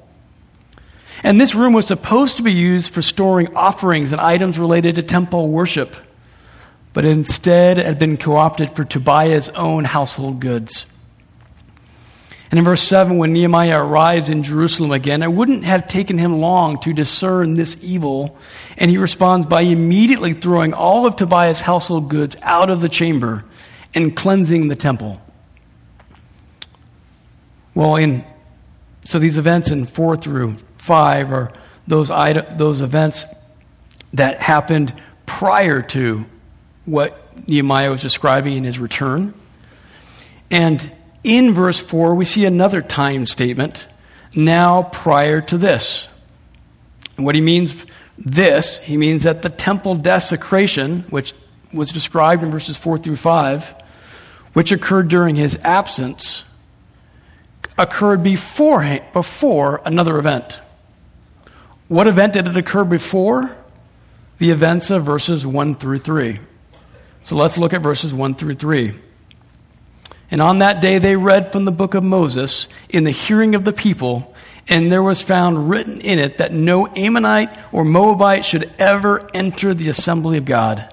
And 1.23 1.41
this 1.41 1.55
room 1.55 1.73
was 1.73 1.87
supposed 1.87 2.37
to 2.37 2.43
be 2.43 2.53
used 2.53 2.93
for 2.93 3.01
storing 3.01 3.55
offerings 3.55 4.11
and 4.11 4.21
items 4.21 4.59
related 4.59 4.93
to 4.95 5.01
temple 5.01 5.47
worship, 5.47 5.95
but 6.93 7.03
instead 7.03 7.77
had 7.77 7.97
been 7.97 8.17
co 8.17 8.35
opted 8.35 8.75
for 8.75 8.85
Tobiah's 8.85 9.49
own 9.49 9.85
household 9.85 10.39
goods. 10.39 10.85
And 12.51 12.59
in 12.59 12.65
verse 12.65 12.83
7, 12.83 13.17
when 13.17 13.33
Nehemiah 13.33 13.83
arrives 13.83 14.29
in 14.29 14.43
Jerusalem 14.43 14.91
again, 14.91 15.23
it 15.23 15.31
wouldn't 15.31 15.63
have 15.63 15.87
taken 15.87 16.17
him 16.17 16.39
long 16.39 16.79
to 16.81 16.93
discern 16.93 17.55
this 17.55 17.75
evil. 17.83 18.37
And 18.77 18.91
he 18.91 18.97
responds 18.97 19.47
by 19.47 19.61
immediately 19.61 20.33
throwing 20.33 20.73
all 20.73 21.07
of 21.07 21.15
Tobiah's 21.15 21.61
household 21.61 22.09
goods 22.09 22.35
out 22.43 22.69
of 22.69 22.81
the 22.81 22.89
chamber 22.89 23.45
and 23.95 24.15
cleansing 24.15 24.67
the 24.67 24.75
temple. 24.75 25.19
Well, 27.73 27.95
in, 27.95 28.23
so 29.03 29.17
these 29.17 29.37
events 29.37 29.71
in 29.71 29.85
4 29.85 30.15
through 30.15 30.55
5 30.77 31.33
are 31.33 31.51
those, 31.87 32.09
those 32.57 32.81
events 32.81 33.25
that 34.13 34.39
happened 34.39 34.93
prior 35.25 35.81
to 35.81 36.25
what 36.85 37.47
Nehemiah 37.47 37.89
was 37.89 38.01
describing 38.01 38.53
in 38.53 38.63
his 38.63 38.79
return. 38.79 39.33
And 40.51 40.91
in 41.25 41.53
verse 41.53 41.79
4, 41.79 42.13
we 42.13 42.23
see 42.23 42.45
another 42.45 42.83
time 42.83 43.25
statement, 43.25 43.87
now 44.35 44.83
prior 44.83 45.41
to 45.41 45.57
this. 45.57 46.07
And 47.17 47.25
what 47.25 47.33
he 47.33 47.41
means 47.41 47.73
this, 48.17 48.77
he 48.77 48.95
means 48.95 49.23
that 49.23 49.41
the 49.41 49.49
temple 49.49 49.95
desecration, 49.95 51.01
which 51.09 51.33
was 51.73 51.91
described 51.91 52.43
in 52.43 52.51
verses 52.51 52.77
4 52.77 52.99
through 52.99 53.15
5, 53.15 53.75
which 54.53 54.71
occurred 54.71 55.07
during 55.07 55.35
his 55.35 55.57
absence, 55.63 56.45
occurred 57.77 58.21
before, 58.21 58.99
before 59.11 59.81
another 59.83 60.19
event. 60.19 60.61
What 61.87 62.07
event 62.07 62.33
did 62.33 62.47
it 62.47 62.55
occur 62.55 62.83
before? 62.83 63.55
The 64.37 64.51
events 64.51 64.91
of 64.91 65.03
verses 65.03 65.45
1 65.45 65.75
through 65.75 65.99
3. 65.99 66.39
So 67.23 67.35
let's 67.35 67.57
look 67.57 67.73
at 67.73 67.81
verses 67.81 68.13
1 68.13 68.35
through 68.35 68.55
3. 68.55 68.93
And 70.31 70.41
on 70.41 70.59
that 70.59 70.81
day 70.81 70.97
they 70.97 71.15
read 71.15 71.51
from 71.51 71.65
the 71.65 71.71
book 71.71 71.93
of 71.93 72.03
Moses 72.03 72.67
in 72.89 73.03
the 73.03 73.11
hearing 73.11 73.55
of 73.55 73.63
the 73.63 73.73
people, 73.73 74.33
and 74.67 74.91
there 74.91 75.03
was 75.03 75.21
found 75.21 75.69
written 75.69 76.01
in 76.01 76.17
it 76.17 76.39
that 76.39 76.51
no 76.51 76.87
Ammonite 76.87 77.55
or 77.71 77.85
Moabite 77.85 78.45
should 78.45 78.73
ever 78.79 79.29
enter 79.33 79.73
the 79.73 79.89
assembly 79.89 80.37
of 80.37 80.45
God. 80.45 80.91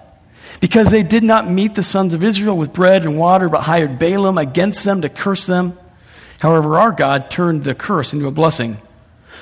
Because 0.61 0.91
they 0.91 1.03
did 1.03 1.25
not 1.25 1.51
meet 1.51 1.75
the 1.75 1.83
sons 1.83 2.15
of 2.15 2.23
Israel 2.23 2.57
with 2.57 2.73
bread 2.73 3.05
and 3.05 3.19
water, 3.19 3.49
but 3.49 3.63
hired 3.63 3.99
Balaam 3.99 4.39
against 4.39 4.85
them 4.85 5.03
to 5.03 5.09
curse 5.09 5.47
them. 5.47 5.79
However, 6.41 6.79
our 6.79 6.93
God 6.93 7.31
turned 7.31 7.65
the 7.65 7.75
curse 7.75 8.13
into 8.13 8.27
a 8.27 8.31
blessing. 8.31 8.81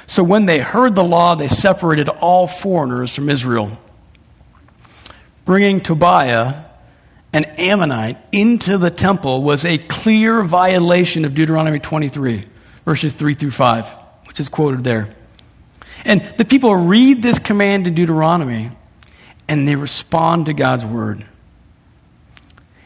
So 0.06 0.22
when 0.22 0.46
they 0.46 0.60
heard 0.60 0.94
the 0.94 1.04
law, 1.04 1.34
they 1.34 1.48
separated 1.48 2.08
all 2.08 2.46
foreigners 2.46 3.14
from 3.14 3.28
Israel. 3.28 3.78
Bringing 5.44 5.80
Tobiah, 5.80 6.64
an 7.32 7.44
Ammonite 7.44 8.18
into 8.32 8.76
the 8.78 8.90
temple 8.90 9.42
was 9.42 9.64
a 9.64 9.78
clear 9.78 10.42
violation 10.42 11.24
of 11.24 11.34
Deuteronomy 11.34 11.78
23, 11.78 12.44
verses 12.84 13.12
3 13.14 13.34
through 13.34 13.52
5, 13.52 13.88
which 14.26 14.40
is 14.40 14.48
quoted 14.48 14.82
there. 14.82 15.14
And 16.04 16.22
the 16.38 16.44
people 16.44 16.74
read 16.74 17.22
this 17.22 17.38
command 17.38 17.86
in 17.86 17.94
Deuteronomy 17.94 18.70
and 19.48 19.66
they 19.66 19.76
respond 19.76 20.46
to 20.46 20.54
God's 20.54 20.84
word. 20.84 21.26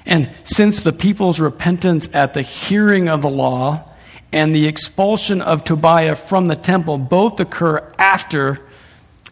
And 0.07 0.31
since 0.45 0.83
the 0.83 0.93
people's 0.93 1.41
repentance 1.41 2.09
at 2.13 2.35
the 2.35 2.43
hearing 2.43 3.09
of 3.09 3.23
the 3.23 3.31
law 3.31 3.91
and 4.33 4.55
the 4.55 4.67
expulsion 4.67 5.41
of 5.41 5.65
Tobiah 5.65 6.17
from 6.17 6.49
the 6.49 6.57
temple 6.57 6.99
both 6.99 7.41
occur 7.41 7.89
after 7.99 8.61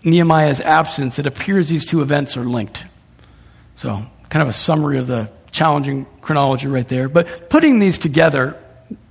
Nehemiah's 0.04 0.60
absence, 0.60 1.18
it 1.18 1.26
appears 1.26 1.68
these 1.68 1.84
two 1.84 2.00
events 2.00 2.36
are 2.36 2.44
linked. 2.44 2.84
So 3.74 4.06
kind 4.32 4.42
of 4.42 4.48
a 4.48 4.54
summary 4.54 4.96
of 4.96 5.06
the 5.06 5.30
challenging 5.50 6.06
chronology 6.22 6.66
right 6.66 6.88
there. 6.88 7.06
But 7.06 7.50
putting 7.50 7.80
these 7.80 7.98
together, 7.98 8.56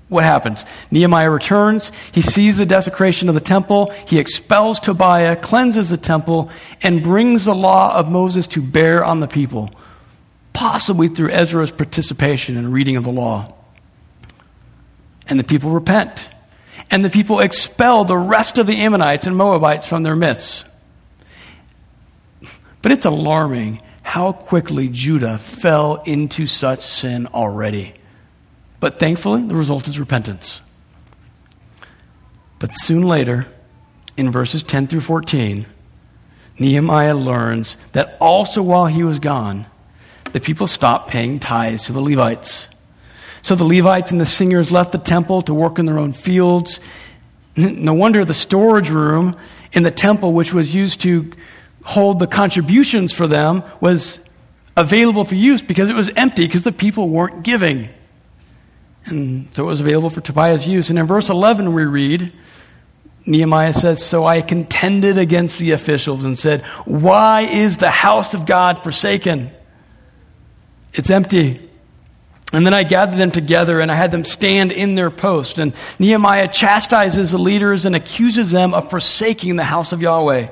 what 0.07 0.23
happens? 0.23 0.65
Nehemiah 0.89 1.29
returns. 1.29 1.91
He 2.11 2.23
sees 2.23 2.57
the 2.57 2.65
desecration 2.65 3.29
of 3.29 3.35
the 3.35 3.39
temple. 3.39 3.93
He 4.07 4.17
expels 4.17 4.79
Tobiah, 4.79 5.35
cleanses 5.35 5.91
the 5.91 5.97
temple, 5.97 6.49
and 6.81 7.03
brings 7.03 7.45
the 7.45 7.53
law 7.53 7.93
of 7.93 8.09
Moses 8.09 8.47
to 8.47 8.63
bear 8.63 9.05
on 9.05 9.19
the 9.19 9.27
people, 9.27 9.69
possibly 10.53 11.07
through 11.07 11.29
Ezra's 11.29 11.69
participation 11.69 12.57
in 12.57 12.71
reading 12.71 12.95
of 12.95 13.03
the 13.03 13.13
law. 13.13 13.47
And 15.27 15.39
the 15.39 15.43
people 15.43 15.69
repent. 15.69 16.29
And 16.89 17.05
the 17.05 17.11
people 17.11 17.41
expel 17.41 18.05
the 18.05 18.17
rest 18.17 18.57
of 18.57 18.65
the 18.65 18.77
Ammonites 18.77 19.27
and 19.27 19.37
Moabites 19.37 19.85
from 19.85 20.01
their 20.01 20.15
midst. 20.15 20.65
But 22.81 22.91
it's 22.91 23.05
alarming 23.05 23.83
how 24.11 24.33
quickly 24.33 24.89
Judah 24.89 25.37
fell 25.37 26.03
into 26.05 26.45
such 26.45 26.81
sin 26.81 27.25
already. 27.27 27.93
But 28.81 28.99
thankfully, 28.99 29.41
the 29.43 29.55
result 29.55 29.87
is 29.87 30.01
repentance. 30.01 30.59
But 32.59 32.71
soon 32.73 33.03
later, 33.03 33.47
in 34.17 34.29
verses 34.29 34.63
10 34.63 34.87
through 34.87 34.99
14, 34.99 35.65
Nehemiah 36.59 37.15
learns 37.15 37.77
that 37.93 38.17
also 38.19 38.61
while 38.61 38.87
he 38.87 39.01
was 39.01 39.17
gone, 39.17 39.65
the 40.33 40.41
people 40.41 40.67
stopped 40.67 41.09
paying 41.09 41.39
tithes 41.39 41.83
to 41.83 41.93
the 41.93 42.01
Levites. 42.01 42.67
So 43.41 43.55
the 43.55 43.63
Levites 43.63 44.11
and 44.11 44.19
the 44.19 44.25
singers 44.25 44.73
left 44.73 44.91
the 44.91 44.97
temple 44.97 45.41
to 45.43 45.53
work 45.53 45.79
in 45.79 45.85
their 45.85 45.99
own 45.99 46.11
fields. 46.11 46.81
No 47.55 47.93
wonder 47.93 48.25
the 48.25 48.33
storage 48.33 48.89
room 48.89 49.37
in 49.71 49.83
the 49.83 49.91
temple, 49.91 50.33
which 50.33 50.53
was 50.53 50.75
used 50.75 50.99
to 51.01 51.31
hold 51.83 52.19
the 52.19 52.27
contributions 52.27 53.13
for 53.13 53.27
them 53.27 53.63
was 53.79 54.19
available 54.77 55.25
for 55.25 55.35
use 55.35 55.61
because 55.61 55.89
it 55.89 55.95
was 55.95 56.09
empty 56.15 56.45
because 56.45 56.63
the 56.63 56.71
people 56.71 57.09
weren't 57.09 57.43
giving. 57.43 57.89
And 59.05 59.53
so 59.55 59.63
it 59.63 59.67
was 59.67 59.81
available 59.81 60.09
for 60.09 60.21
Tobiah's 60.21 60.67
use. 60.67 60.89
And 60.89 60.99
in 60.99 61.07
verse 61.07 61.29
11, 61.29 61.73
we 61.73 61.85
read 61.85 62.31
Nehemiah 63.25 63.73
says, 63.73 64.03
So 64.03 64.25
I 64.25 64.41
contended 64.41 65.17
against 65.17 65.59
the 65.59 65.71
officials 65.71 66.23
and 66.23 66.37
said, 66.37 66.63
Why 66.85 67.41
is 67.41 67.77
the 67.77 67.89
house 67.89 68.33
of 68.33 68.45
God 68.45 68.83
forsaken? 68.83 69.51
It's 70.93 71.09
empty. 71.09 71.69
And 72.53 72.65
then 72.65 72.73
I 72.73 72.83
gathered 72.83 73.17
them 73.17 73.31
together 73.31 73.79
and 73.79 73.91
I 73.91 73.95
had 73.95 74.11
them 74.11 74.25
stand 74.25 74.71
in 74.73 74.95
their 74.95 75.09
post. 75.09 75.57
And 75.57 75.73
Nehemiah 75.99 76.49
chastises 76.49 77.31
the 77.31 77.37
leaders 77.37 77.85
and 77.85 77.95
accuses 77.95 78.51
them 78.51 78.73
of 78.73 78.89
forsaking 78.89 79.55
the 79.55 79.63
house 79.63 79.93
of 79.93 80.01
Yahweh. 80.01 80.49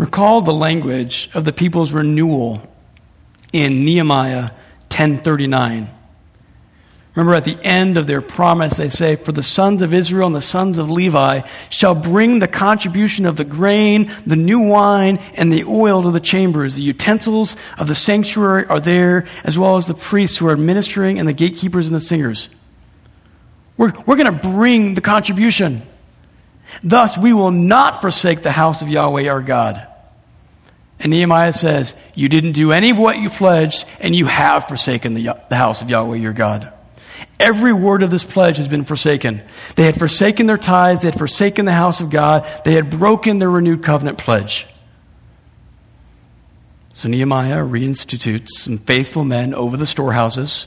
Recall 0.00 0.40
the 0.40 0.54
language 0.54 1.28
of 1.34 1.44
the 1.44 1.52
people's 1.52 1.92
renewal 1.92 2.62
in 3.52 3.84
Nehemiah 3.84 4.48
10:39. 4.88 5.90
Remember 7.14 7.34
at 7.34 7.44
the 7.44 7.58
end 7.62 7.98
of 7.98 8.06
their 8.06 8.22
promise 8.22 8.78
they 8.78 8.88
say 8.88 9.16
for 9.16 9.32
the 9.32 9.42
sons 9.42 9.82
of 9.82 9.92
Israel 9.92 10.26
and 10.26 10.34
the 10.34 10.40
sons 10.40 10.78
of 10.78 10.88
Levi 10.88 11.42
shall 11.68 11.94
bring 11.94 12.38
the 12.38 12.48
contribution 12.48 13.26
of 13.26 13.36
the 13.36 13.44
grain, 13.44 14.10
the 14.24 14.36
new 14.36 14.60
wine 14.60 15.18
and 15.34 15.52
the 15.52 15.64
oil 15.64 16.02
to 16.04 16.10
the 16.10 16.18
chambers. 16.18 16.76
The 16.76 16.82
utensils 16.82 17.54
of 17.76 17.86
the 17.86 17.94
sanctuary 17.94 18.64
are 18.68 18.80
there 18.80 19.26
as 19.44 19.58
well 19.58 19.76
as 19.76 19.84
the 19.84 19.92
priests 19.92 20.38
who 20.38 20.48
are 20.48 20.56
ministering 20.56 21.18
and 21.18 21.28
the 21.28 21.34
gatekeepers 21.34 21.88
and 21.88 21.94
the 21.94 22.00
singers. 22.00 22.48
We're, 23.76 23.92
we're 24.06 24.16
going 24.16 24.32
to 24.32 24.48
bring 24.48 24.94
the 24.94 25.02
contribution. 25.02 25.82
Thus 26.82 27.18
we 27.18 27.34
will 27.34 27.50
not 27.50 28.00
forsake 28.00 28.40
the 28.40 28.50
house 28.50 28.80
of 28.80 28.88
Yahweh 28.88 29.28
our 29.28 29.42
God. 29.42 29.88
And 31.00 31.10
Nehemiah 31.10 31.54
says, 31.54 31.94
You 32.14 32.28
didn't 32.28 32.52
do 32.52 32.72
any 32.72 32.90
of 32.90 32.98
what 32.98 33.18
you 33.18 33.30
pledged, 33.30 33.86
and 33.98 34.14
you 34.14 34.26
have 34.26 34.68
forsaken 34.68 35.14
the, 35.14 35.36
the 35.48 35.56
house 35.56 35.80
of 35.80 35.88
Yahweh 35.88 36.18
your 36.18 36.34
God. 36.34 36.72
Every 37.38 37.72
word 37.72 38.02
of 38.02 38.10
this 38.10 38.22
pledge 38.22 38.58
has 38.58 38.68
been 38.68 38.84
forsaken. 38.84 39.42
They 39.76 39.84
had 39.84 39.98
forsaken 39.98 40.46
their 40.46 40.58
tithes, 40.58 41.02
they 41.02 41.08
had 41.08 41.18
forsaken 41.18 41.64
the 41.64 41.72
house 41.72 42.02
of 42.02 42.10
God, 42.10 42.46
they 42.64 42.74
had 42.74 42.90
broken 42.90 43.38
their 43.38 43.50
renewed 43.50 43.82
covenant 43.82 44.18
pledge. 44.18 44.66
So 46.92 47.08
Nehemiah 47.08 47.64
reinstitutes 47.64 48.48
some 48.50 48.76
faithful 48.76 49.24
men 49.24 49.54
over 49.54 49.78
the 49.78 49.86
storehouses. 49.86 50.66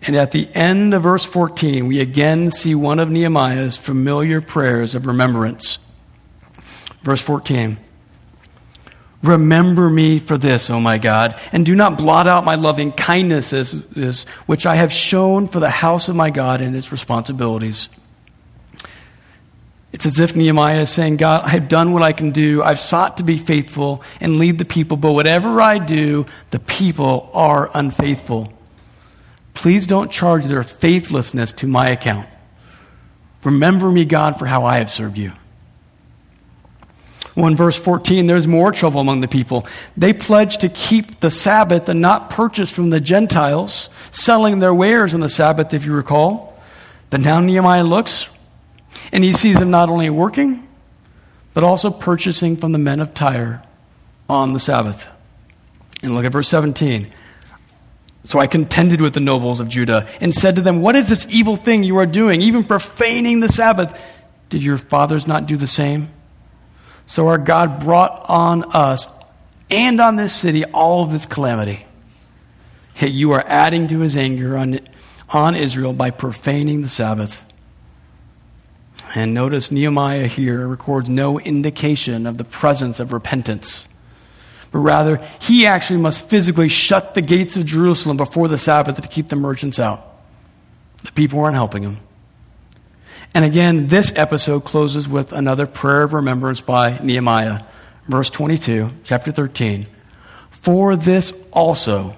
And 0.00 0.16
at 0.16 0.32
the 0.32 0.48
end 0.54 0.94
of 0.94 1.02
verse 1.02 1.26
14, 1.26 1.86
we 1.86 2.00
again 2.00 2.50
see 2.50 2.74
one 2.74 2.98
of 2.98 3.10
Nehemiah's 3.10 3.76
familiar 3.76 4.40
prayers 4.40 4.94
of 4.94 5.06
remembrance. 5.06 5.78
Verse 7.02 7.20
14 7.20 7.78
Remember 9.24 9.88
me 9.88 10.18
for 10.18 10.36
this, 10.36 10.68
O 10.68 10.78
my 10.78 10.98
God, 10.98 11.40
and 11.50 11.64
do 11.64 11.74
not 11.74 11.96
blot 11.96 12.26
out 12.26 12.44
my 12.44 12.56
loving 12.56 12.92
kindnesses, 12.92 14.26
which 14.44 14.66
I 14.66 14.74
have 14.74 14.92
shown 14.92 15.48
for 15.48 15.60
the 15.60 15.70
house 15.70 16.10
of 16.10 16.14
my 16.14 16.28
God 16.28 16.60
and 16.60 16.76
its 16.76 16.92
responsibilities. 16.92 17.88
It's 19.94 20.04
as 20.04 20.20
if 20.20 20.36
Nehemiah 20.36 20.82
is 20.82 20.90
saying, 20.90 21.16
God, 21.16 21.42
I 21.44 21.50
have 21.50 21.68
done 21.68 21.92
what 21.92 22.02
I 22.02 22.12
can 22.12 22.32
do. 22.32 22.62
I've 22.62 22.80
sought 22.80 23.16
to 23.16 23.22
be 23.22 23.38
faithful 23.38 24.02
and 24.20 24.38
lead 24.38 24.58
the 24.58 24.66
people, 24.66 24.98
but 24.98 25.12
whatever 25.12 25.58
I 25.58 25.78
do, 25.78 26.26
the 26.50 26.58
people 26.58 27.30
are 27.32 27.70
unfaithful. 27.72 28.52
Please 29.54 29.86
don't 29.86 30.12
charge 30.12 30.44
their 30.44 30.64
faithlessness 30.64 31.52
to 31.52 31.66
my 31.66 31.88
account. 31.88 32.28
Remember 33.42 33.90
me, 33.90 34.04
God, 34.04 34.38
for 34.38 34.44
how 34.44 34.66
I 34.66 34.78
have 34.78 34.90
served 34.90 35.16
you. 35.16 35.32
Well, 37.36 37.48
in 37.48 37.56
verse 37.56 37.76
14, 37.76 38.26
there's 38.26 38.46
more 38.46 38.70
trouble 38.70 39.00
among 39.00 39.20
the 39.20 39.28
people. 39.28 39.66
They 39.96 40.12
pledged 40.12 40.60
to 40.60 40.68
keep 40.68 41.18
the 41.20 41.30
Sabbath 41.30 41.88
and 41.88 42.00
not 42.00 42.30
purchase 42.30 42.70
from 42.70 42.90
the 42.90 43.00
Gentiles, 43.00 43.90
selling 44.12 44.60
their 44.60 44.72
wares 44.74 45.14
on 45.14 45.20
the 45.20 45.28
Sabbath, 45.28 45.74
if 45.74 45.84
you 45.84 45.92
recall. 45.94 46.56
But 47.10 47.20
now 47.20 47.40
Nehemiah 47.40 47.82
looks, 47.82 48.28
and 49.12 49.24
he 49.24 49.32
sees 49.32 49.58
them 49.58 49.70
not 49.70 49.90
only 49.90 50.10
working, 50.10 50.66
but 51.54 51.64
also 51.64 51.90
purchasing 51.90 52.56
from 52.56 52.72
the 52.72 52.78
men 52.78 53.00
of 53.00 53.14
Tyre 53.14 53.62
on 54.28 54.52
the 54.52 54.60
Sabbath. 54.60 55.08
And 56.02 56.14
look 56.14 56.24
at 56.24 56.32
verse 56.32 56.48
17. 56.48 57.10
So 58.24 58.38
I 58.38 58.46
contended 58.46 59.00
with 59.00 59.12
the 59.12 59.20
nobles 59.20 59.60
of 59.60 59.68
Judah 59.68 60.08
and 60.20 60.34
said 60.34 60.56
to 60.56 60.62
them, 60.62 60.80
What 60.80 60.96
is 60.96 61.08
this 61.08 61.26
evil 61.28 61.56
thing 61.56 61.82
you 61.82 61.98
are 61.98 62.06
doing, 62.06 62.40
even 62.42 62.64
profaning 62.64 63.40
the 63.40 63.48
Sabbath? 63.48 64.00
Did 64.50 64.62
your 64.62 64.78
fathers 64.78 65.26
not 65.26 65.46
do 65.46 65.56
the 65.56 65.66
same? 65.66 66.10
So 67.06 67.28
our 67.28 67.38
God 67.38 67.80
brought 67.80 68.24
on 68.28 68.64
us 68.72 69.08
and 69.70 70.00
on 70.00 70.16
this 70.16 70.34
city 70.34 70.64
all 70.64 71.02
of 71.02 71.12
this 71.12 71.26
calamity. 71.26 71.84
Yet 73.00 73.12
you 73.12 73.32
are 73.32 73.44
adding 73.46 73.88
to 73.88 74.00
his 74.00 74.16
anger 74.16 74.56
on, 74.56 74.80
on 75.28 75.54
Israel 75.54 75.92
by 75.92 76.10
profaning 76.10 76.82
the 76.82 76.88
Sabbath. 76.88 77.44
And 79.14 79.34
notice 79.34 79.70
Nehemiah 79.70 80.26
here 80.26 80.66
records 80.66 81.08
no 81.08 81.38
indication 81.38 82.26
of 82.26 82.38
the 82.38 82.44
presence 82.44 83.00
of 83.00 83.12
repentance. 83.12 83.88
But 84.70 84.80
rather, 84.80 85.24
he 85.40 85.66
actually 85.66 86.00
must 86.00 86.28
physically 86.28 86.68
shut 86.68 87.14
the 87.14 87.22
gates 87.22 87.56
of 87.56 87.64
Jerusalem 87.64 88.16
before 88.16 88.48
the 88.48 88.58
Sabbath 88.58 89.00
to 89.00 89.06
keep 89.06 89.28
the 89.28 89.36
merchants 89.36 89.78
out. 89.78 90.04
The 91.04 91.12
people 91.12 91.38
weren't 91.38 91.54
helping 91.54 91.84
him. 91.84 91.98
And 93.34 93.44
again, 93.44 93.88
this 93.88 94.12
episode 94.14 94.64
closes 94.64 95.08
with 95.08 95.32
another 95.32 95.66
prayer 95.66 96.02
of 96.02 96.12
remembrance 96.12 96.60
by 96.60 96.98
Nehemiah. 97.02 97.64
Verse 98.06 98.30
22, 98.30 98.90
chapter 99.02 99.32
13. 99.32 99.86
For 100.50 100.94
this 100.96 101.32
also 101.52 102.16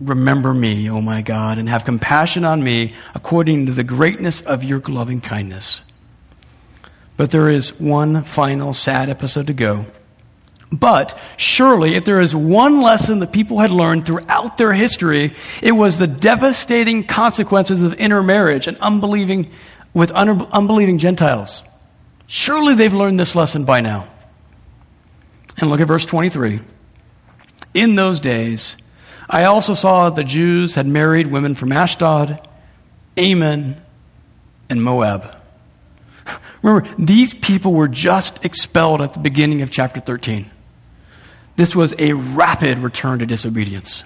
Remember 0.00 0.52
me, 0.52 0.90
O 0.90 1.00
my 1.00 1.22
God, 1.22 1.56
and 1.58 1.68
have 1.68 1.86
compassion 1.86 2.44
on 2.44 2.62
me 2.62 2.94
according 3.14 3.66
to 3.66 3.72
the 3.72 3.84
greatness 3.84 4.42
of 4.42 4.62
your 4.62 4.80
loving 4.80 5.22
kindness. 5.22 5.82
But 7.16 7.30
there 7.30 7.48
is 7.48 7.78
one 7.80 8.22
final 8.22 8.74
sad 8.74 9.08
episode 9.08 9.46
to 9.46 9.54
go. 9.54 9.86
But 10.70 11.18
surely, 11.38 11.94
if 11.94 12.04
there 12.04 12.20
is 12.20 12.34
one 12.34 12.82
lesson 12.82 13.20
that 13.20 13.32
people 13.32 13.60
had 13.60 13.70
learned 13.70 14.04
throughout 14.04 14.58
their 14.58 14.74
history, 14.74 15.32
it 15.62 15.72
was 15.72 15.98
the 15.98 16.08
devastating 16.08 17.04
consequences 17.04 17.82
of 17.82 17.94
intermarriage 17.94 18.66
and 18.66 18.76
unbelieving 18.78 19.50
with 19.96 20.12
un- 20.12 20.46
unbelieving 20.52 20.98
Gentiles. 20.98 21.62
Surely 22.26 22.74
they've 22.74 22.92
learned 22.92 23.18
this 23.18 23.34
lesson 23.34 23.64
by 23.64 23.80
now. 23.80 24.06
And 25.56 25.70
look 25.70 25.80
at 25.80 25.88
verse 25.88 26.04
23. 26.04 26.60
In 27.72 27.94
those 27.94 28.20
days, 28.20 28.76
I 29.30 29.44
also 29.44 29.72
saw 29.72 30.10
that 30.10 30.16
the 30.16 30.22
Jews 30.22 30.74
had 30.74 30.86
married 30.86 31.28
women 31.28 31.54
from 31.54 31.72
Ashdod, 31.72 32.46
Ammon, 33.16 33.80
and 34.68 34.82
Moab. 34.82 35.34
Remember, 36.62 36.86
these 36.98 37.32
people 37.32 37.72
were 37.72 37.88
just 37.88 38.44
expelled 38.44 39.00
at 39.00 39.14
the 39.14 39.18
beginning 39.18 39.62
of 39.62 39.70
chapter 39.70 40.00
13. 40.00 40.50
This 41.56 41.74
was 41.74 41.94
a 41.98 42.12
rapid 42.12 42.80
return 42.80 43.20
to 43.20 43.26
disobedience. 43.26 44.04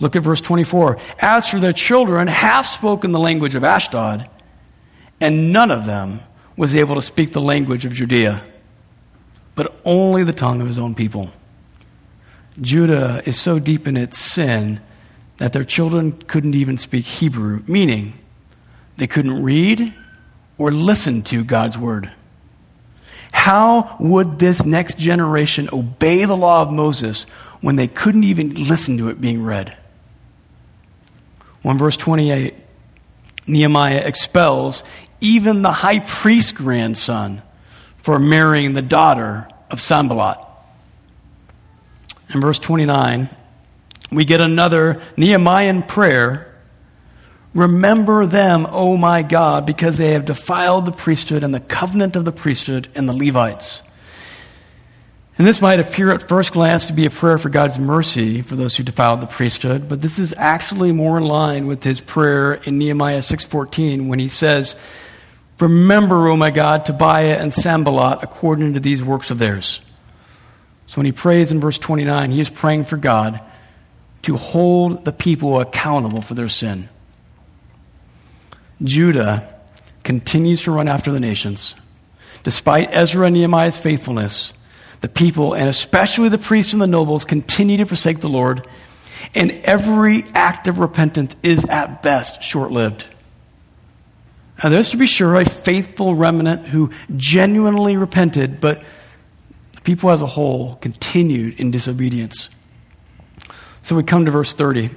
Look 0.00 0.16
at 0.16 0.22
verse 0.22 0.42
24. 0.42 0.98
As 1.18 1.48
for 1.48 1.58
their 1.60 1.72
children, 1.72 2.28
half 2.28 2.66
spoke 2.66 3.04
in 3.04 3.12
the 3.12 3.18
language 3.18 3.54
of 3.54 3.64
Ashdod, 3.64 4.28
and 5.20 5.52
none 5.52 5.70
of 5.70 5.86
them 5.86 6.20
was 6.56 6.74
able 6.74 6.94
to 6.94 7.02
speak 7.02 7.32
the 7.32 7.40
language 7.40 7.84
of 7.84 7.92
Judea, 7.92 8.44
but 9.54 9.78
only 9.84 10.24
the 10.24 10.32
tongue 10.32 10.60
of 10.60 10.66
his 10.66 10.78
own 10.78 10.94
people. 10.94 11.30
Judah 12.60 13.22
is 13.26 13.38
so 13.38 13.58
deep 13.58 13.86
in 13.86 13.96
its 13.96 14.18
sin 14.18 14.80
that 15.36 15.52
their 15.52 15.64
children 15.64 16.12
couldn't 16.12 16.54
even 16.54 16.78
speak 16.78 17.04
Hebrew, 17.04 17.62
meaning 17.66 18.14
they 18.96 19.06
couldn't 19.06 19.42
read 19.42 19.92
or 20.58 20.72
listen 20.72 21.22
to 21.24 21.44
God's 21.44 21.76
word. 21.76 22.12
How 23.32 23.96
would 24.00 24.38
this 24.38 24.64
next 24.64 24.98
generation 24.98 25.68
obey 25.72 26.24
the 26.24 26.36
law 26.36 26.62
of 26.62 26.72
Moses 26.72 27.24
when 27.60 27.76
they 27.76 27.86
couldn't 27.86 28.24
even 28.24 28.54
listen 28.54 28.96
to 28.98 29.10
it 29.10 29.20
being 29.20 29.42
read? 29.42 29.76
1 31.62 31.76
verse 31.76 31.96
28, 31.96 32.54
Nehemiah 33.46 33.98
expels 33.98 34.82
even 35.20 35.62
the 35.62 35.72
high 35.72 36.00
priest's 36.00 36.52
grandson 36.52 37.42
for 37.98 38.18
marrying 38.18 38.74
the 38.74 38.82
daughter 38.82 39.48
of 39.70 39.80
Sanballat. 39.80 40.38
In 42.32 42.40
verse 42.40 42.58
29, 42.58 43.28
we 44.10 44.24
get 44.24 44.40
another 44.40 45.00
Nehemiah 45.16 45.82
prayer. 45.82 46.54
Remember 47.54 48.26
them, 48.26 48.66
O 48.70 48.96
my 48.96 49.22
God, 49.22 49.66
because 49.66 49.98
they 49.98 50.12
have 50.12 50.24
defiled 50.24 50.86
the 50.86 50.92
priesthood 50.92 51.42
and 51.42 51.54
the 51.54 51.60
covenant 51.60 52.16
of 52.16 52.24
the 52.24 52.32
priesthood 52.32 52.88
and 52.94 53.08
the 53.08 53.12
Levites. 53.12 53.82
And 55.38 55.46
this 55.46 55.60
might 55.60 55.80
appear 55.80 56.12
at 56.12 56.26
first 56.28 56.52
glance 56.52 56.86
to 56.86 56.94
be 56.94 57.04
a 57.04 57.10
prayer 57.10 57.36
for 57.36 57.50
God's 57.50 57.78
mercy 57.78 58.40
for 58.40 58.56
those 58.56 58.76
who 58.76 58.82
defiled 58.82 59.20
the 59.20 59.26
priesthood, 59.26 59.86
but 59.86 60.00
this 60.00 60.18
is 60.18 60.32
actually 60.38 60.92
more 60.92 61.18
in 61.18 61.24
line 61.24 61.66
with 61.66 61.84
his 61.84 62.00
prayer 62.00 62.54
in 62.54 62.78
Nehemiah 62.78 63.18
6:14 63.18 64.08
when 64.08 64.18
he 64.18 64.28
says, 64.28 64.76
"Remember, 65.58 66.28
O 66.28 66.36
my 66.36 66.50
God, 66.50 66.84
Tobiah 66.84 67.38
and 67.40 67.54
Sanballat 67.54 68.18
according 68.22 68.74
to 68.74 68.80
these 68.80 69.02
works 69.02 69.30
of 69.30 69.38
theirs." 69.38 69.80
So 70.86 70.98
when 70.98 71.06
he 71.06 71.12
prays 71.12 71.50
in 71.50 71.60
verse 71.60 71.78
29, 71.78 72.30
he 72.30 72.40
is 72.40 72.50
praying 72.50 72.84
for 72.84 72.96
God 72.96 73.40
to 74.22 74.36
hold 74.36 75.04
the 75.04 75.12
people 75.12 75.60
accountable 75.60 76.20
for 76.20 76.34
their 76.34 76.48
sin. 76.48 76.88
Judah 78.82 79.48
continues 80.04 80.62
to 80.62 80.72
run 80.72 80.88
after 80.88 81.10
the 81.10 81.20
nations. 81.20 81.74
Despite 82.44 82.90
Ezra 82.92 83.26
and 83.26 83.34
Nehemiah's 83.34 83.78
faithfulness, 83.78 84.52
the 85.00 85.08
people, 85.08 85.54
and 85.54 85.68
especially 85.68 86.28
the 86.28 86.38
priests 86.38 86.72
and 86.72 86.82
the 86.82 86.86
nobles, 86.86 87.24
continue 87.24 87.76
to 87.78 87.86
forsake 87.86 88.20
the 88.20 88.28
Lord, 88.28 88.66
and 89.34 89.50
every 89.64 90.24
act 90.34 90.68
of 90.68 90.78
repentance 90.78 91.34
is 91.42 91.64
at 91.64 92.02
best 92.02 92.42
short 92.42 92.70
lived. 92.70 93.06
Now, 94.62 94.70
there's 94.70 94.88
to 94.90 94.96
be 94.96 95.06
sure 95.06 95.36
a 95.36 95.44
faithful 95.44 96.14
remnant 96.14 96.66
who 96.66 96.90
genuinely 97.16 97.96
repented, 97.96 98.60
but 98.60 98.82
the 99.72 99.80
people 99.82 100.10
as 100.10 100.22
a 100.22 100.26
whole 100.26 100.76
continued 100.76 101.60
in 101.60 101.70
disobedience. 101.70 102.48
So 103.82 103.94
we 103.94 104.02
come 104.02 104.24
to 104.24 104.30
verse 104.30 104.54
30. 104.54 104.90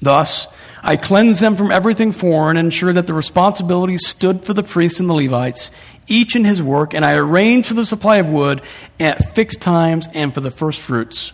Thus, 0.00 0.46
I 0.82 0.96
cleansed 0.96 1.40
them 1.40 1.56
from 1.56 1.72
everything 1.72 2.12
foreign 2.12 2.56
and 2.56 2.66
ensured 2.66 2.94
that 2.94 3.08
the 3.08 3.14
responsibilities 3.14 4.06
stood 4.06 4.44
for 4.44 4.54
the 4.54 4.62
priests 4.62 5.00
and 5.00 5.10
the 5.10 5.14
Levites, 5.14 5.72
each 6.06 6.36
in 6.36 6.44
his 6.44 6.62
work, 6.62 6.94
and 6.94 7.04
I 7.04 7.14
arranged 7.14 7.68
for 7.68 7.74
the 7.74 7.84
supply 7.84 8.16
of 8.16 8.28
wood 8.28 8.62
at 9.00 9.34
fixed 9.34 9.60
times 9.60 10.06
and 10.14 10.32
for 10.32 10.40
the 10.40 10.52
first 10.52 10.80
fruits. 10.80 11.32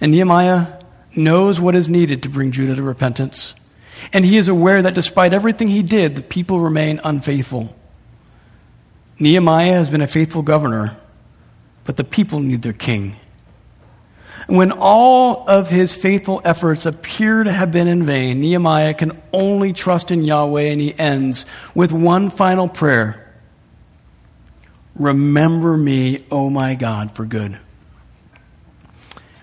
And 0.00 0.12
Nehemiah 0.12 0.80
knows 1.16 1.58
what 1.58 1.74
is 1.74 1.88
needed 1.88 2.22
to 2.22 2.28
bring 2.28 2.52
Judah 2.52 2.76
to 2.76 2.82
repentance. 2.82 3.54
And 4.12 4.24
he 4.24 4.36
is 4.36 4.48
aware 4.48 4.82
that 4.82 4.94
despite 4.94 5.32
everything 5.32 5.68
he 5.68 5.82
did, 5.82 6.16
the 6.16 6.22
people 6.22 6.60
remain 6.60 7.00
unfaithful. 7.02 7.74
Nehemiah 9.18 9.74
has 9.74 9.90
been 9.90 10.00
a 10.00 10.06
faithful 10.06 10.42
governor, 10.42 10.96
but 11.84 11.96
the 11.96 12.04
people 12.04 12.40
need 12.40 12.62
their 12.62 12.72
king. 12.72 13.16
And 14.48 14.56
When 14.56 14.72
all 14.72 15.48
of 15.48 15.70
his 15.70 15.94
faithful 15.94 16.42
efforts 16.44 16.84
appear 16.86 17.44
to 17.44 17.52
have 17.52 17.70
been 17.70 17.88
in 17.88 18.04
vain, 18.04 18.40
Nehemiah 18.40 18.94
can 18.94 19.20
only 19.32 19.72
trust 19.72 20.10
in 20.10 20.24
Yahweh, 20.24 20.64
and 20.64 20.80
he 20.80 20.98
ends 20.98 21.46
with 21.74 21.92
one 21.92 22.30
final 22.30 22.68
prayer 22.68 23.20
Remember 24.96 25.76
me, 25.76 26.24
O 26.30 26.50
my 26.50 26.74
God, 26.74 27.16
for 27.16 27.24
good. 27.24 27.58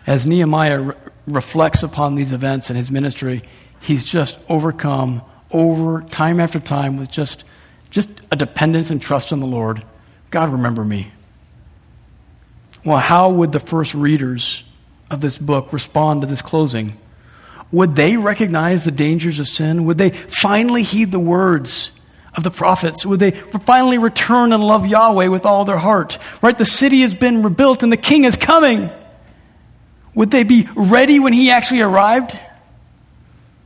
As 0.07 0.25
Nehemiah 0.25 0.81
re- 0.81 0.95
reflects 1.27 1.83
upon 1.83 2.15
these 2.15 2.31
events 2.31 2.69
in 2.69 2.75
his 2.75 2.89
ministry, 2.89 3.43
he's 3.81 4.03
just 4.03 4.39
overcome 4.47 5.21
over 5.51 6.01
time 6.01 6.39
after 6.39 6.59
time 6.59 6.97
with 6.97 7.11
just, 7.11 7.43
just 7.89 8.09
a 8.31 8.35
dependence 8.35 8.91
and 8.91 9.01
trust 9.01 9.31
in 9.31 9.39
the 9.39 9.45
Lord. 9.45 9.83
God, 10.29 10.49
remember 10.49 10.85
me. 10.85 11.11
Well, 12.85 12.97
how 12.97 13.29
would 13.29 13.51
the 13.51 13.59
first 13.59 13.93
readers 13.93 14.63
of 15.09 15.21
this 15.21 15.37
book 15.37 15.73
respond 15.73 16.21
to 16.21 16.27
this 16.27 16.41
closing? 16.41 16.97
Would 17.71 17.95
they 17.95 18.17
recognize 18.17 18.85
the 18.85 18.91
dangers 18.91 19.39
of 19.39 19.47
sin? 19.47 19.85
Would 19.85 19.97
they 19.97 20.11
finally 20.11 20.83
heed 20.83 21.11
the 21.11 21.19
words 21.19 21.91
of 22.35 22.43
the 22.43 22.51
prophets? 22.51 23.05
Would 23.05 23.19
they 23.19 23.31
finally 23.31 23.97
return 23.97 24.53
and 24.53 24.63
love 24.63 24.87
Yahweh 24.87 25.27
with 25.27 25.45
all 25.45 25.65
their 25.65 25.77
heart? 25.77 26.17
Right? 26.41 26.57
The 26.57 26.65
city 26.65 27.01
has 27.01 27.13
been 27.13 27.43
rebuilt 27.43 27.83
and 27.83 27.91
the 27.91 27.97
king 27.97 28.25
is 28.25 28.37
coming. 28.37 28.89
Would 30.15 30.31
they 30.31 30.43
be 30.43 30.67
ready 30.75 31.19
when 31.19 31.33
he 31.33 31.51
actually 31.51 31.81
arrived? 31.81 32.37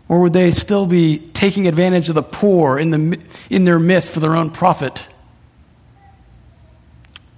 Or 0.08 0.20
would 0.22 0.34
they 0.34 0.51
still 0.51 0.86
be 0.86 1.18
taking 1.18 1.68
advantage 1.68 2.10
of 2.10 2.16
the 2.16 2.24
poor 2.24 2.78
in, 2.78 2.91
the, 2.91 3.20
in 3.49 3.64
their 3.64 3.80
midst 3.80 4.10
for 4.10 4.20
their 4.20 4.36
own 4.36 4.51
profit? 4.51 5.08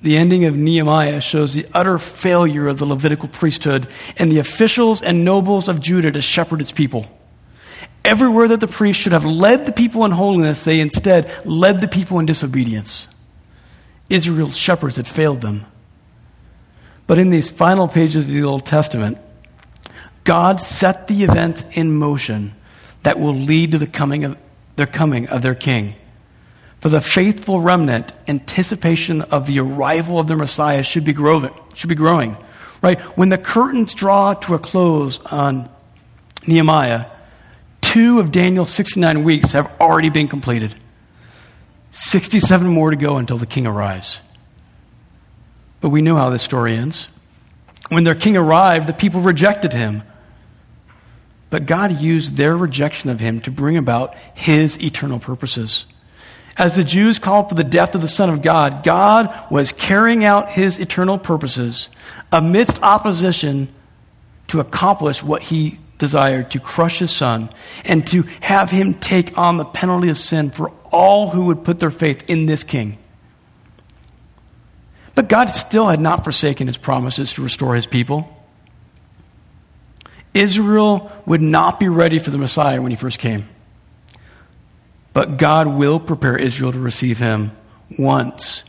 The 0.01 0.17
ending 0.17 0.45
of 0.45 0.55
Nehemiah 0.55 1.21
shows 1.21 1.53
the 1.53 1.65
utter 1.73 1.97
failure 1.97 2.67
of 2.67 2.77
the 2.77 2.85
Levitical 2.85 3.29
priesthood 3.29 3.87
and 4.17 4.31
the 4.31 4.39
officials 4.39 5.01
and 5.01 5.25
nobles 5.25 5.67
of 5.67 5.79
Judah 5.79 6.11
to 6.11 6.21
shepherd 6.21 6.61
its 6.61 6.71
people. 6.71 7.07
Everywhere 8.05 8.47
that 8.49 8.59
the 8.59 8.67
priests 8.67 9.01
should 9.01 9.13
have 9.13 9.25
led 9.25 9.65
the 9.65 9.71
people 9.71 10.05
in 10.05 10.11
holiness, 10.11 10.63
they 10.63 10.79
instead 10.79 11.31
led 11.45 11.81
the 11.81 11.87
people 11.87 12.19
in 12.19 12.25
disobedience. 12.25 13.07
Israel's 14.09 14.55
shepherds 14.55 14.97
had 14.97 15.07
failed 15.07 15.41
them. 15.41 15.65
But 17.05 17.17
in 17.17 17.29
these 17.29 17.49
final 17.49 17.87
pages 17.87 18.17
of 18.17 18.27
the 18.27 18.43
Old 18.43 18.65
Testament, 18.65 19.17
God 20.23 20.61
set 20.61 21.07
the 21.07 21.23
events 21.23 21.63
in 21.77 21.95
motion 21.95 22.53
that 23.07 23.17
will 23.17 23.33
lead 23.33 23.71
to 23.71 23.77
the 23.77 23.87
coming 23.87 24.25
of 24.25 24.37
their 24.75 24.85
coming 24.85 25.29
of 25.29 25.41
their 25.41 25.55
king. 25.55 25.95
For 26.81 26.89
the 26.89 26.99
faithful 26.99 27.61
remnant, 27.61 28.11
anticipation 28.27 29.21
of 29.21 29.47
the 29.47 29.61
arrival 29.61 30.19
of 30.19 30.27
the 30.27 30.35
Messiah 30.35 30.83
should 30.83 31.05
be 31.05 31.13
growing. 31.13 31.53
Should 31.73 31.87
be 31.87 31.95
growing, 31.95 32.35
right? 32.81 32.99
When 33.17 33.29
the 33.29 33.37
curtains 33.37 33.93
draw 33.93 34.33
to 34.33 34.55
a 34.55 34.59
close 34.59 35.19
on 35.19 35.69
Nehemiah, 36.47 37.05
two 37.79 38.19
of 38.19 38.33
Daniel's 38.33 38.71
69 38.71 39.23
weeks 39.23 39.53
have 39.53 39.71
already 39.79 40.09
been 40.09 40.27
completed. 40.27 40.75
67 41.91 42.67
more 42.67 42.91
to 42.91 42.97
go 42.97 43.15
until 43.15 43.37
the 43.37 43.45
king 43.45 43.65
arrives. 43.65 44.19
But 45.79 45.91
we 45.91 46.01
know 46.01 46.17
how 46.17 46.29
this 46.29 46.43
story 46.43 46.75
ends. 46.75 47.07
When 47.87 48.03
their 48.03 48.15
king 48.15 48.35
arrived, 48.35 48.85
the 48.85 48.93
people 48.93 49.21
rejected 49.21 49.71
him. 49.71 50.03
But 51.49 51.65
God 51.65 52.01
used 52.01 52.35
their 52.35 52.55
rejection 52.55 53.09
of 53.09 53.19
him 53.19 53.39
to 53.41 53.51
bring 53.51 53.77
about 53.77 54.15
his 54.33 54.81
eternal 54.83 55.19
purposes. 55.19 55.85
As 56.57 56.75
the 56.75 56.83
Jews 56.83 57.19
called 57.19 57.49
for 57.49 57.55
the 57.55 57.63
death 57.63 57.93
of 57.93 58.01
the 58.01 58.07
Son 58.07 58.29
of 58.29 58.41
God, 58.41 58.83
God 58.83 59.33
was 59.51 59.71
carrying 59.71 60.25
out 60.25 60.49
his 60.49 60.79
eternal 60.79 61.19
purposes 61.19 61.89
amidst 62.31 62.81
opposition 62.81 63.69
to 64.47 64.59
accomplish 64.59 65.21
what 65.21 65.43
he 65.43 65.79
desired 65.99 66.51
to 66.51 66.59
crush 66.59 66.99
his 66.99 67.11
Son 67.11 67.49
and 67.85 68.05
to 68.07 68.23
have 68.41 68.71
him 68.71 68.93
take 68.95 69.37
on 69.37 69.57
the 69.57 69.65
penalty 69.65 70.09
of 70.09 70.17
sin 70.17 70.49
for 70.49 70.71
all 70.91 71.29
who 71.29 71.45
would 71.45 71.63
put 71.63 71.79
their 71.79 71.91
faith 71.91 72.29
in 72.29 72.45
this 72.45 72.63
king. 72.63 72.97
But 75.15 75.29
God 75.29 75.47
still 75.47 75.87
had 75.87 75.99
not 75.99 76.23
forsaken 76.23 76.67
his 76.67 76.77
promises 76.77 77.33
to 77.33 77.41
restore 77.41 77.75
his 77.75 77.87
people. 77.87 78.36
Israel 80.39 81.11
would 81.25 81.41
not 81.41 81.79
be 81.79 81.87
ready 81.87 82.19
for 82.19 82.31
the 82.31 82.37
Messiah 82.37 82.81
when 82.81 82.91
he 82.91 82.97
first 82.97 83.19
came. 83.19 83.47
But 85.13 85.37
God 85.37 85.67
will 85.67 85.99
prepare 85.99 86.37
Israel 86.37 86.71
to 86.71 86.79
receive 86.79 87.17
him 87.17 87.51
once 87.97 88.63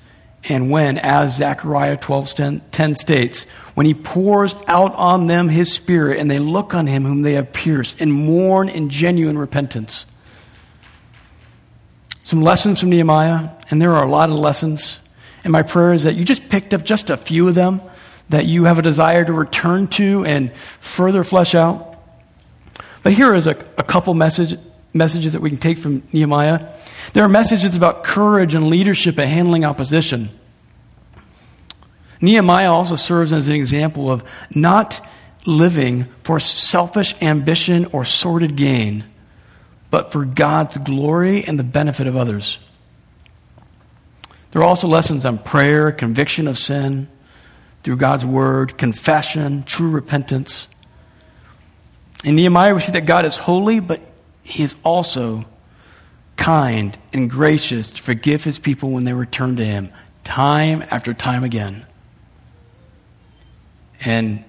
and 0.48 0.70
when, 0.70 0.98
as 0.98 1.36
Zechariah 1.36 1.96
12 1.96 2.62
10 2.70 2.94
states, 2.94 3.44
when 3.74 3.86
he 3.86 3.94
pours 3.94 4.54
out 4.66 4.94
on 4.94 5.26
them 5.26 5.48
his 5.48 5.72
spirit 5.72 6.18
and 6.18 6.30
they 6.30 6.38
look 6.38 6.74
on 6.74 6.86
him 6.86 7.04
whom 7.04 7.22
they 7.22 7.34
have 7.34 7.52
pierced 7.52 8.00
and 8.00 8.12
mourn 8.12 8.68
in 8.68 8.88
genuine 8.88 9.36
repentance. 9.36 10.06
Some 12.24 12.42
lessons 12.42 12.80
from 12.80 12.90
Nehemiah, 12.90 13.50
and 13.70 13.80
there 13.80 13.94
are 13.94 14.04
a 14.04 14.10
lot 14.10 14.30
of 14.30 14.36
lessons. 14.36 15.00
And 15.44 15.52
my 15.52 15.62
prayer 15.62 15.92
is 15.92 16.04
that 16.04 16.14
you 16.14 16.24
just 16.24 16.48
picked 16.48 16.72
up 16.72 16.84
just 16.84 17.10
a 17.10 17.16
few 17.16 17.48
of 17.48 17.54
them 17.54 17.80
that 18.28 18.46
you 18.46 18.64
have 18.64 18.78
a 18.78 18.82
desire 18.82 19.24
to 19.24 19.32
return 19.32 19.86
to 19.88 20.24
and 20.24 20.52
further 20.80 21.24
flesh 21.24 21.54
out. 21.54 21.96
But 23.02 23.12
here 23.14 23.34
is 23.34 23.46
a, 23.46 23.52
a 23.78 23.82
couple 23.82 24.12
message, 24.14 24.58
messages 24.92 25.32
that 25.32 25.40
we 25.40 25.50
can 25.50 25.58
take 25.58 25.78
from 25.78 26.02
Nehemiah. 26.12 26.68
There 27.12 27.24
are 27.24 27.28
messages 27.28 27.76
about 27.76 28.04
courage 28.04 28.54
and 28.54 28.68
leadership 28.68 29.18
at 29.18 29.28
handling 29.28 29.64
opposition. 29.64 30.30
Nehemiah 32.20 32.70
also 32.70 32.96
serves 32.96 33.32
as 33.32 33.48
an 33.48 33.54
example 33.54 34.10
of 34.10 34.24
not 34.54 35.06
living 35.46 36.06
for 36.24 36.40
selfish 36.40 37.14
ambition 37.22 37.86
or 37.86 38.04
sordid 38.04 38.56
gain, 38.56 39.04
but 39.90 40.12
for 40.12 40.24
God's 40.24 40.76
glory 40.78 41.44
and 41.44 41.58
the 41.58 41.64
benefit 41.64 42.06
of 42.06 42.16
others. 42.16 42.58
There 44.50 44.62
are 44.62 44.64
also 44.66 44.88
lessons 44.88 45.24
on 45.24 45.38
prayer, 45.38 45.92
conviction 45.92 46.48
of 46.48 46.58
sin, 46.58 47.08
through 47.82 47.96
God's 47.96 48.26
word, 48.26 48.76
confession, 48.76 49.62
true 49.64 49.90
repentance. 49.90 50.68
In 52.24 52.36
Nehemiah, 52.36 52.74
we 52.74 52.80
see 52.80 52.92
that 52.92 53.06
God 53.06 53.24
is 53.24 53.36
holy, 53.36 53.80
but 53.80 54.00
he 54.42 54.62
is 54.62 54.76
also 54.82 55.44
kind 56.36 56.96
and 57.12 57.28
gracious 57.28 57.92
to 57.92 58.02
forgive 58.02 58.44
his 58.44 58.58
people 58.58 58.90
when 58.90 59.04
they 59.04 59.12
return 59.12 59.56
to 59.56 59.64
him, 59.64 59.90
time 60.24 60.82
after 60.90 61.12
time 61.12 61.44
again. 61.44 61.84
And 64.00 64.44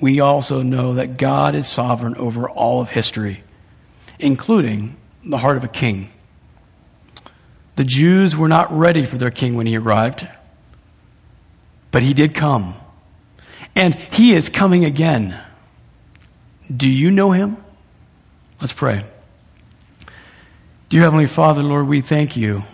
we 0.00 0.20
also 0.20 0.62
know 0.62 0.94
that 0.94 1.16
God 1.16 1.54
is 1.54 1.66
sovereign 1.66 2.16
over 2.16 2.48
all 2.48 2.80
of 2.80 2.90
history, 2.90 3.42
including 4.18 4.96
the 5.24 5.38
heart 5.38 5.56
of 5.56 5.64
a 5.64 5.68
king. 5.68 6.10
The 7.76 7.84
Jews 7.84 8.36
were 8.36 8.48
not 8.48 8.76
ready 8.76 9.04
for 9.04 9.18
their 9.18 9.30
king 9.30 9.54
when 9.54 9.66
he 9.66 9.76
arrived, 9.76 10.26
but 11.90 12.02
he 12.02 12.14
did 12.14 12.34
come. 12.34 12.74
And 13.74 13.94
he 13.94 14.34
is 14.34 14.48
coming 14.48 14.84
again. 14.84 15.40
Do 16.74 16.88
you 16.88 17.10
know 17.10 17.30
him? 17.30 17.56
Let's 18.60 18.72
pray. 18.72 19.04
Dear 20.88 21.02
Heavenly 21.02 21.26
Father, 21.26 21.62
Lord, 21.62 21.86
we 21.86 22.00
thank 22.00 22.36
you 22.36 22.64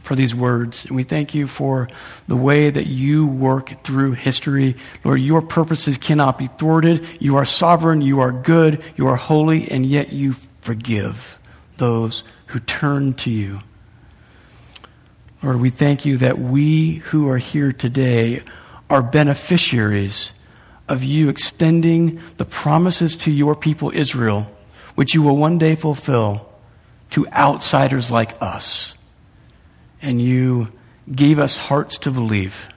for 0.00 0.14
these 0.14 0.34
words. 0.34 0.84
And 0.84 0.96
we 0.96 1.04
thank 1.04 1.34
you 1.34 1.46
for 1.46 1.88
the 2.28 2.36
way 2.36 2.70
that 2.70 2.86
you 2.86 3.26
work 3.26 3.82
through 3.84 4.12
history. 4.12 4.76
Lord, 5.04 5.20
your 5.20 5.42
purposes 5.42 5.96
cannot 5.96 6.38
be 6.38 6.48
thwarted. 6.48 7.06
You 7.20 7.36
are 7.36 7.44
sovereign, 7.44 8.02
you 8.02 8.20
are 8.20 8.32
good, 8.32 8.82
you 8.96 9.06
are 9.06 9.16
holy, 9.16 9.70
and 9.70 9.86
yet 9.86 10.12
you 10.12 10.34
forgive 10.60 11.38
those 11.78 12.24
who 12.46 12.58
turn 12.60 13.14
to 13.14 13.30
you. 13.30 13.60
Lord, 15.42 15.60
we 15.60 15.70
thank 15.70 16.04
you 16.04 16.18
that 16.18 16.38
we 16.38 16.96
who 17.06 17.28
are 17.28 17.38
here 17.38 17.72
today 17.72 18.42
are 18.88 19.02
beneficiaries 19.02 20.32
of 20.88 21.02
you 21.02 21.28
extending 21.28 22.20
the 22.36 22.44
promises 22.44 23.16
to 23.16 23.32
your 23.32 23.56
people 23.56 23.90
Israel, 23.92 24.50
which 24.94 25.14
you 25.14 25.22
will 25.22 25.36
one 25.36 25.58
day 25.58 25.74
fulfill 25.74 26.48
to 27.10 27.26
outsiders 27.28 28.10
like 28.10 28.40
us. 28.40 28.94
And 30.00 30.20
you 30.20 30.72
gave 31.10 31.38
us 31.38 31.56
hearts 31.56 31.98
to 31.98 32.10
believe. 32.10 32.68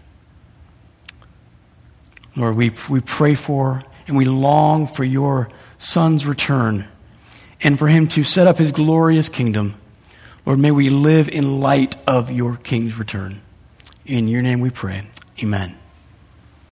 Lord, 2.36 2.55
we, 2.55 2.72
we 2.89 2.99
pray 2.99 3.36
for 3.36 3.84
and 4.07 4.18
we 4.18 4.26
long 4.26 4.88
for 4.88 5.03
your 5.03 5.49
Son's 5.78 6.26
return 6.26 6.88
and 7.61 7.78
for 7.78 7.88
him 7.88 8.07
to 8.09 8.24
set 8.24 8.47
up 8.47 8.57
his 8.57 8.72
glorious 8.72 9.30
kingdom. 9.30 9.76
Lord, 10.45 10.59
may 10.59 10.71
we 10.71 10.89
live 10.89 11.27
in 11.27 11.59
light 11.59 11.95
of 12.05 12.29
your 12.29 12.57
King's 12.57 12.99
return. 12.99 13.41
In 14.05 14.27
your 14.27 14.43
name 14.43 14.59
we 14.59 14.69
pray. 14.69 15.07
Amen. 15.41 15.75